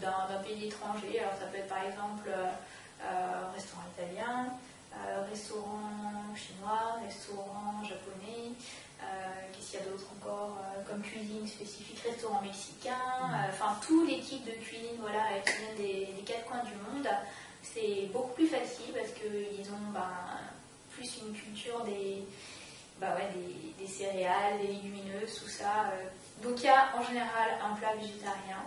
d'un, 0.00 0.38
pays 0.44 0.68
étranger, 0.68 1.18
alors 1.18 1.32
ça 1.40 1.46
peut 1.46 1.58
être 1.58 1.68
par 1.68 1.84
exemple 1.84 2.30
restaurant 3.52 3.82
italien, 3.98 4.52
euh, 4.94 5.24
restaurant 5.28 6.34
chinois, 6.36 7.00
restaurant 7.02 7.82
japonais, 7.82 8.52
euh, 8.52 8.91
qu'est-ce 9.52 9.70
qu'il 9.70 9.80
y 9.80 9.82
a 9.82 9.86
d'autre 9.86 10.06
encore 10.20 10.58
euh, 10.58 10.82
comme 10.88 11.02
cuisine 11.02 11.46
spécifique, 11.46 12.00
restaurant 12.00 12.42
mexicain, 12.42 12.96
mm. 13.22 13.50
enfin 13.50 13.78
tous 13.86 14.04
les 14.06 14.20
types 14.20 14.44
de 14.44 14.52
cuisine 14.52 14.96
voilà, 15.00 15.40
qui 15.44 15.52
viennent 15.58 16.16
des, 16.16 16.22
quatre 16.22 16.44
coins 16.44 16.62
du 16.64 16.74
monde, 16.74 17.08
c'est 17.62 18.08
beaucoup 18.12 18.34
plus 18.34 18.46
facile 18.46 18.92
parce 18.94 19.10
qu'ils 19.10 19.68
ont 19.70 19.92
ben, 19.92 20.10
plus 20.90 21.18
une 21.22 21.34
culture 21.34 21.84
des, 21.84 22.24
bah 23.00 23.14
ouais, 23.14 23.28
des, 23.78 23.86
céréales, 23.86 24.58
des 24.60 24.68
légumineuses, 24.68 25.40
tout 25.42 25.50
ça. 25.50 25.92
Donc 26.42 26.60
il 26.60 26.64
y 26.64 26.68
a 26.68 26.96
en 26.96 27.02
général 27.02 27.58
un 27.62 27.74
plat 27.74 27.94
végétarien 27.94 28.64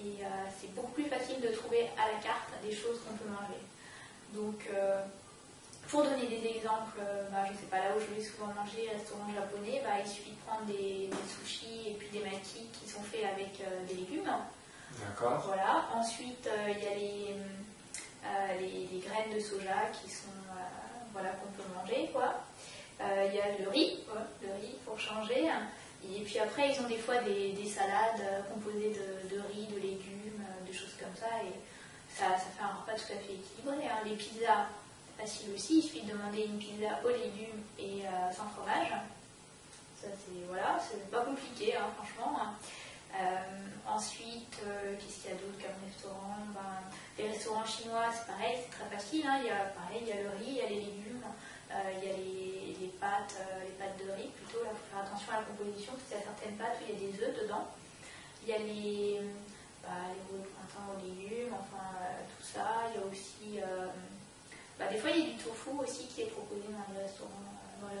et 0.00 0.22
c'est 0.60 0.72
beaucoup 0.74 0.92
plus 0.92 1.04
facile 1.06 1.40
de 1.40 1.48
trouver 1.48 1.88
à 1.98 2.12
la 2.12 2.18
carte 2.22 2.50
des 2.62 2.74
choses 2.74 3.00
qu'on 3.04 3.16
peut 3.16 3.28
manger. 3.28 3.60
Pour 5.88 6.02
donner 6.02 6.26
des 6.26 6.46
exemples, 6.56 7.00
euh, 7.00 7.28
bah, 7.32 7.44
je 7.46 7.52
ne 7.52 7.56
sais 7.56 7.66
pas, 7.70 7.78
là 7.78 7.96
où 7.96 8.00
je 8.00 8.14
vais 8.14 8.22
souvent 8.22 8.52
manger, 8.52 8.90
restaurant 8.92 9.32
japonais, 9.34 9.80
bah, 9.82 9.96
il 10.04 10.08
suffit 10.08 10.32
de 10.32 10.40
prendre 10.46 10.66
des, 10.66 11.10
sushis 11.26 11.88
et 11.88 11.94
puis 11.94 12.08
des 12.10 12.20
makis 12.20 12.68
qui 12.72 12.88
sont 12.88 13.02
faits 13.02 13.24
avec 13.24 13.60
euh, 13.60 13.86
des 13.86 13.94
légumes. 13.94 14.30
D'accord. 15.00 15.42
Voilà. 15.46 15.88
Ensuite, 15.94 16.46
euh, 16.46 16.72
il 16.76 16.84
y 16.84 16.86
a 16.86 16.94
les, 16.94 18.88
les, 18.92 18.98
graines 19.00 19.34
de 19.34 19.40
soja 19.40 19.88
qui 19.92 20.10
sont, 20.10 20.28
voilà, 21.12 21.30
qu'on 21.30 21.50
peut 21.52 21.68
manger, 21.74 22.10
quoi. 22.12 22.34
Il 23.00 23.34
y 23.34 23.40
a 23.40 23.56
le 23.58 23.68
riz, 23.70 24.00
le 24.42 24.52
riz 24.60 24.74
pour 24.84 24.98
changer. 24.98 25.48
Et 26.04 26.20
puis 26.22 26.38
après, 26.38 26.70
ils 26.70 26.80
ont 26.80 26.88
des 26.88 26.98
fois 26.98 27.18
des, 27.18 27.64
salades 27.64 28.44
composées 28.52 28.92
de, 29.30 29.38
riz, 29.52 29.66
de 29.66 29.76
légumes, 29.76 30.42
de 30.66 30.72
choses 30.72 30.96
comme 30.98 31.14
ça. 31.14 31.28
Et 31.44 31.54
ça, 32.12 32.36
ça 32.36 32.50
fait 32.56 32.62
un 32.62 32.80
repas 32.80 32.98
tout 32.98 33.12
à 33.12 33.16
fait 33.16 33.34
équilibré. 33.34 33.86
Hein. 33.86 34.02
Les 34.04 34.16
pizzas, 34.16 34.66
facile 35.18 35.50
aussi, 35.54 35.78
il 35.78 35.82
suffit 35.82 36.02
de 36.02 36.12
demander 36.12 36.44
une 36.44 36.58
pizza 36.58 37.00
aux 37.04 37.10
légumes 37.10 37.62
et 37.78 38.06
euh, 38.06 38.30
sans 38.30 38.48
fromage. 38.48 38.90
Ça 40.00 40.06
c'est 40.14 40.46
voilà, 40.46 40.78
c'est 40.78 41.10
pas 41.10 41.22
compliqué 41.22 41.74
hein, 41.76 41.90
franchement. 41.96 42.38
Euh, 43.14 43.36
ensuite, 43.88 44.60
euh, 44.66 44.94
qu'est-ce 44.94 45.22
qu'il 45.22 45.30
y 45.30 45.34
a 45.34 45.36
d'autre 45.36 45.58
comme 45.58 45.80
restaurant? 45.82 46.38
Ben, 46.54 46.86
Les 47.18 47.30
restaurants 47.30 47.66
chinois, 47.66 48.06
c'est 48.12 48.30
pareil, 48.30 48.58
c'est 48.62 48.70
très 48.70 48.96
facile. 48.96 49.24
Hein. 49.26 49.38
il 49.40 49.46
y 49.46 49.50
a 49.50 49.74
pareil, 49.74 50.02
il 50.02 50.08
y 50.08 50.12
a 50.12 50.22
le 50.22 50.30
riz, 50.38 50.54
il 50.54 50.56
y 50.56 50.60
a 50.60 50.68
les 50.68 50.82
légumes, 50.86 51.26
il 51.70 52.08
y 52.08 52.12
a 52.12 52.16
les, 52.16 52.92
pâtes, 53.00 53.34
les 53.64 53.74
pâtes 53.74 53.98
de 53.98 54.12
riz 54.12 54.30
plutôt. 54.36 54.62
il 54.62 54.70
faut 54.70 54.86
faire 54.92 55.02
attention 55.02 55.32
à 55.32 55.40
la 55.40 55.46
composition 55.50 55.92
parce 55.92 56.04
qu'il 56.04 56.16
y 56.16 56.20
a 56.20 56.24
certaines 56.24 56.56
pâtes 56.56 56.78
où 56.78 56.84
il 56.86 56.94
y 56.94 56.96
a 56.96 57.00
des 57.10 57.24
œufs 57.24 57.42
dedans. 57.42 57.66
Il 58.44 58.48
y 58.48 58.52
a 58.52 58.58
les, 58.58 59.20
bah, 59.82 60.14
les 60.14 60.44
printemps 60.52 60.94
aux 60.94 61.00
légumes, 61.02 61.54
enfin 61.58 61.90
tout 62.28 62.44
ça. 62.44 62.92
Il 62.92 63.00
y 63.00 63.02
a 63.02 63.06
aussi 63.08 63.58
fois, 64.98 65.10
il 65.10 65.20
y 65.20 65.22
a 65.22 65.30
du 65.30 65.36
tofu 65.36 65.70
aussi 65.82 66.06
qui 66.06 66.22
est 66.22 66.30
proposé 66.30 66.62
dans 66.68 66.94
les 66.94 67.02
restaurants, 67.02 67.30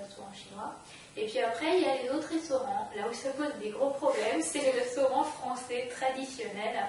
restaurants 0.00 0.32
chinois. 0.34 0.74
Et 1.16 1.26
puis 1.26 1.40
après, 1.40 1.78
il 1.78 1.82
y 1.82 1.88
a 1.88 2.02
les 2.02 2.10
autres 2.10 2.28
restaurants. 2.28 2.90
Là 2.96 3.08
où 3.10 3.14
ça 3.14 3.30
pose 3.30 3.52
des 3.60 3.70
gros 3.70 3.90
problèmes, 3.90 4.42
c'est 4.42 4.60
les 4.60 4.70
restaurants 4.70 5.24
français 5.24 5.88
traditionnels. 5.90 6.86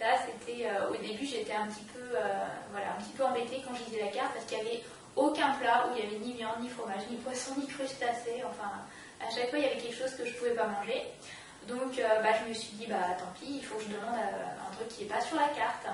Là, 0.00 0.16
c'était 0.24 0.66
euh, 0.66 0.88
au 0.90 0.96
début, 0.96 1.26
j'étais 1.26 1.52
un 1.52 1.66
petit 1.66 1.84
peu, 1.92 2.00
euh, 2.00 2.46
voilà, 2.72 2.92
un 2.96 3.02
petit 3.02 3.12
peu 3.12 3.24
embêtée 3.24 3.62
quand 3.66 3.74
je 3.74 3.84
lisais 3.84 4.04
la 4.04 4.10
carte 4.10 4.32
parce 4.32 4.46
qu'il 4.46 4.58
n'y 4.58 4.68
avait 4.68 4.82
aucun 5.14 5.50
plat 5.60 5.86
où 5.86 5.96
il 5.96 6.00
n'y 6.00 6.08
avait 6.08 6.24
ni 6.24 6.32
viande, 6.32 6.60
ni 6.62 6.68
fromage, 6.68 7.02
ni 7.10 7.16
poisson, 7.16 7.52
ni 7.58 7.66
crustacés. 7.66 8.42
Enfin, 8.48 8.70
à 9.20 9.30
chaque 9.30 9.50
fois, 9.50 9.58
il 9.58 9.66
y 9.66 9.68
avait 9.68 9.80
quelque 9.80 9.96
chose 9.96 10.14
que 10.14 10.24
je 10.24 10.32
ne 10.32 10.36
pouvais 10.38 10.54
pas 10.54 10.66
manger. 10.66 11.04
Donc, 11.68 11.98
euh, 11.98 12.22
bah, 12.22 12.30
je 12.42 12.48
me 12.48 12.54
suis 12.54 12.72
dit, 12.76 12.86
bah, 12.86 13.14
tant 13.18 13.30
pis, 13.38 13.60
il 13.60 13.64
faut 13.64 13.76
que 13.76 13.84
je 13.84 13.88
demande 13.88 14.16
un 14.16 14.74
truc 14.74 14.88
qui 14.88 15.04
n'est 15.04 15.10
pas 15.10 15.20
sur 15.20 15.36
la 15.36 15.48
carte. 15.48 15.86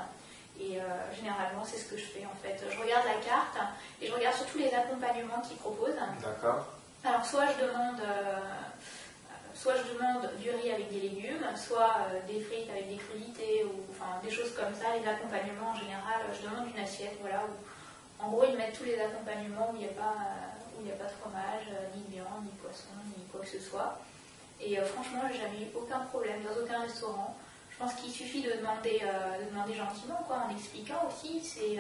Et 0.58 0.80
euh, 0.80 0.84
généralement, 1.14 1.64
c'est 1.64 1.76
ce 1.76 1.84
que 1.90 1.96
je 1.96 2.04
fais 2.04 2.24
en 2.24 2.36
fait. 2.42 2.56
Je 2.58 2.80
regarde 2.80 3.04
la 3.04 3.20
carte 3.20 3.58
et 4.00 4.06
je 4.06 4.12
regarde 4.12 4.36
surtout 4.36 4.58
les 4.58 4.72
accompagnements 4.72 5.40
qu'ils 5.40 5.58
proposent. 5.58 6.00
D'accord. 6.22 6.66
Alors, 7.04 7.24
soit 7.24 7.46
je 7.52 7.66
demande. 7.66 8.00
Euh, 8.00 8.40
soit 9.54 9.74
je 9.76 9.94
demande 9.94 10.30
du 10.38 10.50
riz 10.50 10.70
avec 10.70 10.92
des 10.92 11.00
légumes, 11.00 11.44
soit 11.56 11.96
euh, 12.12 12.20
des 12.26 12.40
frites 12.40 12.68
avec 12.70 12.88
des 12.88 12.96
crudités, 12.96 13.64
ou 13.64 13.84
enfin 13.90 14.20
des 14.22 14.30
choses 14.30 14.52
comme 14.54 14.74
ça. 14.74 14.96
Les 14.96 15.06
accompagnements 15.06 15.70
en 15.72 15.76
général, 15.76 16.24
je 16.32 16.48
demande 16.48 16.68
une 16.74 16.82
assiette, 16.82 17.16
voilà, 17.20 17.44
où 17.44 18.24
en 18.24 18.30
gros 18.30 18.44
ils 18.48 18.56
mettent 18.56 18.76
tous 18.76 18.84
les 18.84 19.00
accompagnements 19.00 19.70
où 19.72 19.76
il 19.76 19.80
n'y 19.80 19.92
a, 19.92 19.96
pas, 19.96 20.16
où 20.76 20.84
il 20.84 20.90
a 20.90 20.96
pas 20.96 21.04
de 21.04 21.16
fromage, 21.20 21.68
ni 21.94 22.02
de 22.04 22.12
viande, 22.12 22.44
ni 22.44 22.50
de 22.50 22.56
poisson, 22.56 22.96
ni 23.16 23.24
quoi 23.32 23.40
que 23.40 23.48
ce 23.48 23.60
soit. 23.60 23.98
Et 24.60 24.76
franchement, 24.76 25.22
j'ai 25.30 25.40
jamais 25.40 25.60
eu 25.64 25.68
aucun 25.74 26.00
problème 26.00 26.42
dans 26.42 26.62
aucun 26.62 26.80
restaurant. 26.80 27.36
Je 27.78 27.84
pense 27.84 27.94
qu'il 27.94 28.10
suffit 28.10 28.42
de 28.42 28.52
demander, 28.52 29.00
de 29.00 29.50
demander 29.50 29.74
gentiment, 29.74 30.24
quoi, 30.26 30.46
en 30.48 30.50
expliquant 30.56 31.06
aussi. 31.08 31.40
C'est 31.44 31.78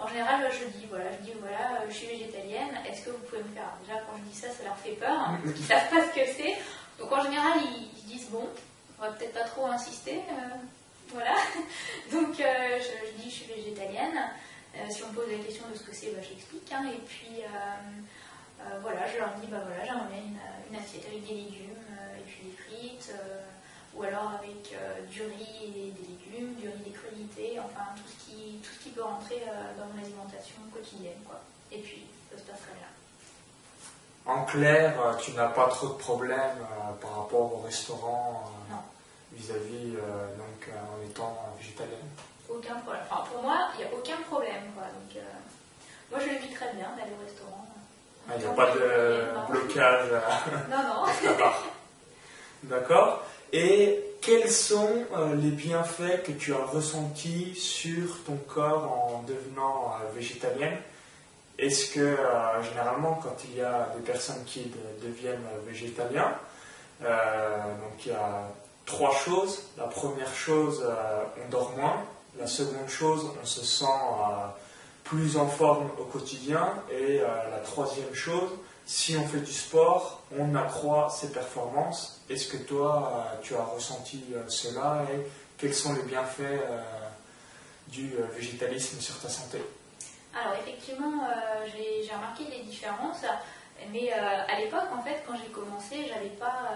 en 0.00 0.06
général, 0.06 0.48
je 0.52 0.78
dis, 0.78 0.86
voilà, 0.88 1.10
je 1.12 1.24
dis, 1.24 1.32
voilà, 1.40 1.82
je 1.88 1.92
suis 1.92 2.06
végétalienne, 2.06 2.70
est-ce 2.88 3.04
que 3.04 3.10
vous 3.10 3.18
pouvez 3.18 3.42
me 3.42 3.48
faire 3.48 3.72
Déjà, 3.82 3.98
quand 4.00 4.16
je 4.16 4.22
dis 4.30 4.36
ça, 4.36 4.48
ça 4.50 4.62
leur 4.62 4.76
fait 4.76 4.92
peur, 4.92 5.18
hein, 5.18 5.40
parce 5.42 5.54
qu'ils 5.54 5.62
ne 5.62 5.68
savent 5.74 5.90
pas 5.90 6.02
ce 6.06 6.14
que 6.14 6.26
c'est. 6.36 6.56
Donc, 6.98 7.12
en 7.12 7.22
général, 7.22 7.58
ils, 7.58 8.06
disent, 8.06 8.28
bon, 8.30 8.48
on 8.98 9.02
va 9.02 9.10
peut-être 9.10 9.34
pas 9.34 9.44
trop 9.44 9.66
insister. 9.66 10.18
Euh, 10.30 10.54
voilà. 11.08 11.34
Donc, 12.12 12.40
euh, 12.40 12.78
je, 12.78 13.22
dis, 13.22 13.28
je 13.28 13.34
suis 13.34 13.52
végétalienne. 13.52 14.18
Euh, 14.76 14.88
si 14.88 15.02
on 15.02 15.08
me 15.08 15.14
pose 15.14 15.30
la 15.30 15.44
question 15.44 15.64
de 15.68 15.76
ce 15.76 15.82
que 15.82 15.94
c'est, 15.94 16.12
bah, 16.12 16.22
j'explique. 16.22 16.70
Hein, 16.72 16.90
et 16.94 17.00
puis, 17.04 17.42
voilà, 18.82 19.00
je 19.12 19.18
leur 19.18 19.30
dis, 19.40 19.46
bah 19.48 19.62
voilà, 19.66 19.84
j'aimerais 19.84 20.22
une, 20.24 20.38
une, 20.70 20.78
assiette 20.78 21.06
avec 21.06 21.26
des 21.26 21.34
légumes, 21.34 21.82
et 22.18 22.22
puis 22.26 22.42
des 22.44 22.56
frites 22.56 23.12
ou 23.98 24.02
alors 24.04 24.32
avec 24.38 24.72
euh, 24.72 25.00
du 25.10 25.22
riz 25.22 25.64
et 25.64 25.90
des 25.90 26.06
légumes, 26.06 26.54
du 26.54 26.68
riz 26.68 26.78
des 26.84 26.90
crudités, 26.92 27.58
enfin 27.58 27.84
tout 27.96 28.08
ce 28.08 28.24
qui, 28.24 28.58
tout 28.62 28.70
ce 28.72 28.84
qui 28.84 28.90
peut 28.90 29.02
rentrer 29.02 29.42
euh, 29.42 29.78
dans 29.78 29.86
mon 29.86 30.00
alimentation 30.00 30.56
quotidienne. 30.72 31.18
Quoi. 31.26 31.40
Et 31.72 31.78
puis, 31.78 32.06
ça 32.30 32.38
se 32.38 32.42
passerait 32.44 32.78
bien. 32.78 34.32
En 34.32 34.44
clair, 34.44 34.94
euh, 35.00 35.14
tu 35.16 35.32
n'as 35.32 35.48
pas 35.48 35.66
trop 35.68 35.88
de 35.88 35.98
problèmes 35.98 36.64
par 37.00 37.16
rapport 37.16 37.54
au 37.54 37.58
restaurant 37.58 38.52
vis-à-vis 39.32 39.92
donc 39.92 40.68
en 40.74 41.06
étant 41.06 41.54
végétalienne 41.58 42.08
Aucun 42.48 42.76
problème. 42.76 43.02
Enfin, 43.10 43.24
pour 43.30 43.42
moi, 43.42 43.68
il 43.74 43.84
n'y 43.84 43.90
a 43.90 43.94
aucun 43.94 44.16
problème. 44.28 44.64
Quoi. 44.74 44.84
Donc, 44.84 45.22
moi, 46.10 46.20
je 46.20 46.32
le 46.32 46.38
vis 46.38 46.54
très 46.54 46.72
bien 46.72 46.88
d'aller 46.96 47.12
au 47.18 47.24
restaurant. 47.24 47.66
Ah, 48.28 48.32
il 48.36 48.40
n'y 48.40 48.46
a 48.46 48.50
pas 48.50 48.70
de 48.72 49.50
blocage. 49.50 50.10
non, 50.70 50.82
non. 50.82 51.38
D'accord. 52.64 53.22
Et 53.52 54.04
quels 54.20 54.50
sont 54.50 55.04
euh, 55.16 55.34
les 55.36 55.50
bienfaits 55.50 56.22
que 56.24 56.32
tu 56.32 56.52
as 56.52 56.64
ressentis 56.64 57.54
sur 57.54 58.22
ton 58.24 58.36
corps 58.36 58.92
en 58.92 59.22
devenant 59.22 59.94
euh, 59.94 60.12
végétalienne? 60.14 60.76
Est-ce 61.58 61.94
que 61.94 62.00
euh, 62.00 62.62
généralement 62.62 63.18
quand 63.22 63.36
il 63.44 63.56
y 63.56 63.62
a 63.62 63.92
des 63.96 64.02
personnes 64.02 64.44
qui 64.44 64.70
deviennent 65.02 65.46
végétaliens, 65.66 66.34
donc 67.00 68.04
il 68.04 68.12
y 68.12 68.14
a 68.14 68.48
trois 68.86 69.12
choses. 69.12 69.62
La 69.76 69.84
première 69.84 70.32
chose, 70.34 70.84
on 71.44 71.50
dort 71.50 71.72
moins. 71.76 72.04
La 72.38 72.46
seconde 72.46 72.88
chose, 72.88 73.30
on 73.40 73.46
se 73.46 73.64
sent 73.64 73.84
plus 75.04 75.36
en 75.36 75.48
forme 75.48 75.90
au 76.00 76.04
quotidien. 76.04 76.74
Et 76.92 77.18
la 77.18 77.58
troisième 77.64 78.14
chose, 78.14 78.50
si 78.88 79.14
on 79.18 79.28
fait 79.28 79.40
du 79.40 79.52
sport, 79.52 80.22
on 80.34 80.54
accroît 80.54 81.10
ses 81.10 81.30
performances. 81.30 82.22
Est-ce 82.30 82.48
que 82.48 82.56
toi, 82.56 83.12
euh, 83.12 83.42
tu 83.42 83.54
as 83.54 83.62
ressenti 83.62 84.24
euh, 84.32 84.48
cela 84.48 85.04
et 85.12 85.26
quels 85.58 85.74
sont 85.74 85.92
les 85.92 86.04
bienfaits 86.04 86.40
euh, 86.40 86.80
du 87.88 88.14
végétalisme 88.34 88.98
sur 88.98 89.20
ta 89.20 89.28
santé? 89.28 89.62
Alors 90.34 90.54
effectivement, 90.58 91.28
j'ai 91.66 92.14
remarqué 92.14 92.44
des 92.44 92.62
différences, 92.62 93.24
mais 93.92 94.12
à 94.12 94.60
l'époque, 94.60 94.88
en 94.94 95.02
fait, 95.02 95.22
quand 95.26 95.34
j'ai 95.36 95.50
commencé, 95.50 96.12
pas, 96.38 96.68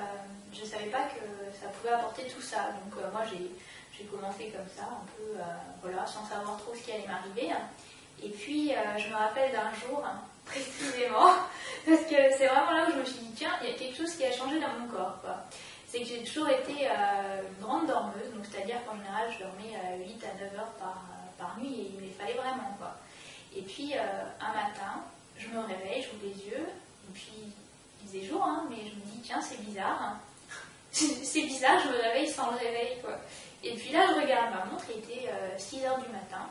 je 0.52 0.62
ne 0.62 0.66
savais 0.66 0.86
pas 0.86 1.02
que 1.04 1.20
ça 1.60 1.68
pouvait 1.68 1.92
apporter 1.92 2.24
tout 2.24 2.40
ça. 2.40 2.70
Donc 2.72 3.12
moi, 3.12 3.22
j'ai 3.30 4.04
commencé 4.04 4.50
comme 4.56 4.66
ça, 4.74 4.84
un 4.84 5.04
peu, 5.16 5.38
voilà, 5.82 6.06
sans 6.06 6.26
savoir 6.26 6.56
trop 6.56 6.74
ce 6.74 6.80
qui 6.80 6.92
allait 6.92 7.06
m'arriver. 7.06 7.54
Et 8.22 8.30
puis, 8.30 8.72
je 8.98 9.08
me 9.10 9.14
rappelle 9.14 9.52
d'un 9.52 9.70
jour, 9.74 10.02
précisément, 10.52 11.32
parce 11.86 12.02
que 12.02 12.16
c'est 12.36 12.46
vraiment 12.46 12.72
là 12.72 12.86
où 12.88 12.92
je 12.92 12.98
me 12.98 13.04
suis 13.04 13.20
dit, 13.20 13.32
tiens, 13.36 13.52
il 13.62 13.70
y 13.70 13.72
a 13.72 13.76
quelque 13.76 13.96
chose 13.96 14.14
qui 14.14 14.24
a 14.24 14.32
changé 14.32 14.60
dans 14.60 14.78
mon 14.78 14.86
corps. 14.88 15.18
C'est 15.86 16.00
que 16.00 16.06
j'ai 16.06 16.22
toujours 16.24 16.48
été 16.48 16.88
euh, 16.88 17.42
une 17.42 17.64
grande 17.64 17.86
dormeuse, 17.86 18.32
donc 18.34 18.44
c'est-à-dire 18.50 18.76
qu'en 18.86 18.96
général, 18.96 19.28
je 19.32 19.44
dormais 19.44 20.06
8 20.06 20.24
à 20.24 20.44
9 20.44 20.58
heures 20.58 20.72
par, 20.78 21.04
par 21.38 21.58
nuit 21.58 21.74
et 21.74 21.92
il 21.94 22.08
me 22.08 22.12
fallait 22.12 22.34
vraiment. 22.34 22.74
Quoi. 22.78 22.96
Et 23.54 23.62
puis, 23.62 23.92
euh, 23.94 24.24
un 24.40 24.52
matin, 24.54 25.04
je 25.36 25.48
me 25.48 25.60
réveille, 25.60 26.02
j'ouvre 26.02 26.22
les 26.22 26.50
yeux, 26.50 26.66
et 26.66 27.12
puis, 27.12 27.52
il 28.02 28.08
faisait 28.08 28.24
jour, 28.24 28.42
hein, 28.42 28.64
mais 28.70 28.76
je 28.78 28.94
me 28.94 29.04
dis, 29.04 29.20
tiens, 29.22 29.40
c'est 29.40 29.60
bizarre. 29.60 30.16
c'est 30.92 31.42
bizarre, 31.42 31.78
je 31.84 31.88
me 31.88 32.02
réveille 32.02 32.28
sans 32.28 32.50
le 32.52 32.56
réveil. 32.56 32.98
Quoi. 33.02 33.18
Et 33.62 33.74
puis 33.74 33.92
là, 33.92 34.06
je 34.08 34.20
regarde 34.20 34.54
ma 34.54 34.64
montre, 34.64 34.84
il 34.90 34.98
était 34.98 35.30
6 35.58 35.80
euh, 35.84 35.88
heures 35.88 35.98
du 35.98 36.08
matin. 36.08 36.48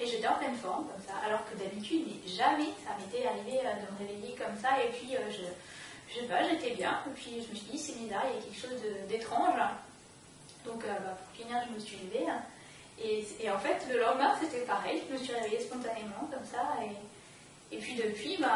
Et 0.00 0.06
j'étais 0.06 0.26
en 0.26 0.34
pleine 0.34 0.56
forme, 0.56 0.86
comme 0.86 1.02
ça, 1.06 1.14
alors 1.24 1.48
que 1.48 1.56
d'habitude, 1.56 2.04
jamais 2.26 2.74
ça 2.84 2.96
m'était 2.98 3.26
arrivé 3.26 3.60
euh, 3.60 3.74
de 3.74 3.92
me 3.92 3.98
réveiller 3.98 4.34
comme 4.34 4.56
ça. 4.60 4.82
Et 4.82 4.90
puis, 4.90 5.14
euh, 5.14 5.20
je, 5.30 5.44
je 6.12 6.20
sais 6.20 6.26
pas, 6.26 6.42
j'étais 6.42 6.74
bien. 6.74 6.98
Et 7.06 7.10
puis, 7.10 7.34
je 7.46 7.50
me 7.50 7.54
suis 7.54 7.70
dit, 7.70 7.78
c'est 7.78 7.98
bizarre, 7.98 8.24
il 8.28 8.36
y 8.36 8.38
a 8.38 8.42
quelque 8.42 8.60
chose 8.60 8.82
d'étrange. 9.08 9.60
Donc, 10.66 10.84
euh, 10.84 10.88
bah, 10.88 11.16
pour 11.16 11.36
finir, 11.36 11.62
je 11.68 11.74
me 11.74 11.78
suis 11.78 11.96
levée. 11.98 12.26
Et, 13.00 13.24
et, 13.38 13.50
en 13.50 13.58
fait, 13.58 13.86
le 13.88 14.00
lendemain, 14.00 14.34
c'était 14.40 14.64
pareil. 14.64 15.00
Je 15.08 15.12
me 15.12 15.18
suis 15.18 15.32
réveillée 15.32 15.60
spontanément, 15.60 16.28
comme 16.28 16.44
ça. 16.44 16.74
Et, 16.82 17.76
et 17.76 17.78
puis, 17.78 17.94
depuis, 17.94 18.36
ben, 18.38 18.48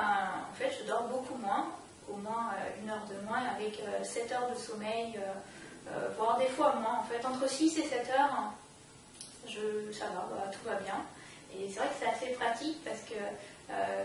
en 0.51 0.55
fait, 0.55 0.73
je 0.81 0.89
dors 0.89 1.05
beaucoup 1.05 1.37
moins. 1.37 1.69
Au 2.11 2.17
moins 2.17 2.51
une 2.83 2.89
heure 2.89 3.05
de 3.07 3.27
moins, 3.27 3.43
avec 3.55 3.83
7 4.03 4.33
heures 4.33 4.51
de 4.51 4.57
sommeil, 4.57 5.21
voire 6.17 6.39
des 6.39 6.47
fois 6.47 6.75
moins. 6.77 7.01
En 7.01 7.05
fait, 7.05 7.23
entre 7.27 7.47
6 7.47 7.79
et 7.79 7.83
7 7.83 8.11
heures, 8.19 8.53
je, 9.47 9.93
ça 9.93 10.07
va, 10.07 10.27
bah, 10.31 10.51
tout 10.51 10.67
va 10.67 10.77
bien. 10.77 11.05
Et 11.55 11.71
c'est 11.71 11.81
vrai 11.81 11.89
que 11.89 11.95
c'est 11.99 12.11
assez 12.11 12.33
pratique 12.35 12.85
parce 12.85 13.01
que 13.01 13.15
euh, 13.71 14.05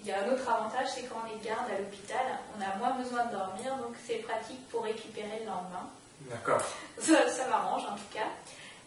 il 0.00 0.06
y 0.06 0.12
a 0.12 0.22
un 0.22 0.32
autre 0.32 0.48
avantage, 0.48 0.88
c'est 0.94 1.02
quand 1.02 1.22
on 1.24 1.28
est 1.28 1.44
garde 1.44 1.66
à 1.70 1.78
l'hôpital, 1.78 2.24
on 2.56 2.62
a 2.62 2.76
moins 2.76 2.96
besoin 2.96 3.24
de 3.24 3.32
dormir, 3.32 3.76
donc 3.76 3.94
c'est 4.06 4.16
pratique 4.16 4.68
pour 4.68 4.84
récupérer 4.84 5.40
le 5.40 5.46
lendemain. 5.46 5.88
D'accord. 6.30 6.62
Ça, 7.00 7.48
m'arrange 7.48 7.84
en 7.84 7.96
tout 7.96 8.12
cas. 8.12 8.28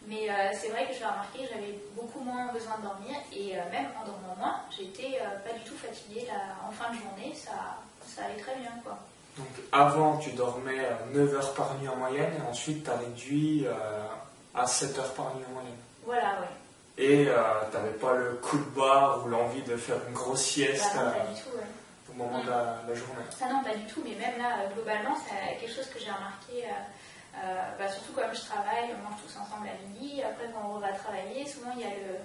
Mais 0.05 0.29
euh, 0.29 0.33
c'est 0.53 0.69
vrai 0.69 0.87
que 0.87 0.93
je 0.93 0.99
l'ai 0.99 1.05
remarqué, 1.05 1.39
j'avais 1.51 1.77
beaucoup 1.95 2.21
moins 2.21 2.51
besoin 2.53 2.77
de 2.77 2.83
dormir 2.83 3.17
et 3.33 3.57
euh, 3.57 3.71
même 3.71 3.87
en 3.99 4.05
dormant 4.05 4.35
moins, 4.37 4.61
j'étais 4.71 5.19
pas 5.43 5.53
du 5.53 5.63
tout 5.69 5.75
fatiguée 5.75 6.27
en 6.65 6.71
fin 6.71 6.93
de 6.93 6.97
journée, 6.97 7.35
ça, 7.35 7.77
ça 8.05 8.23
allait 8.23 8.41
très 8.41 8.55
bien 8.55 8.71
quoi. 8.83 8.97
Donc 9.37 9.47
avant 9.71 10.17
tu 10.17 10.31
dormais 10.31 10.87
9 11.13 11.35
heures 11.35 11.53
par 11.55 11.75
nuit 11.75 11.89
en 11.89 11.97
moyenne 11.97 12.31
et 12.37 12.49
ensuite 12.49 12.85
tu 12.85 12.89
as 12.89 12.95
réduit 12.95 13.67
à 14.55 14.65
7 14.65 14.97
heures 14.97 15.13
par 15.13 15.35
nuit 15.35 15.43
en 15.49 15.53
moyenne. 15.53 15.77
Voilà, 16.05 16.37
oui 16.39 16.47
et 16.97 17.27
euh, 17.27 17.35
tu 17.69 17.77
n'avais 17.77 17.91
pas 17.91 18.13
le 18.15 18.33
coup 18.35 18.57
de 18.57 18.69
barre 18.75 19.23
ou 19.23 19.29
l'envie 19.29 19.61
de 19.61 19.77
faire 19.77 19.97
une 20.07 20.13
grosse 20.13 20.41
sieste 20.41 20.95
bah 20.95 21.11
pas 21.11 21.31
du 21.31 21.41
tout, 21.41 21.49
au 22.09 22.13
moment 22.13 22.43
de 22.43 22.49
la, 22.49 22.95
journée. 22.95 23.21
Ça 23.29 23.47
non, 23.49 23.63
pas 23.63 23.75
du 23.75 23.85
tout, 23.85 24.01
mais 24.03 24.15
même 24.15 24.39
là, 24.39 24.61
euh, 24.61 24.73
globalement, 24.73 25.15
c'est 25.15 25.59
quelque 25.59 25.73
chose 25.73 25.87
que 25.87 25.99
j'ai 25.99 26.09
remarqué, 26.09 26.65
euh, 26.65 27.77
bah, 27.77 27.87
surtout 27.87 28.13
comme 28.13 28.33
je 28.33 28.41
travaille, 28.41 28.95
on 28.97 29.09
mange 29.09 29.21
tous 29.21 29.37
ensemble 29.37 29.69
à 29.69 29.77
midi, 29.87 30.23
après 30.23 30.49
quand 30.51 30.73
on 30.75 30.79
va 30.79 30.91
travailler, 30.93 31.45
souvent 31.45 31.71
il 31.75 31.81
y 31.81 31.85
a 31.85 31.89
le... 31.89 32.17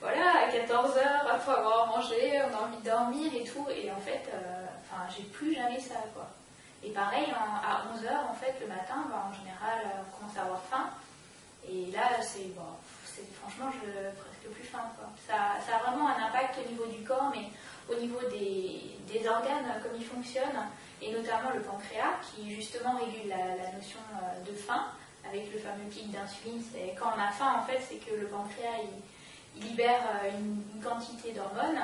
Voilà, 0.00 0.44
à 0.44 0.48
14h, 0.48 1.28
après 1.30 1.52
avoir 1.52 1.86
mangé, 1.88 2.40
on 2.40 2.56
a 2.56 2.66
envie 2.66 2.78
de 2.78 2.88
dormir 2.88 3.32
et 3.34 3.44
tout, 3.44 3.66
et 3.68 3.90
en 3.90 4.00
fait, 4.00 4.30
enfin, 4.80 5.02
j'ai 5.14 5.24
plus 5.24 5.54
jamais 5.54 5.78
ça, 5.78 5.96
quoi. 6.14 6.26
Et 6.82 6.88
pareil, 6.88 7.26
à 7.30 7.84
11h, 7.94 8.30
en 8.30 8.32
fait, 8.32 8.54
le 8.62 8.66
matin, 8.66 9.04
bah, 9.10 9.26
en 9.28 9.34
général, 9.34 9.84
on 10.00 10.18
commence 10.18 10.38
à 10.38 10.42
avoir 10.44 10.62
faim, 10.70 10.88
et 11.68 11.90
là, 11.92 12.22
c'est 12.22 12.54
bon, 12.54 12.62
franchement, 13.40 13.70
je 13.72 13.90
presque 14.18 14.54
plus 14.54 14.64
faim. 14.64 14.84
Ça, 15.26 15.56
ça, 15.64 15.76
a 15.76 15.90
vraiment 15.90 16.08
un 16.08 16.26
impact 16.26 16.58
au 16.64 16.68
niveau 16.68 16.86
du 16.86 17.04
corps, 17.04 17.32
mais 17.34 17.48
au 17.92 17.98
niveau 18.00 18.20
des, 18.30 18.96
des, 19.06 19.28
organes, 19.28 19.80
comme 19.82 19.92
ils 19.98 20.04
fonctionnent, 20.04 20.68
et 21.02 21.12
notamment 21.12 21.50
le 21.54 21.60
pancréas, 21.60 22.20
qui 22.22 22.54
justement 22.54 22.96
régule 22.96 23.28
la, 23.28 23.72
notion 23.72 24.00
euh, 24.14 24.50
de 24.50 24.56
faim, 24.56 24.86
avec 25.28 25.52
le 25.52 25.58
fameux 25.58 25.88
pic 25.90 26.10
d'insuline. 26.10 26.62
Quand 26.98 27.12
on 27.16 27.20
a 27.20 27.30
faim, 27.30 27.60
en 27.60 27.64
fait, 27.64 27.80
c'est 27.80 27.96
que 27.96 28.14
le 28.14 28.26
pancréas 28.26 28.84
il, 28.84 29.62
libère 29.66 30.02
euh, 30.24 30.38
une, 30.38 30.82
quantité 30.82 31.32
d'hormones 31.32 31.82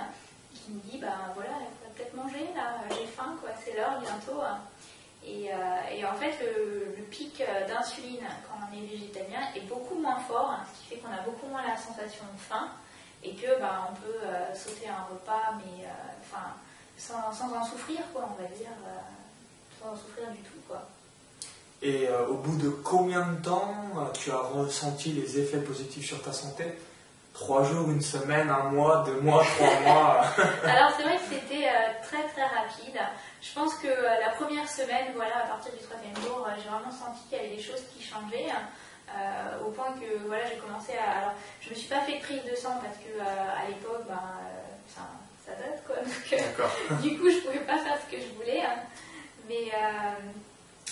qui 0.55 0.71
nous 0.71 0.81
dit, 0.81 0.99
ben 0.99 1.33
voilà, 1.35 1.51
il 1.61 1.67
faut 1.67 1.93
peut-être 1.95 2.15
manger, 2.15 2.49
là, 2.55 2.81
j'ai 2.91 3.07
faim, 3.07 3.37
quoi, 3.41 3.51
c'est 3.63 3.75
l'heure 3.77 4.01
bientôt. 4.01 4.41
Euh, 4.41 4.55
et, 5.27 6.05
en 6.05 6.15
fait, 6.15 6.35
le, 6.41 7.03
pic 7.11 7.41
euh, 7.41 7.67
d'insuline 7.69 8.27
quand 8.49 8.59
on 8.61 8.77
est 8.77 8.87
végétalien 8.87 9.41
est 9.55 9.67
beaucoup 9.69 9.95
moins 9.95 10.19
fort, 10.19 10.55
ce 10.73 10.81
qui 10.81 10.95
fait 10.95 11.01
qu'on 11.01 11.13
a 11.13 11.23
beaucoup 11.23 11.47
moins 11.47 11.63
la 11.67 11.77
sensation 11.77 12.25
de 12.33 12.39
faim 12.39 12.69
et 13.23 13.35
que 13.35 13.61
bah, 13.61 13.91
on 13.91 13.95
peut 13.95 14.19
euh, 14.25 14.55
sauter 14.55 14.89
un 14.89 15.05
repas, 15.11 15.55
mais 15.59 15.85
enfin, 16.21 16.55
sans, 16.97 17.55
en 17.55 17.65
souffrir, 17.65 18.01
quoi, 18.13 18.29
on 18.33 18.43
va 18.43 18.49
dire, 18.49 18.71
sans 19.81 19.91
en 19.91 19.97
souffrir 19.97 20.31
du 20.31 20.39
tout. 20.39 20.61
Quoi. 20.69 20.83
Et 21.83 22.09
au 22.29 22.35
bout 22.35 22.57
de 22.57 22.71
combien 22.71 23.27
de 23.27 23.43
temps 23.43 23.75
tu 24.15 24.31
as 24.31 24.39
ressenti 24.39 25.13
les 25.13 25.39
effets 25.39 25.61
positifs 25.61 26.07
sur 26.07 26.23
ta 26.23 26.33
santé? 26.33 26.65
Trois 27.39 27.65
jours, 27.65 27.91
une 27.91 28.01
semaine, 28.01 28.49
un 28.49 28.71
mois, 28.71 29.05
deux 29.05 29.21
mois, 29.21 29.45
trois 29.45 29.81
mois 29.85 30.25
Alors 30.65 30.91
c'est 30.97 31.03
vrai 31.03 31.17
que 31.17 31.35
c'était 31.35 31.69
très 32.03 32.23
très 32.29 32.45
rapide. 32.45 32.99
Je 33.43 33.53
pense 33.55 33.75
que 33.75 33.89
euh, 33.89 34.21
la 34.21 34.31
première 34.31 34.67
semaine, 34.67 35.13
voilà, 35.15 35.45
à 35.45 35.47
partir 35.47 35.71
du 35.73 35.79
troisième 35.79 36.17
jour, 36.17 36.47
euh, 36.47 36.53
j'ai 36.57 36.69
vraiment 36.69 36.91
senti 36.91 37.21
qu'il 37.29 37.37
y 37.37 37.41
avait 37.41 37.57
des 37.57 37.63
choses 37.63 37.83
qui 37.93 38.03
changeaient. 38.03 38.49
Euh, 39.09 39.67
au 39.67 39.71
point 39.71 39.93
que 40.01 40.27
voilà, 40.27 40.47
j'ai 40.49 40.57
commencé 40.57 40.93
à. 40.97 41.19
Alors, 41.19 41.35
je 41.61 41.71
me 41.71 41.75
suis 41.75 41.89
pas 41.89 42.01
fait 42.01 42.17
de 42.17 42.23
prise 42.23 42.43
de 42.43 42.57
sang 42.57 42.81
parce 42.83 42.97
que 42.97 43.21
à 43.21 43.69
l'époque, 43.69 44.05
ben, 44.09 44.19
ça, 44.89 45.03
ça, 45.45 45.53
date 45.53 45.85
quoi. 45.87 45.97
Donc, 45.97 47.01
du 47.03 47.19
coup, 47.19 47.31
je 47.31 47.47
pouvais 47.47 47.65
pas 47.65 47.79
faire 47.79 47.99
ce 48.01 48.17
que 48.17 48.21
je 48.21 48.33
voulais. 48.35 48.63
Hein. 48.63 48.81
Mais, 49.47 49.71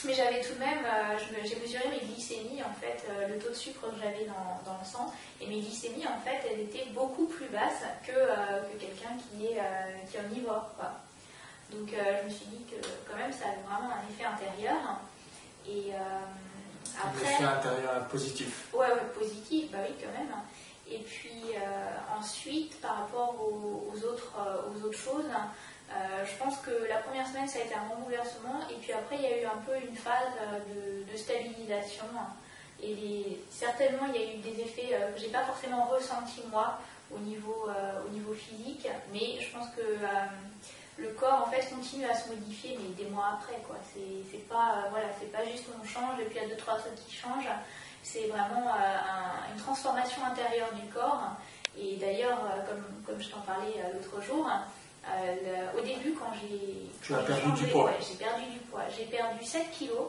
mais 0.07 0.15
j'avais 0.15 0.41
tout 0.41 0.55
de 0.55 0.59
même, 0.59 0.85
j'ai 1.45 1.57
mesuré 1.57 1.89
mes 1.89 2.07
glycémies, 2.07 2.63
en 2.63 2.75
fait, 2.75 3.05
le 3.29 3.39
taux 3.39 3.51
de 3.51 3.55
sucre 3.55 3.81
que 3.91 4.01
j'avais 4.03 4.25
dans, 4.25 4.71
dans, 4.71 4.79
le 4.79 4.85
sang, 4.85 5.13
et 5.41 5.47
mes 5.47 5.61
glycémies, 5.61 6.07
en 6.07 6.21
fait, 6.25 6.47
elles 6.51 6.61
étaient 6.61 6.91
beaucoup 6.93 7.27
plus 7.27 7.47
basses 7.47 7.85
que, 8.07 8.13
que 8.13 8.79
quelqu'un 8.79 9.17
qui 9.17 9.47
est, 9.47 9.61
qui 10.11 10.17
est 10.17 10.21
omnivore. 10.21 10.71
Quoi. 10.77 10.93
Donc 11.71 11.91
je 11.91 12.25
me 12.25 12.31
suis 12.31 12.47
dit 12.47 12.65
que 12.65 12.87
quand 13.11 13.17
même 13.17 13.33
ça 13.33 13.47
avait 13.47 13.63
vraiment 13.63 13.93
un 13.95 14.09
effet 14.11 14.25
intérieur. 14.25 14.77
Et 15.67 15.93
après. 17.03 17.27
Un 17.27 17.35
effet 17.35 17.45
intérieur 17.45 18.09
positif. 18.09 18.69
Ouais, 18.73 18.87
ouais, 18.87 19.19
positif, 19.19 19.71
bah 19.73 19.79
oui, 19.87 19.95
quand 20.01 20.13
même. 20.13 20.35
Et 20.91 20.99
puis 20.99 21.55
ensuite, 22.17 22.81
par 22.81 22.97
rapport 22.99 23.35
aux, 23.41 23.97
autres, 24.05 24.33
aux 24.69 24.87
autres 24.87 24.99
choses, 24.99 25.31
euh, 25.91 26.24
je 26.24 26.43
pense 26.43 26.59
que 26.59 26.89
la 26.89 26.97
première 26.97 27.26
semaine, 27.26 27.47
ça 27.47 27.59
a 27.59 27.62
été 27.62 27.74
un 27.74 27.85
grand 27.85 27.97
bouleversement. 27.97 28.61
Et 28.70 28.74
puis 28.80 28.93
après, 28.93 29.16
il 29.16 29.22
y 29.22 29.26
a 29.26 29.43
eu 29.43 29.45
un 29.45 29.61
peu 29.66 29.76
une 29.76 29.97
phase 29.97 30.32
euh, 30.41 31.03
de, 31.11 31.16
stabilisation. 31.16 32.05
Et 32.82 33.39
certainement, 33.51 34.07
il 34.12 34.20
y 34.20 34.24
a 34.24 34.35
eu 34.35 34.39
des 34.39 34.61
effets 34.61 34.91
euh, 34.93 35.12
que 35.12 35.20
je 35.20 35.26
n'ai 35.26 35.32
pas 35.32 35.45
forcément 35.45 35.85
ressentis 35.85 36.43
moi 36.51 36.78
au 37.14 37.18
niveau, 37.18 37.68
au 38.05 38.09
niveau 38.11 38.32
physique. 38.32 38.89
Mais 39.12 39.39
je 39.41 39.57
pense 39.57 39.68
que 39.76 39.82
le 40.97 41.09
corps, 41.11 41.45
en 41.47 41.51
fait, 41.51 41.68
continue 41.72 42.07
à 42.07 42.14
se 42.14 42.30
modifier, 42.30 42.76
mais 42.80 42.95
des 42.95 43.09
mois 43.09 43.39
après. 43.39 43.61
quoi. 43.66 43.76
C'est 43.95 44.49
pas, 44.49 44.87
voilà, 44.91 45.07
pas 45.32 45.45
juste 45.45 45.66
on 45.80 45.87
change 45.87 46.18
et 46.18 46.24
puis 46.24 46.39
il 46.39 46.43
y 46.43 46.45
a 46.45 46.49
deux, 46.49 46.57
trois 46.57 46.76
trucs 46.76 46.97
qui 47.07 47.14
changent. 47.14 47.53
C'est 48.03 48.26
vraiment 48.26 48.74
une 49.55 49.62
transformation 49.62 50.24
intérieure 50.24 50.72
du 50.72 50.91
corps. 50.93 51.37
Et 51.78 51.97
d'ailleurs, 51.97 52.41
comme, 52.68 52.85
comme 53.07 53.22
je 53.22 53.28
t'en 53.28 53.41
parlais 53.43 53.74
l'autre 53.93 54.20
jour, 54.24 54.51
euh, 55.11 55.79
au 55.79 55.83
début, 55.83 56.15
quand 56.19 56.33
j'ai. 56.41 56.91
Tu 57.03 57.15
as 57.15 57.19
perdu 57.19 57.53
du 57.53 57.67
poids 57.67 57.91
J'ai 58.01 58.17
perdu 58.17 58.45
du 58.53 58.59
poids. 58.61 58.83
J'ai 58.97 59.05
perdu 59.05 59.45
7 59.45 59.71
kilos 59.71 60.09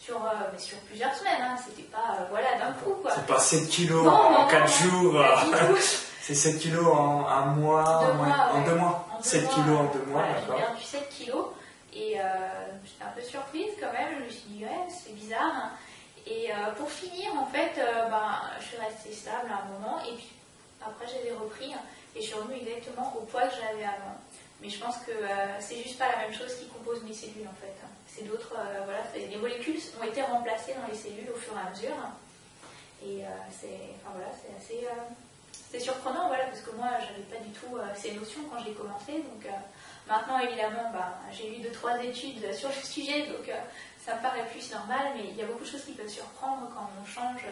sur, 0.00 0.16
euh, 0.16 0.58
sur 0.58 0.78
plusieurs 0.78 1.14
semaines. 1.14 1.40
Hein. 1.40 1.56
C'était 1.64 1.88
pas 1.88 2.18
euh, 2.20 2.24
voilà, 2.30 2.58
d'un 2.58 2.72
coup. 2.72 2.94
C'est 3.14 3.26
pas 3.26 3.38
7 3.38 3.68
kilos 3.68 4.06
en 4.06 4.46
4 4.48 4.82
jours. 4.82 5.24
C'est 6.22 6.34
7 6.34 6.58
kilos 6.58 6.86
en 6.86 7.26
un 7.26 7.46
mois, 7.46 7.84
en 8.54 8.62
deux 8.62 8.74
mois. 8.76 9.08
7 9.20 9.48
kilos 9.48 9.80
en 9.80 9.84
deux 9.92 10.04
mois, 10.06 10.24
J'ai 10.40 10.54
perdu 10.54 10.82
7 10.82 11.08
kilos 11.08 11.46
et 11.92 12.16
j'étais 12.84 13.04
un 13.04 13.10
peu 13.14 13.22
surprise 13.22 13.72
quand 13.80 13.92
même. 13.92 14.20
Je 14.20 14.24
me 14.24 14.30
suis 14.30 14.48
dit, 14.50 14.64
ouais, 14.64 14.86
c'est 14.88 15.14
bizarre. 15.16 15.72
Et 16.24 16.50
pour 16.78 16.88
finir, 16.88 17.32
en 17.36 17.46
fait, 17.46 17.72
ben, 18.08 18.38
je 18.60 18.66
suis 18.66 18.76
restée 18.76 19.12
stable 19.12 19.50
à 19.50 19.66
un 19.66 19.72
moment 19.72 19.98
et 20.04 20.14
puis 20.14 20.30
après 20.80 21.06
j'avais 21.08 21.34
repris 21.36 21.74
et 22.14 22.20
je 22.20 22.26
suis 22.26 22.34
revenue 22.34 22.58
exactement 22.60 23.14
au 23.18 23.22
poids 23.22 23.42
que 23.42 23.54
j'avais 23.54 23.84
avant. 23.84 24.18
Mais 24.62 24.70
je 24.70 24.78
pense 24.78 24.96
que 24.98 25.10
euh, 25.10 25.58
c'est 25.58 25.82
juste 25.82 25.98
pas 25.98 26.08
la 26.08 26.18
même 26.18 26.32
chose 26.32 26.54
qui 26.54 26.68
compose 26.68 27.02
mes 27.02 27.12
cellules 27.12 27.48
en 27.48 27.60
fait. 27.60 27.74
C'est 28.06 28.22
d'autres, 28.22 28.54
euh, 28.56 28.82
voilà, 28.84 29.00
les 29.14 29.36
molécules 29.36 29.80
ont 30.00 30.04
été 30.04 30.22
remplacées 30.22 30.74
dans 30.74 30.86
les 30.86 30.96
cellules 30.96 31.28
au 31.34 31.36
fur 31.36 31.52
et 31.56 31.66
à 31.66 31.70
mesure. 31.70 31.96
Et 33.04 33.24
euh, 33.24 33.28
c'est, 33.50 33.90
enfin 33.98 34.14
voilà, 34.14 34.30
assez, 34.30 34.86
c'est 35.68 35.80
surprenant, 35.80 36.28
voilà, 36.28 36.44
parce 36.44 36.60
que 36.60 36.70
moi 36.76 36.90
j'avais 37.00 37.24
pas 37.24 37.42
du 37.42 37.50
tout 37.50 37.76
ces 37.96 38.12
notions 38.12 38.42
quand 38.48 38.62
j'ai 38.64 38.72
commencé. 38.72 39.12
Donc 39.12 39.50
maintenant 40.06 40.38
évidemment, 40.38 40.92
bah, 40.92 41.18
j'ai 41.32 41.56
eu 41.56 41.60
deux 41.60 41.72
trois 41.72 42.00
études 42.00 42.54
sur 42.54 42.68
le 42.68 42.74
sujet, 42.74 43.26
donc 43.26 43.50
ça 44.04 44.14
me 44.14 44.22
paraît 44.22 44.46
plus 44.46 44.70
normal. 44.70 45.12
Mais 45.16 45.24
il 45.30 45.36
y 45.36 45.42
a 45.42 45.46
beaucoup 45.46 45.64
de 45.64 45.68
choses 45.68 45.84
qui 45.84 45.92
peuvent 45.92 46.06
surprendre 46.06 46.70
quand 46.72 46.88
on 47.02 47.04
change 47.04 47.42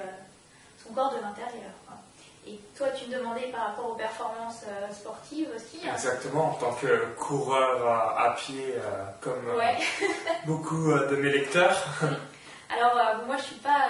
son 0.80 0.94
corps 0.94 1.10
de 1.10 1.20
l'intérieur. 1.20 1.72
Et 2.46 2.58
toi, 2.76 2.88
tu 2.88 3.10
me 3.10 3.18
demandais 3.18 3.48
par 3.52 3.68
rapport 3.68 3.90
aux 3.90 3.94
performances 3.94 4.64
euh, 4.66 4.92
sportives 4.92 5.48
aussi. 5.54 5.80
Hein. 5.84 5.92
Exactement, 5.94 6.50
en 6.50 6.54
tant 6.54 6.72
que 6.72 7.06
coureur 7.18 7.86
à, 8.18 8.34
pied, 8.34 8.74
euh, 8.76 9.04
comme 9.20 9.46
euh, 9.46 9.62
beaucoup 10.46 10.90
de 10.90 11.16
mes 11.16 11.30
lecteurs. 11.30 11.76
Alors, 12.74 12.94
moi, 13.26 13.36
je 13.36 13.42
ne 13.42 13.46
suis 13.46 13.56
pas 13.56 13.82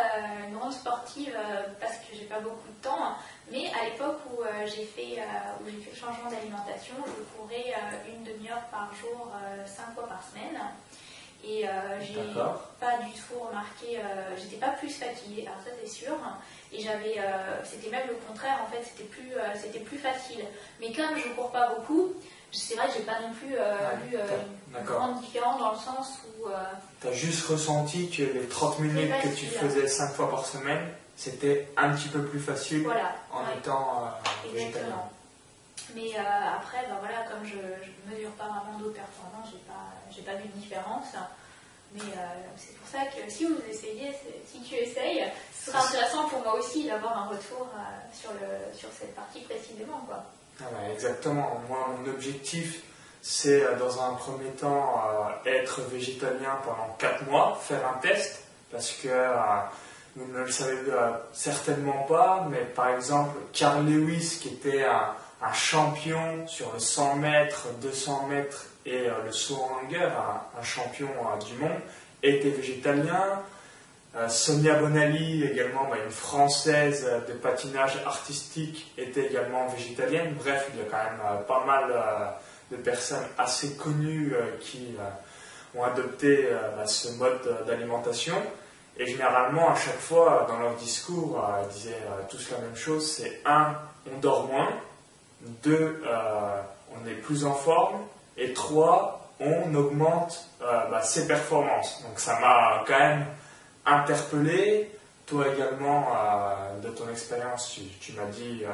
une 0.48 0.56
grande 0.56 0.72
sportive 0.72 1.36
parce 1.78 1.96
que 1.98 2.14
j'ai 2.14 2.24
pas 2.24 2.40
beaucoup 2.40 2.68
de 2.68 2.82
temps, 2.82 3.14
mais 3.52 3.70
à 3.78 3.84
l'époque 3.84 4.18
où 4.32 4.42
j'ai 4.64 4.86
fait, 4.86 5.22
où 5.60 5.66
j'ai 5.66 5.80
fait 5.82 5.90
le 5.90 5.96
changement 5.96 6.30
d'alimentation, 6.30 6.94
je 7.06 7.38
courais 7.38 7.74
une 8.08 8.24
demi-heure 8.24 8.64
par 8.70 8.90
jour, 8.98 9.30
cinq 9.66 9.94
fois 9.94 10.08
par 10.08 10.22
semaine. 10.22 10.58
Et 11.44 11.64
j'ai 12.00 12.14
pas 12.80 12.98
du 12.98 13.12
tout 13.12 13.40
remarqué, 13.40 13.98
j'étais 14.36 14.56
pas 14.56 14.70
plus 14.70 14.90
fatiguée, 14.90 15.46
alors 15.46 15.60
ça 15.64 15.70
c'est 15.82 15.90
sûr. 15.90 16.16
Et 16.72 16.80
j'avais, 16.80 17.18
euh, 17.18 17.64
c'était 17.64 17.90
même 17.90 18.06
le 18.08 18.14
contraire 18.28 18.58
en 18.64 18.70
fait, 18.70 18.82
c'était 18.84 19.08
plus, 19.08 19.32
euh, 19.34 19.54
c'était 19.60 19.80
plus 19.80 19.98
facile. 19.98 20.44
Mais 20.80 20.92
comme 20.92 21.16
je 21.16 21.28
cours 21.34 21.50
pas 21.50 21.74
beaucoup, 21.74 22.12
c'est 22.52 22.74
vrai 22.76 22.86
que 22.86 22.94
j'ai 22.94 23.04
pas 23.04 23.20
non 23.20 23.32
plus 23.32 23.56
euh, 23.56 23.74
vu 24.06 24.16
une 24.16 24.84
grande 24.84 25.20
différence 25.20 25.58
dans 25.58 25.72
le 25.72 25.78
sens 25.78 26.20
où. 26.26 26.48
tu 27.00 27.08
as 27.08 27.12
juste 27.12 27.46
ressenti 27.46 28.08
que 28.08 28.22
les 28.22 28.46
30 28.46 28.78
minutes 28.80 29.12
que 29.22 29.28
tu 29.28 29.46
faisais 29.46 29.86
5 29.88 30.12
fois 30.12 30.30
par 30.30 30.46
semaine, 30.46 30.88
c'était 31.16 31.68
un 31.76 31.90
petit 31.90 32.08
peu 32.08 32.24
plus 32.24 32.40
facile 32.40 32.86
en 33.32 33.58
étant 33.58 34.12
végétalien. 34.52 35.02
Mais 35.94 36.16
après, 36.16 36.86
ben 36.88 36.96
voilà, 37.00 37.24
comme 37.30 37.44
je 37.44 37.56
ne 37.56 38.14
mesure 38.14 38.30
pas 38.32 38.46
vraiment 38.46 38.78
d'autres 38.78 38.94
performances, 38.94 39.48
j'ai 39.50 39.64
pas, 39.66 39.90
j'ai 40.10 40.22
pas 40.22 40.34
vu 40.34 40.48
de 40.48 40.60
différence. 40.60 41.14
Mais 41.92 42.00
c'est 42.56 42.76
pour 42.76 42.88
ça 42.88 42.98
que 43.06 43.28
si 43.28 43.46
vous 43.46 43.56
essayez, 43.68 44.12
si 44.46 44.60
tu 44.60 44.76
essayes, 44.76 45.24
ce 45.60 45.70
sera 45.70 45.86
intéressant 45.86 46.28
pour 46.28 46.40
moi 46.42 46.54
aussi 46.58 46.86
d'avoir 46.86 47.18
un 47.18 47.26
retour 47.26 47.68
euh, 47.74 47.78
sur, 48.12 48.30
le, 48.32 48.78
sur 48.78 48.88
cette 48.98 49.14
partie 49.14 49.40
précisément. 49.40 50.00
Quoi. 50.06 50.24
Ah 50.60 50.90
exactement. 50.92 51.60
Moi, 51.68 51.88
mon 51.98 52.10
objectif, 52.10 52.82
c'est 53.20 53.62
euh, 53.62 53.76
dans 53.76 54.02
un 54.02 54.14
premier 54.14 54.50
temps 54.52 55.02
euh, 55.44 55.50
être 55.50 55.82
végétalien 55.82 56.58
pendant 56.64 56.96
4 56.98 57.26
mois, 57.26 57.58
faire 57.62 57.86
un 57.86 57.98
test, 57.98 58.44
parce 58.70 58.92
que 58.92 59.08
vous 60.16 60.32
ne 60.32 60.38
le 60.38 60.50
savez 60.50 60.78
certainement 61.32 62.04
pas, 62.04 62.46
mais 62.50 62.64
par 62.64 62.88
exemple, 62.88 63.36
Carl 63.52 63.84
Lewis, 63.84 64.38
qui 64.40 64.48
était 64.48 64.84
un, 64.84 65.14
champion 65.52 66.46
sur 66.46 66.72
le 66.72 66.78
100 66.78 67.16
mètres, 67.16 67.68
200 67.80 68.26
mètres 68.28 68.66
et 68.86 69.06
le 69.24 69.32
saut 69.32 69.62
en 69.62 69.82
longueur, 69.82 70.12
un, 70.12 70.60
un 70.60 70.62
champion 70.62 71.08
du 71.46 71.54
monde, 71.54 71.80
était 72.22 72.50
végétalien. 72.50 73.42
Euh, 74.16 74.28
Sonia 74.28 74.74
Bonali, 74.74 75.44
également 75.44 75.84
bah, 75.88 75.96
une 76.04 76.10
française 76.10 77.08
de 77.28 77.32
patinage 77.34 77.96
artistique, 78.04 78.92
était 78.98 79.26
également 79.26 79.68
végétalienne. 79.68 80.34
Bref, 80.34 80.68
il 80.74 80.80
y 80.80 80.82
a 80.82 80.86
quand 80.90 80.96
même 80.96 81.20
euh, 81.24 81.42
pas 81.44 81.64
mal 81.64 81.84
euh, 81.90 82.76
de 82.76 82.76
personnes 82.76 83.26
assez 83.38 83.76
connues 83.76 84.34
qui 84.60 84.96
ont 85.74 85.82
adopté 85.82 86.48
bah, 86.76 86.86
ce 86.86 87.08
mode 87.18 87.64
d'alimentation. 87.66 88.36
Et 88.96 89.06
généralement, 89.06 89.70
à 89.70 89.74
chaque 89.74 89.98
fois, 89.98 90.46
dans 90.48 90.58
leur 90.60 90.76
discours, 90.76 91.44
ils 91.64 91.68
disaient 91.68 92.02
tous 92.28 92.52
la 92.52 92.58
même 92.58 92.76
chose, 92.76 93.10
c'est 93.10 93.40
un, 93.44 93.74
on 94.12 94.18
dort 94.20 94.46
moins, 94.46 94.68
deux, 95.62 96.02
on 96.92 97.08
est 97.08 97.14
plus 97.14 97.44
en 97.44 97.54
forme, 97.54 98.00
et 98.36 98.52
trois, 98.52 99.32
on 99.40 99.74
augmente 99.74 100.46
bah, 100.60 101.02
ses 101.02 101.26
performances. 101.26 102.02
Donc 102.02 102.18
ça 102.18 102.38
m'a 102.40 102.84
quand 102.86 102.98
même 102.98 103.26
interpellé. 103.86 104.90
Toi 105.26 105.46
également, 105.54 106.08
euh, 106.08 106.80
de 106.80 106.88
ton 106.88 107.08
expérience, 107.08 107.78
tu, 108.00 108.12
m'as 108.14 108.26
dit 108.26 108.62
euh, 108.64 108.68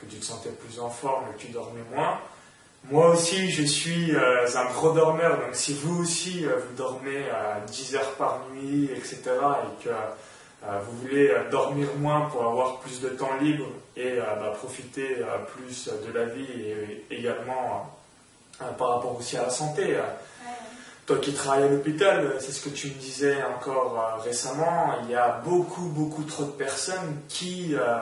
que 0.00 0.06
tu 0.06 0.16
te 0.16 0.24
sentais 0.24 0.50
plus 0.50 0.78
en 0.78 0.90
forme 0.90 1.24
et 1.30 1.36
que 1.36 1.40
tu 1.40 1.52
dormais 1.52 1.84
moins. 1.94 2.18
Moi 2.90 3.08
aussi, 3.08 3.50
je 3.50 3.62
suis 3.62 4.14
euh, 4.14 4.46
un 4.54 4.66
gros 4.66 4.92
dormeur, 4.92 5.38
donc 5.38 5.54
si 5.54 5.74
vous 5.74 6.02
aussi, 6.02 6.44
vous 6.44 6.76
dormez 6.76 7.24
10 7.66 7.96
heures 7.96 8.12
par 8.12 8.40
nuit, 8.52 8.90
etc., 8.94 9.22
vous 10.82 10.98
voulez 11.02 11.32
dormir 11.50 11.88
moins 11.98 12.28
pour 12.28 12.44
avoir 12.44 12.80
plus 12.80 13.00
de 13.00 13.08
temps 13.10 13.36
libre 13.40 13.66
et 13.96 14.16
bah, 14.16 14.52
profiter 14.56 15.16
plus 15.54 15.88
de 15.88 16.12
la 16.12 16.26
vie 16.26 16.46
et 16.50 17.06
également 17.10 17.90
par 18.78 18.94
rapport 18.94 19.16
aussi 19.18 19.36
à 19.36 19.42
la 19.42 19.50
santé, 19.50 19.96
toi 21.06 21.18
qui 21.18 21.32
travailles 21.32 21.64
à 21.64 21.68
l'hôpital, 21.68 22.34
c'est 22.40 22.50
ce 22.50 22.60
que 22.60 22.68
tu 22.68 22.88
me 22.88 22.94
disais 22.94 23.36
encore 23.44 23.96
euh, 23.96 24.22
récemment, 24.22 24.94
il 25.04 25.10
y 25.10 25.14
a 25.14 25.40
beaucoup, 25.44 25.88
beaucoup 25.90 26.24
trop 26.24 26.42
de 26.42 26.50
personnes 26.50 27.20
qui, 27.28 27.76
euh, 27.76 27.98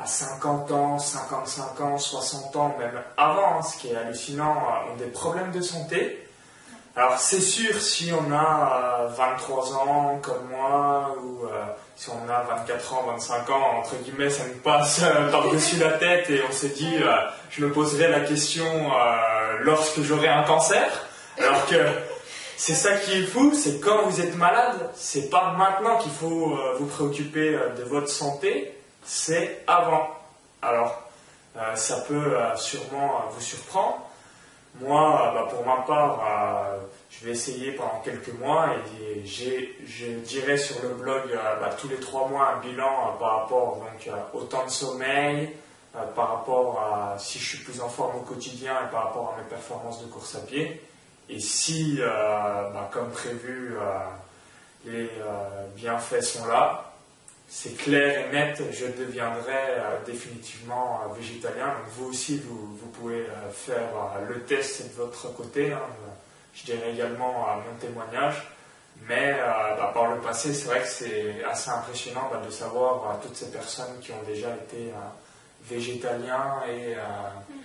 à 0.00 0.06
50 0.06 0.72
ans, 0.72 0.98
55 0.98 1.80
ans, 1.80 1.96
60 1.96 2.56
ans, 2.56 2.76
même 2.76 3.00
avant, 3.16 3.58
hein, 3.58 3.62
ce 3.62 3.78
qui 3.78 3.88
est 3.90 3.96
hallucinant, 3.96 4.56
euh, 4.56 4.92
ont 4.92 4.96
des 4.96 5.06
problèmes 5.06 5.52
de 5.52 5.60
santé. 5.60 6.26
Alors 6.96 7.18
c'est 7.18 7.40
sûr, 7.40 7.80
si 7.80 8.10
on 8.12 8.32
a 8.32 9.06
23 9.16 9.74
ans 9.74 10.18
comme 10.20 10.48
moi, 10.50 11.14
ou 11.22 11.46
si 12.00 12.08
on 12.08 12.30
a 12.30 12.40
24 12.42 12.94
ans, 12.94 13.02
25 13.08 13.50
ans, 13.50 13.78
entre 13.80 13.96
guillemets, 13.96 14.30
ça 14.30 14.44
nous 14.46 14.58
passe 14.60 15.02
par-dessus 15.30 15.76
la 15.76 15.98
tête 15.98 16.30
et 16.30 16.40
on 16.48 16.50
se 16.50 16.66
dit, 16.66 16.96
je 17.50 17.62
me 17.62 17.70
poserai 17.70 18.08
la 18.08 18.20
question 18.20 18.64
lorsque 19.60 20.00
j'aurai 20.00 20.28
un 20.28 20.44
cancer. 20.44 20.88
Alors 21.38 21.66
que 21.66 21.76
c'est 22.60 22.74
ça 22.74 22.92
qui 22.92 23.12
est 23.12 23.22
fou, 23.22 23.54
c'est 23.54 23.80
quand 23.80 24.02
vous 24.02 24.20
êtes 24.20 24.36
malade, 24.36 24.90
c'est 24.94 25.30
pas 25.30 25.54
maintenant 25.56 25.96
qu'il 25.96 26.12
faut 26.12 26.52
euh, 26.52 26.76
vous 26.78 26.84
préoccuper 26.84 27.54
euh, 27.54 27.70
de 27.70 27.84
votre 27.84 28.10
santé, 28.10 28.78
c'est 29.02 29.64
avant. 29.66 30.10
Alors, 30.60 31.08
euh, 31.56 31.74
ça 31.74 31.96
peut 32.06 32.36
sûrement 32.56 33.24
vous 33.30 33.40
surprendre, 33.40 34.09
Moi, 34.78 35.32
bah, 35.34 35.48
pour 35.50 35.66
ma 35.66 35.82
part, 35.82 36.20
euh, 36.24 36.78
je 37.10 37.24
vais 37.24 37.32
essayer 37.32 37.72
pendant 37.72 38.00
quelques 38.04 38.32
mois 38.38 38.68
et 39.00 39.26
je 39.26 40.10
dirais 40.24 40.56
sur 40.56 40.80
le 40.82 40.90
blog 40.90 41.22
euh, 41.32 41.60
bah, 41.60 41.70
tous 41.78 41.88
les 41.88 41.96
trois 41.96 42.28
mois 42.28 42.54
un 42.54 42.60
bilan 42.60 42.86
euh, 42.86 43.18
par 43.18 43.40
rapport 43.40 43.76
donc, 43.76 44.10
au 44.32 44.42
temps 44.44 44.64
de 44.64 44.70
sommeil, 44.70 45.50
par 46.14 46.36
rapport 46.36 46.80
à 46.80 47.18
si 47.18 47.38
je 47.40 47.56
suis 47.56 47.64
plus 47.64 47.80
en 47.80 47.88
forme 47.88 48.16
au 48.16 48.20
quotidien 48.20 48.74
et 48.86 48.90
par 48.92 49.06
rapport 49.06 49.34
à 49.34 49.42
mes 49.42 49.48
performances 49.48 50.00
de 50.02 50.06
course 50.06 50.36
à 50.36 50.40
pied. 50.40 50.80
Et 51.28 51.40
si, 51.40 51.98
bah, 51.98 52.88
comme 52.92 53.10
prévu, 53.10 53.76
les 54.84 55.10
bienfaits 55.74 56.22
sont 56.22 56.46
là, 56.46 56.89
c'est 57.52 57.76
clair 57.76 58.28
et 58.28 58.32
net, 58.32 58.62
je 58.70 58.86
deviendrai 58.86 59.52
euh, 59.52 60.04
définitivement 60.06 61.00
euh, 61.02 61.14
végétalien. 61.14 61.66
Donc 61.66 61.88
vous 61.96 62.06
aussi, 62.06 62.38
vous, 62.38 62.86
pouvez 62.92 63.22
euh, 63.22 63.50
faire 63.50 63.90
le 64.28 64.44
test 64.44 64.84
de 64.84 65.02
votre 65.02 65.34
côté. 65.34 65.72
Hein. 65.72 65.82
Je 66.54 66.64
dirais 66.66 66.92
également 66.92 67.46
mon 67.56 67.76
témoignage. 67.80 68.48
Mais 69.08 69.32
bah, 69.32 69.90
par 69.94 70.14
le 70.14 70.20
passé, 70.20 70.52
c'est 70.52 70.66
vrai 70.66 70.80
que 70.80 70.86
c'est 70.86 71.42
assez 71.44 71.70
impressionnant 71.70 72.28
bah, 72.30 72.42
de 72.44 72.50
savoir 72.50 73.18
toutes 73.20 73.34
ces 73.34 73.50
personnes 73.50 73.98
qui 74.00 74.12
ont 74.12 74.22
déjà 74.26 74.50
été 74.50 74.92
végétaliens 75.62 76.62
et 76.68 76.96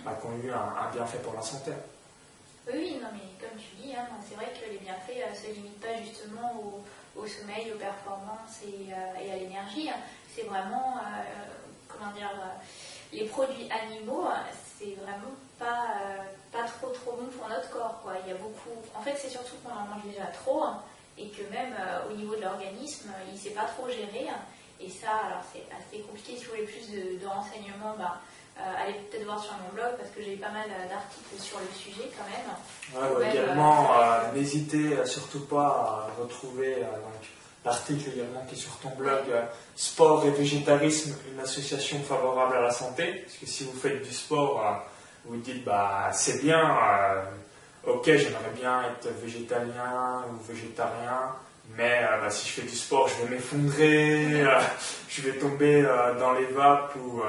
bah, 0.04 0.16
qui 0.18 0.26
ont 0.26 0.38
eu 0.42 0.50
un, 0.50 0.90
bienfait 0.94 1.18
pour 1.18 1.34
la 1.34 1.42
santé. 1.42 1.72
Oui, 2.68 2.74
oui, 2.74 2.98
non, 3.02 3.08
mais 3.12 3.46
comme 3.46 3.58
tu 3.58 3.82
dis, 3.82 3.94
hein, 3.94 4.06
c'est 4.26 4.36
vrai 4.36 4.46
que 4.46 4.70
les 4.70 4.78
bienfaits 4.78 5.30
ne 5.30 5.36
se 5.36 5.52
limitent 5.52 5.80
pas 5.80 6.00
justement 6.02 6.54
aux 6.58 6.82
au 7.16 7.26
sommeil, 7.26 7.72
aux 7.72 7.78
performances 7.78 8.62
et, 8.66 8.92
euh, 8.92 9.34
à 9.34 9.36
l'énergie. 9.36 9.90
C'est 10.34 10.42
vraiment, 10.42 10.96
euh, 10.98 11.22
comment 11.88 12.12
dire, 12.12 12.30
euh, 12.34 12.48
les 13.12 13.24
produits 13.24 13.68
animaux, 13.70 14.28
c'est 14.78 14.96
vraiment 15.02 15.34
pas, 15.58 15.96
pas 16.52 16.64
trop 16.64 16.88
trop 16.88 17.12
bon 17.12 17.26
pour 17.26 17.48
notre 17.48 17.70
corps. 17.70 18.00
Quoi. 18.02 18.14
Il 18.24 18.32
y 18.32 18.34
a 18.34 18.38
beaucoup. 18.38 18.76
En 18.94 19.00
fait, 19.00 19.16
c'est 19.16 19.30
surtout 19.30 19.56
qu'on 19.64 19.72
en 19.72 19.86
mange 19.86 20.04
déjà 20.04 20.26
trop 20.26 20.62
hein, 20.62 20.82
et 21.16 21.28
que 21.28 21.42
même 21.50 21.74
au 22.10 22.12
niveau 22.14 22.36
de 22.36 22.42
l'organisme, 22.42 23.10
il 23.28 23.34
ne 23.34 23.38
sait 23.38 23.50
pas 23.50 23.64
trop 23.64 23.88
gérer. 23.88 24.28
Et 24.78 24.90
ça, 24.90 25.16
alors 25.24 25.42
c'est 25.50 25.64
assez 25.72 26.02
compliqué. 26.02 26.36
Si 26.36 26.44
vous 26.44 26.50
voulez 26.50 26.64
plus 26.64 26.90
de, 26.90 27.26
renseignements, 27.26 27.94
bah, 27.96 28.20
allez 28.58 28.94
peut-être 29.10 29.24
voir 29.24 29.42
sur 29.42 29.52
mon 29.54 29.72
blog 29.74 29.96
parce 29.98 30.10
que 30.10 30.22
j'ai 30.22 30.36
pas 30.36 30.50
mal 30.50 30.68
d'articles 30.88 31.40
sur 31.40 31.58
le 31.58 31.66
sujet 31.74 32.10
quand 32.16 32.24
même. 32.24 33.16
Ouais, 33.16 33.30
également, 33.30 33.88
euh, 34.00 34.32
n'hésitez 34.34 35.04
surtout 35.04 35.40
pas 35.40 36.08
à 36.18 36.20
retrouver 36.20 36.76
euh, 36.76 36.86
l'article 37.64 38.10
également 38.14 38.44
qui 38.48 38.54
est 38.54 38.58
sur 38.58 38.76
ton 38.78 38.90
blog 38.90 39.24
euh, 39.28 39.42
Sport 39.74 40.24
et 40.26 40.30
végétarisme, 40.30 41.16
une 41.32 41.40
association 41.40 42.00
favorable 42.02 42.56
à 42.56 42.60
la 42.62 42.70
santé. 42.70 43.24
Parce 43.24 43.36
que 43.36 43.46
si 43.46 43.64
vous 43.64 43.78
faites 43.78 44.02
du 44.02 44.12
sport, 44.12 44.62
vous 45.24 45.36
dites 45.36 45.64
bah 45.64 46.10
c'est 46.12 46.42
bien, 46.42 46.78
ok 47.84 48.04
j'aimerais 48.04 48.52
bien 48.54 48.82
être 48.84 49.08
végétalien 49.20 50.24
ou 50.30 50.42
végétarien, 50.50 51.34
mais 51.76 52.00
bah, 52.22 52.30
si 52.30 52.48
je 52.48 52.52
fais 52.54 52.62
du 52.62 52.76
sport 52.76 53.08
je 53.08 53.24
vais 53.24 53.34
m'effondrer, 53.34 54.44
je 55.08 55.22
vais 55.22 55.36
tomber 55.38 55.82
dans 56.18 56.32
les 56.32 56.46
vapes 56.46 56.94
ou 56.96 57.20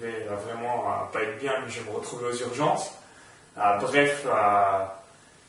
vais 0.00 0.26
vraiment 0.44 1.08
pas 1.12 1.22
être 1.22 1.38
bien, 1.38 1.52
mais 1.64 1.70
je 1.70 1.80
vais 1.80 1.90
me 1.90 1.96
retrouver 1.96 2.26
aux 2.26 2.36
urgences. 2.36 2.92
Ah, 3.60 3.76
bref, 3.80 4.24
euh, 4.24 4.84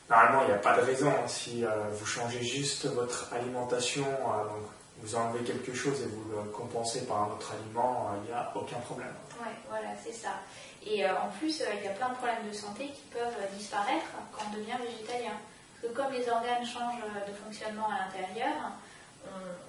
normalement, 0.08 0.42
il 0.42 0.48
n'y 0.48 0.54
a 0.54 0.58
pas 0.58 0.76
de 0.76 0.82
raison. 0.82 1.10
Hein. 1.10 1.28
Si 1.28 1.64
euh, 1.64 1.70
vous 1.92 2.06
changez 2.06 2.42
juste 2.42 2.86
votre 2.86 3.32
alimentation, 3.32 4.04
euh, 4.04 4.48
donc 4.48 4.66
vous 4.98 5.14
enlevez 5.14 5.44
quelque 5.44 5.72
chose 5.72 6.02
et 6.02 6.06
vous 6.06 6.24
le 6.34 6.50
compensez 6.50 7.06
par 7.06 7.22
un 7.22 7.26
autre 7.26 7.52
aliment, 7.52 8.10
il 8.16 8.30
n'y 8.30 8.36
a 8.36 8.52
aucun 8.54 8.78
problème. 8.78 9.14
Oui, 9.40 9.52
voilà, 9.68 9.88
c'est 10.04 10.12
ça. 10.12 10.40
Et 10.84 11.08
en 11.08 11.28
plus, 11.38 11.62
il 11.78 11.84
y 11.84 11.88
a 11.88 11.92
plein 11.92 12.08
de 12.08 12.14
problèmes 12.14 12.48
de 12.48 12.52
santé 12.52 12.88
qui 12.88 13.02
peuvent 13.12 13.48
disparaître 13.56 14.06
quand 14.32 14.44
on 14.50 14.56
devient 14.56 14.76
végétalien. 14.82 15.32
Parce 15.80 15.92
que 15.92 15.96
comme 15.96 16.12
les 16.12 16.28
organes 16.28 16.66
changent 16.66 17.04
de 17.26 17.32
fonctionnement 17.32 17.86
à 17.88 18.04
l'intérieur, 18.04 18.56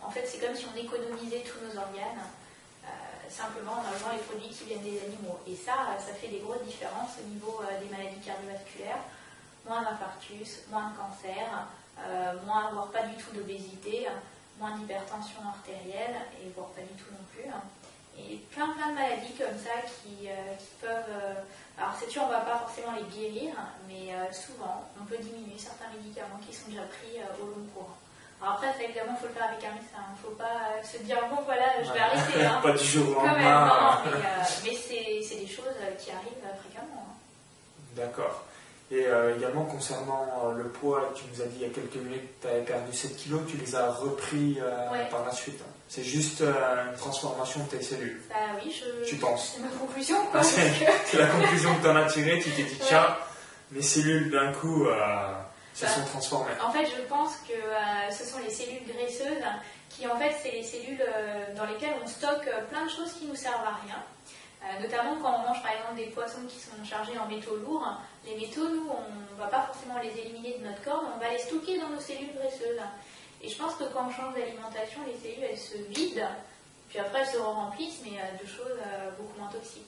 en 0.01 0.09
fait, 0.09 0.25
c'est 0.25 0.39
comme 0.39 0.55
si 0.55 0.65
on 0.73 0.77
économisait 0.77 1.43
tous 1.45 1.63
nos 1.63 1.79
organes 1.79 2.23
simplement 3.31 3.79
en 3.79 3.87
enlevant 3.87 4.11
les 4.11 4.23
produits 4.23 4.49
qui 4.49 4.65
viennent 4.65 4.83
des 4.83 4.99
animaux. 5.01 5.39
Et 5.47 5.55
ça, 5.55 5.95
ça 5.97 6.13
fait 6.13 6.27
des 6.27 6.39
grosses 6.39 6.63
différences 6.63 7.15
au 7.23 7.27
niveau 7.27 7.61
euh, 7.63 7.79
des 7.79 7.89
maladies 7.89 8.19
cardiovasculaires. 8.19 9.01
Moins 9.65 9.81
d'infarctus, 9.81 10.67
moins 10.69 10.91
de 10.91 10.97
cancer, 10.97 11.67
euh, 11.99 12.33
moins, 12.45 12.71
voire 12.73 12.87
pas 12.87 13.03
du 13.03 13.15
tout 13.15 13.31
d'obésité, 13.31 14.07
moins 14.59 14.75
d'hypertension 14.75 15.39
artérielle, 15.47 16.17
et 16.43 16.49
voire 16.55 16.69
pas 16.69 16.81
du 16.81 16.93
tout 16.97 17.11
non 17.11 17.23
plus. 17.31 17.49
Et 18.17 18.37
plein 18.51 18.69
plein 18.73 18.89
de 18.89 18.95
maladies 18.95 19.33
comme 19.37 19.57
ça 19.57 19.85
qui, 19.85 20.27
euh, 20.27 20.57
peuvent... 20.81 21.37
alors 21.77 21.93
c'est 21.99 22.09
sûr, 22.09 22.23
on 22.23 22.27
ne 22.27 22.33
va 22.33 22.41
pas 22.41 22.57
forcément 22.57 22.91
les 22.97 23.07
guérir, 23.15 23.53
mais 23.87 24.11
souvent, 24.33 24.89
on 24.99 25.05
peut 25.05 25.17
diminuer 25.17 25.57
certains 25.57 25.89
médicaments 25.93 26.41
qui 26.45 26.53
sont 26.53 26.69
déjà 26.69 26.83
pris 26.83 27.21
au 27.39 27.45
long 27.45 27.65
cours. 27.73 27.95
Alors 28.41 28.55
après, 28.55 28.73
évidemment, 28.83 29.13
il 29.15 29.21
faut 29.21 29.27
le 29.27 29.33
faire 29.33 29.49
avec 29.49 29.63
un 29.63 29.73
médecin. 29.73 30.01
Il 30.01 30.17
ne 30.17 30.23
faut 30.23 30.35
pas 30.35 30.73
euh, 30.73 30.83
se 30.83 30.97
dire, 31.03 31.17
bon, 31.29 31.41
voilà, 31.45 31.77
je 31.83 31.93
vais 31.93 31.99
arrêter. 31.99 32.43
Hein. 32.43 32.59
pas 32.63 32.71
du 32.71 32.83
jour 32.83 33.17
au 33.17 33.25
lendemain. 33.25 34.01
mais, 34.05 34.11
euh, 34.11 35.21
c'est 35.23 35.35
des 35.35 35.47
choses 35.47 35.77
euh, 35.79 35.93
qui 35.99 36.09
arrivent 36.09 36.41
fréquemment. 36.65 37.05
Hein. 37.05 37.13
D'accord. 37.95 38.45
Et 38.89 39.05
également, 39.37 39.63
concernant 39.63 40.51
le 40.53 40.67
poids, 40.67 41.13
tu 41.15 41.23
nous 41.31 41.41
as 41.41 41.45
dit 41.45 41.59
il 41.61 41.61
y 41.61 41.65
a 41.65 41.73
quelques 41.73 41.95
minutes, 41.95 42.29
tu 42.41 42.47
avais 42.47 42.59
perdu 42.59 42.91
7 42.91 43.15
kilos, 43.15 43.39
tu 43.47 43.55
les 43.55 43.73
as 43.73 43.89
repris 43.89 44.59
par 45.09 45.23
la 45.25 45.31
suite. 45.31 45.61
Hein. 45.61 45.71
C'est 45.87 46.03
juste 46.03 46.41
une 46.41 46.97
transformation 46.97 47.63
de 47.63 47.69
tes 47.69 47.81
cellules. 47.81 48.21
Bah 48.27 48.35
oui, 48.61 48.69
je. 48.69 49.07
Tu 49.07 49.15
penses 49.15 49.53
C'est 49.55 49.61
ma 49.61 49.69
conclusion, 49.69 50.17
quoi. 50.29 50.43
c'est 50.43 51.17
la 51.17 51.27
conclusion 51.27 51.73
que 51.77 51.83
tu 51.83 51.87
en 51.87 51.95
as 51.95 52.03
tirée, 52.03 52.41
tu 52.43 52.49
t'es 52.49 52.63
dit, 52.63 52.77
tiens, 52.85 53.15
mes 53.71 53.81
cellules 53.81 54.29
d'un 54.29 54.51
coup 54.51 54.85
se 55.73 55.87
sont 55.87 56.05
transformées. 56.05 56.51
En 56.63 56.71
fait, 56.71 56.85
je 56.85 57.01
pense 57.03 57.35
que 57.47 57.53
euh, 57.53 58.11
ce 58.11 58.25
sont 58.25 58.39
les 58.39 58.49
cellules 58.49 58.85
graisseuses 58.87 59.43
qui, 59.89 60.07
en 60.07 60.17
fait, 60.17 60.35
c'est 60.41 60.51
les 60.51 60.63
cellules 60.63 61.01
euh, 61.01 61.53
dans 61.55 61.65
lesquelles 61.65 61.95
on 62.03 62.07
stocke 62.07 62.47
euh, 62.47 62.65
plein 62.65 62.85
de 62.85 62.89
choses 62.89 63.13
qui 63.13 63.25
nous 63.25 63.35
servent 63.35 63.65
à 63.65 63.79
rien. 63.85 64.01
notamment 64.81 65.15
quand 65.21 65.33
on 65.39 65.47
mange 65.47 65.61
par 65.63 65.71
exemple 65.71 65.95
des 65.95 66.07
poissons 66.07 66.45
qui 66.47 66.59
sont 66.59 66.83
chargés 66.83 67.17
en 67.17 67.25
métaux 67.27 67.57
lourds, 67.57 67.97
les 68.25 68.35
métaux, 68.35 68.69
nous, 68.69 68.87
on 68.89 69.33
ne 69.33 69.39
va 69.39 69.47
pas 69.47 69.63
forcément 69.63 69.99
les 69.99 70.13
éliminer 70.19 70.57
de 70.59 70.67
notre 70.67 70.83
corps, 70.83 71.03
mais 71.03 71.13
on 71.15 71.19
va 71.19 71.31
les 71.31 71.39
stocker 71.39 71.79
dans 71.79 71.89
nos 71.89 71.99
cellules 71.99 72.33
graisseuses. 72.35 72.81
Et 73.41 73.49
je 73.49 73.57
pense 73.57 73.73
que 73.73 73.85
quand 73.85 74.05
on 74.07 74.11
change 74.11 74.35
d'alimentation, 74.35 75.01
les 75.07 75.17
cellules, 75.17 75.43
elles 75.49 75.57
se 75.57 75.77
vident, 75.89 76.29
puis 76.89 76.99
après 76.99 77.21
elles 77.21 77.33
se 77.33 77.39
remplissent, 77.39 78.01
mais 78.03 78.19
de 78.37 78.47
choses 78.47 78.77
beaucoup 79.17 79.39
moins 79.39 79.49
toxiques. 79.49 79.87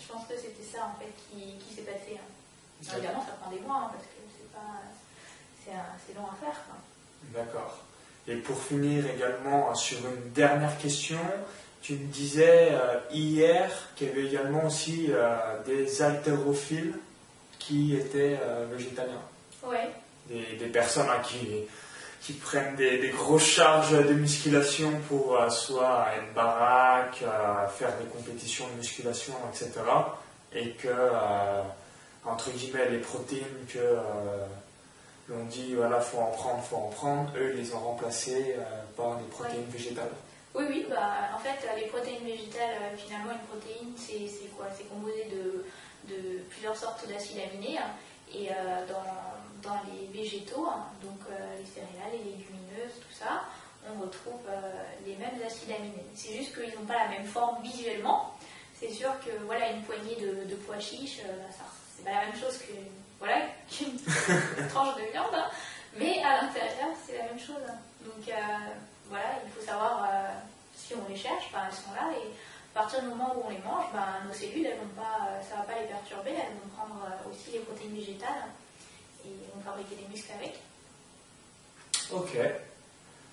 Je 0.00 0.12
pense 0.12 0.26
que 0.28 0.36
c'était 0.36 0.62
ça, 0.62 0.86
en 0.86 0.94
fait, 1.00 1.10
qui, 1.30 1.74
s'est 1.74 1.82
passé. 1.82 2.14
Hein. 2.14 2.94
Évidemment, 2.94 3.24
ça 3.26 3.32
prend 3.40 3.50
des 3.50 3.60
mois, 3.60 3.86
hein, 3.86 3.90
parce 3.92 4.04
que 4.04 4.22
c'est 4.36 4.52
pas 4.52 4.78
c'est 6.06 6.14
long 6.14 6.26
à 6.26 6.44
faire. 6.44 6.56
D'accord. 7.34 7.78
Et 8.28 8.36
pour 8.36 8.60
finir 8.60 9.04
également 9.06 9.74
sur 9.74 9.98
une 9.98 10.32
dernière 10.32 10.76
question, 10.78 11.18
tu 11.86 11.94
me 11.94 12.06
disais 12.06 12.70
euh, 12.72 12.98
hier 13.12 13.70
qu'il 13.94 14.08
y 14.08 14.10
avait 14.10 14.26
également 14.26 14.66
aussi 14.66 15.06
euh, 15.10 15.62
des 15.64 16.02
haltérophiles 16.02 16.94
qui 17.60 17.94
étaient 17.94 18.38
euh, 18.42 18.66
végétaliens. 18.72 19.22
Oui. 19.64 19.76
Des, 20.28 20.66
personnes 20.66 21.06
hein, 21.08 21.22
qui, 21.22 21.46
qui 22.20 22.32
prennent 22.32 22.74
des, 22.74 23.10
grosses 23.10 23.44
charges 23.44 23.92
de 23.92 24.12
musculation 24.14 24.90
pour 25.08 25.38
soit 25.52 26.06
être 26.16 26.34
baraque, 26.34 27.22
faire 27.78 27.96
des 27.98 28.06
compétitions 28.06 28.66
de 28.66 28.78
musculation, 28.78 29.34
etc. 29.48 29.70
Et 30.52 30.70
que, 30.70 30.88
entre 32.24 32.50
guillemets, 32.50 32.88
les 32.90 32.98
protéines 32.98 33.66
que 33.72 33.78
on 35.32 35.44
dit 35.44 35.74
voilà, 35.74 36.00
faut 36.00 36.18
en 36.18 36.30
prendre, 36.30 36.62
faut 36.62 36.76
en 36.76 36.88
prendre. 36.88 37.32
Eux, 37.36 37.52
ils 37.54 37.60
les 37.60 37.74
ont 37.74 37.80
remplacés 37.80 38.54
euh, 38.58 38.62
par 38.96 39.16
des 39.16 39.24
protéines 39.24 39.68
végétales. 39.68 40.12
Oui, 40.54 40.64
oui, 40.68 40.86
bah, 40.88 41.30
en 41.34 41.38
fait, 41.38 41.68
les 41.76 41.86
protéines 41.86 42.24
végétales, 42.24 42.76
euh, 42.80 42.96
finalement, 42.96 43.32
une 43.32 43.46
protéine, 43.46 43.92
c'est 43.96 44.48
quoi? 44.56 44.66
C'est 44.76 44.88
composé 44.88 45.26
de, 45.30 45.64
de, 46.08 46.38
plusieurs 46.50 46.76
sortes 46.76 47.06
d'acides 47.08 47.40
aminés. 47.50 47.78
Hein. 47.78 47.90
et 48.32 48.50
euh, 48.50 48.86
dans, 48.86 49.68
dans, 49.68 49.80
les 49.90 50.06
végétaux, 50.16 50.66
hein, 50.70 50.86
donc 51.02 51.18
les 51.58 51.66
céréales, 51.66 52.12
les 52.12 52.30
légumineuses, 52.30 53.00
tout 53.00 53.14
ça, 53.18 53.44
on 53.88 54.00
retrouve 54.02 54.40
les 55.04 55.16
mêmes 55.16 55.40
acides 55.44 55.70
aminés. 55.70 56.06
C'est 56.14 56.34
juste 56.34 56.54
qu'ils 56.54 56.74
n'ont 56.78 56.86
pas 56.86 57.04
la 57.04 57.08
même 57.08 57.26
forme 57.26 57.62
visuellement. 57.62 58.34
C'est 58.74 58.90
sûr 58.90 59.10
que 59.24 59.30
voilà, 59.44 59.70
une 59.70 59.82
poignée 59.82 60.16
de, 60.16 60.54
pois 60.66 60.78
chiches, 60.78 61.20
c'est 61.96 62.04
pas 62.04 62.10
la 62.10 62.26
même 62.26 62.36
chose 62.36 62.58
que 62.58 62.72
voilà, 63.18 63.36
qu'une 63.70 63.96
tranche 64.68 64.96
de 64.96 65.10
viande, 65.10 65.34
hein. 65.34 65.48
mais 65.98 66.22
à 66.22 66.42
l'intérieur, 66.42 66.90
c'est 67.04 67.18
la 67.18 67.24
même 67.24 67.38
chose. 67.38 67.64
Donc 68.04 68.28
euh, 68.28 68.32
voilà, 69.08 69.24
il 69.44 69.50
faut 69.50 69.66
savoir 69.66 70.04
euh, 70.04 70.28
si 70.74 70.94
on 70.94 71.08
les 71.08 71.16
cherche, 71.16 71.50
ben, 71.52 71.60
elles 71.68 71.74
sont 71.74 71.94
là, 71.94 72.12
et 72.12 72.30
à 72.74 72.82
partir 72.82 73.00
du 73.02 73.08
moment 73.08 73.34
où 73.36 73.46
on 73.46 73.50
les 73.50 73.58
mange, 73.58 73.86
ben, 73.92 74.26
nos 74.26 74.34
cellules, 74.34 74.66
elles 74.66 74.78
vont 74.78 75.02
pas, 75.02 75.28
euh, 75.28 75.42
ça 75.42 75.56
ne 75.56 75.60
va 75.60 75.72
pas 75.72 75.80
les 75.80 75.86
perturber, 75.86 76.30
elles 76.30 76.54
vont 76.54 76.76
prendre 76.76 77.00
aussi 77.30 77.52
les 77.52 77.60
protéines 77.60 77.94
végétales 77.94 78.44
et 79.24 79.30
vont 79.54 79.62
fabriquer 79.64 79.96
des 79.96 80.08
muscles 80.08 80.32
avec. 80.38 80.60
Ok. 82.12 82.38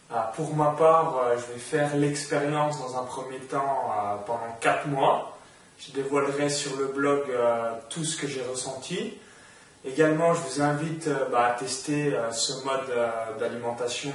Ah, 0.09 0.31
pour 0.35 0.55
ma 0.55 0.71
part, 0.71 1.37
je 1.37 1.53
vais 1.53 1.59
faire 1.59 1.95
l'expérience 1.95 2.77
dans 2.79 2.97
un 2.99 3.03
premier 3.03 3.39
temps 3.39 3.91
pendant 4.27 4.51
4 4.59 4.87
mois. 4.87 5.37
Je 5.79 5.91
dévoilerai 5.91 6.49
sur 6.49 6.75
le 6.77 6.87
blog 6.87 7.23
tout 7.89 8.03
ce 8.03 8.17
que 8.17 8.27
j'ai 8.27 8.43
ressenti. 8.43 9.17
Également, 9.85 10.33
je 10.33 10.41
vous 10.41 10.61
invite 10.61 11.09
bah, 11.29 11.47
à 11.47 11.51
tester 11.59 12.17
ce 12.31 12.53
mode 12.63 13.37
d'alimentation 13.37 14.13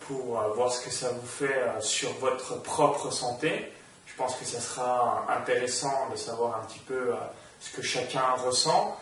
pour 0.00 0.40
voir 0.54 0.72
ce 0.72 0.84
que 0.84 0.90
ça 0.90 1.10
vous 1.10 1.26
fait 1.26 1.62
sur 1.80 2.12
votre 2.14 2.62
propre 2.62 3.12
santé. 3.12 3.72
Je 4.06 4.14
pense 4.16 4.36
que 4.36 4.46
ça 4.46 4.58
sera 4.58 5.26
intéressant 5.28 6.08
de 6.10 6.16
savoir 6.16 6.60
un 6.60 6.64
petit 6.64 6.78
peu 6.78 7.12
ce 7.60 7.76
que 7.76 7.82
chacun 7.82 8.32
ressent. 8.42 8.96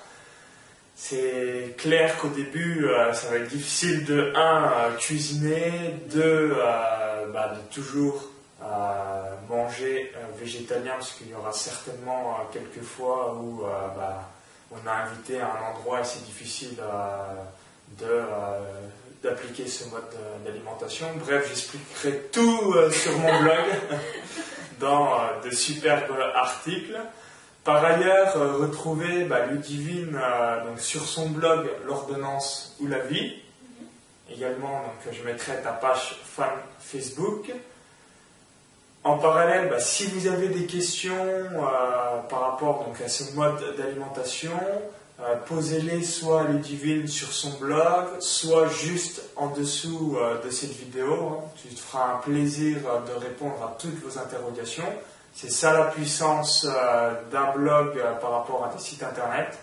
C'est 0.97 1.75
clair 1.77 2.17
qu'au 2.19 2.29
début, 2.29 2.87
euh, 2.87 3.13
ça 3.13 3.29
va 3.29 3.37
être 3.37 3.49
difficile 3.49 4.05
de 4.05 4.33
1 4.37 4.97
cuisiner, 4.99 5.97
2 6.11 6.57
bah, 7.33 7.53
de 7.55 7.75
toujours 7.75 8.31
manger 9.49 10.13
végétalien, 10.39 10.93
parce 10.93 11.13
qu'il 11.13 11.29
y 11.29 11.35
aura 11.35 11.53
certainement 11.53 12.39
quelques 12.53 12.83
fois 12.83 13.35
où 13.35 13.63
bah, 13.97 14.31
on 14.75 14.89
a 14.89 14.93
invité 14.93 15.41
à 15.41 15.47
un 15.47 15.75
endroit 15.75 16.05
c'est 16.05 16.25
difficile 16.25 16.77
d'appliquer 19.23 19.67
ce 19.67 19.85
mode 19.89 20.03
d'alimentation. 20.45 21.07
Bref, 21.17 21.49
j'expliquerai 21.49 22.29
tout 22.33 22.75
euh, 22.77 22.91
sur 22.91 23.19
mon 23.19 23.41
blog 23.41 23.65
dans 24.81 25.15
euh, 25.15 25.41
de 25.45 25.51
superbes 25.51 26.15
articles. 26.35 26.99
Par 27.65 27.83
ailleurs, 27.83 28.37
euh, 28.37 28.59
retrouvez 28.59 29.25
bah, 29.25 29.47
Ludivine 29.47 30.21
sur 30.77 31.05
son 31.05 31.31
blog 31.31 31.71
L'ordonnance 31.87 32.77
ou 32.81 32.87
la 32.87 32.99
vie. 32.99 33.37
Également, 34.31 34.83
je 35.11 35.23
mettrai 35.23 35.63
ta 35.63 35.73
page 35.73 36.17
fan 36.25 36.51
Facebook. 36.79 37.51
En 39.05 39.19
parallèle, 39.19 39.69
bah, 39.69 39.81
si 39.81 40.07
vous 40.07 40.27
avez 40.27 40.49
des 40.49 40.67
questions 40.67 41.15
euh, 41.15 42.21
par 42.29 42.41
rapport 42.41 42.85
donc, 42.85 43.01
à 43.01 43.09
ce 43.09 43.33
mode 43.35 43.63
d'alimentation, 43.77 44.59
posez-les 45.47 46.03
soit 46.03 46.41
à 46.41 46.45
Ludivine 46.45 47.07
sur 47.07 47.33
son 47.33 47.51
blog, 47.59 48.07
soit 48.19 48.69
juste 48.69 49.23
en 49.37 49.49
dessous 49.49 50.19
de 50.45 50.51
cette 50.51 50.73
vidéo. 50.73 51.15
Hein. 51.15 51.45
Tu 51.63 51.69
te 51.69 51.81
feras 51.81 52.15
un 52.15 52.17
plaisir 52.17 52.79
de 53.07 53.25
répondre 53.25 53.63
à 53.63 53.77
toutes 53.79 54.03
vos 54.03 54.19
interrogations. 54.19 54.93
C'est 55.35 55.51
ça 55.51 55.73
la 55.73 55.87
puissance 55.87 56.65
euh, 56.65 57.13
d'un 57.33 57.51
blog 57.51 57.99
euh, 57.99 58.13
par 58.15 58.31
rapport 58.31 58.65
à 58.65 58.73
des 58.73 58.81
sites 58.81 59.03
internet. 59.03 59.59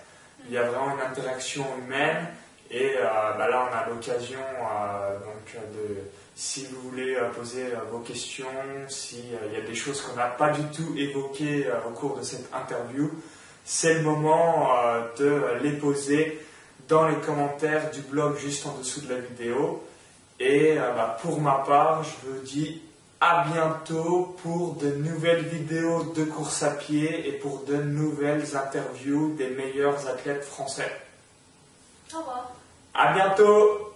Il 0.45 0.51
y 0.51 0.57
a 0.57 0.63
vraiment 0.63 0.93
une 0.95 1.01
interaction 1.01 1.65
humaine 1.77 2.27
et 2.69 2.95
euh, 2.97 3.03
bah 3.37 3.47
là 3.47 3.69
on 3.71 3.73
a 3.73 3.89
l'occasion 3.89 4.39
donc 4.39 5.61
de 5.73 5.97
si 6.41 6.65
vous 6.65 6.89
voulez 6.89 7.15
poser 7.35 7.67
vos 7.91 7.99
questions, 7.99 8.47
s'il 8.87 9.29
y 9.29 9.55
a 9.55 9.61
des 9.61 9.75
choses 9.75 10.01
qu'on 10.01 10.15
n'a 10.15 10.25
pas 10.25 10.49
du 10.49 10.63
tout 10.75 10.95
évoquées 10.97 11.67
au 11.87 11.91
cours 11.91 12.17
de 12.17 12.23
cette 12.23 12.51
interview, 12.51 13.11
c'est 13.63 13.93
le 13.93 14.01
moment 14.01 14.69
de 15.19 15.43
les 15.61 15.73
poser 15.73 16.43
dans 16.87 17.07
les 17.07 17.17
commentaires 17.17 17.91
du 17.91 18.01
blog 18.01 18.37
juste 18.37 18.65
en 18.65 18.75
dessous 18.75 19.01
de 19.01 19.13
la 19.13 19.19
vidéo. 19.19 19.83
Et 20.39 20.77
bah, 20.77 21.15
pour 21.21 21.39
ma 21.39 21.63
part, 21.67 22.03
je 22.03 22.27
vous 22.27 22.39
dis 22.39 22.81
à 23.19 23.45
bientôt 23.53 24.35
pour 24.41 24.73
de 24.77 24.93
nouvelles 24.93 25.45
vidéos 25.45 26.11
de 26.15 26.23
course 26.23 26.63
à 26.63 26.71
pied 26.71 27.29
et 27.29 27.33
pour 27.33 27.65
de 27.65 27.75
nouvelles 27.75 28.57
interviews 28.57 29.35
des 29.35 29.51
meilleurs 29.51 30.07
athlètes 30.07 30.43
français. 30.43 30.91
Au 32.15 32.17
revoir. 32.17 32.51
À 32.95 33.13
bientôt 33.13 33.90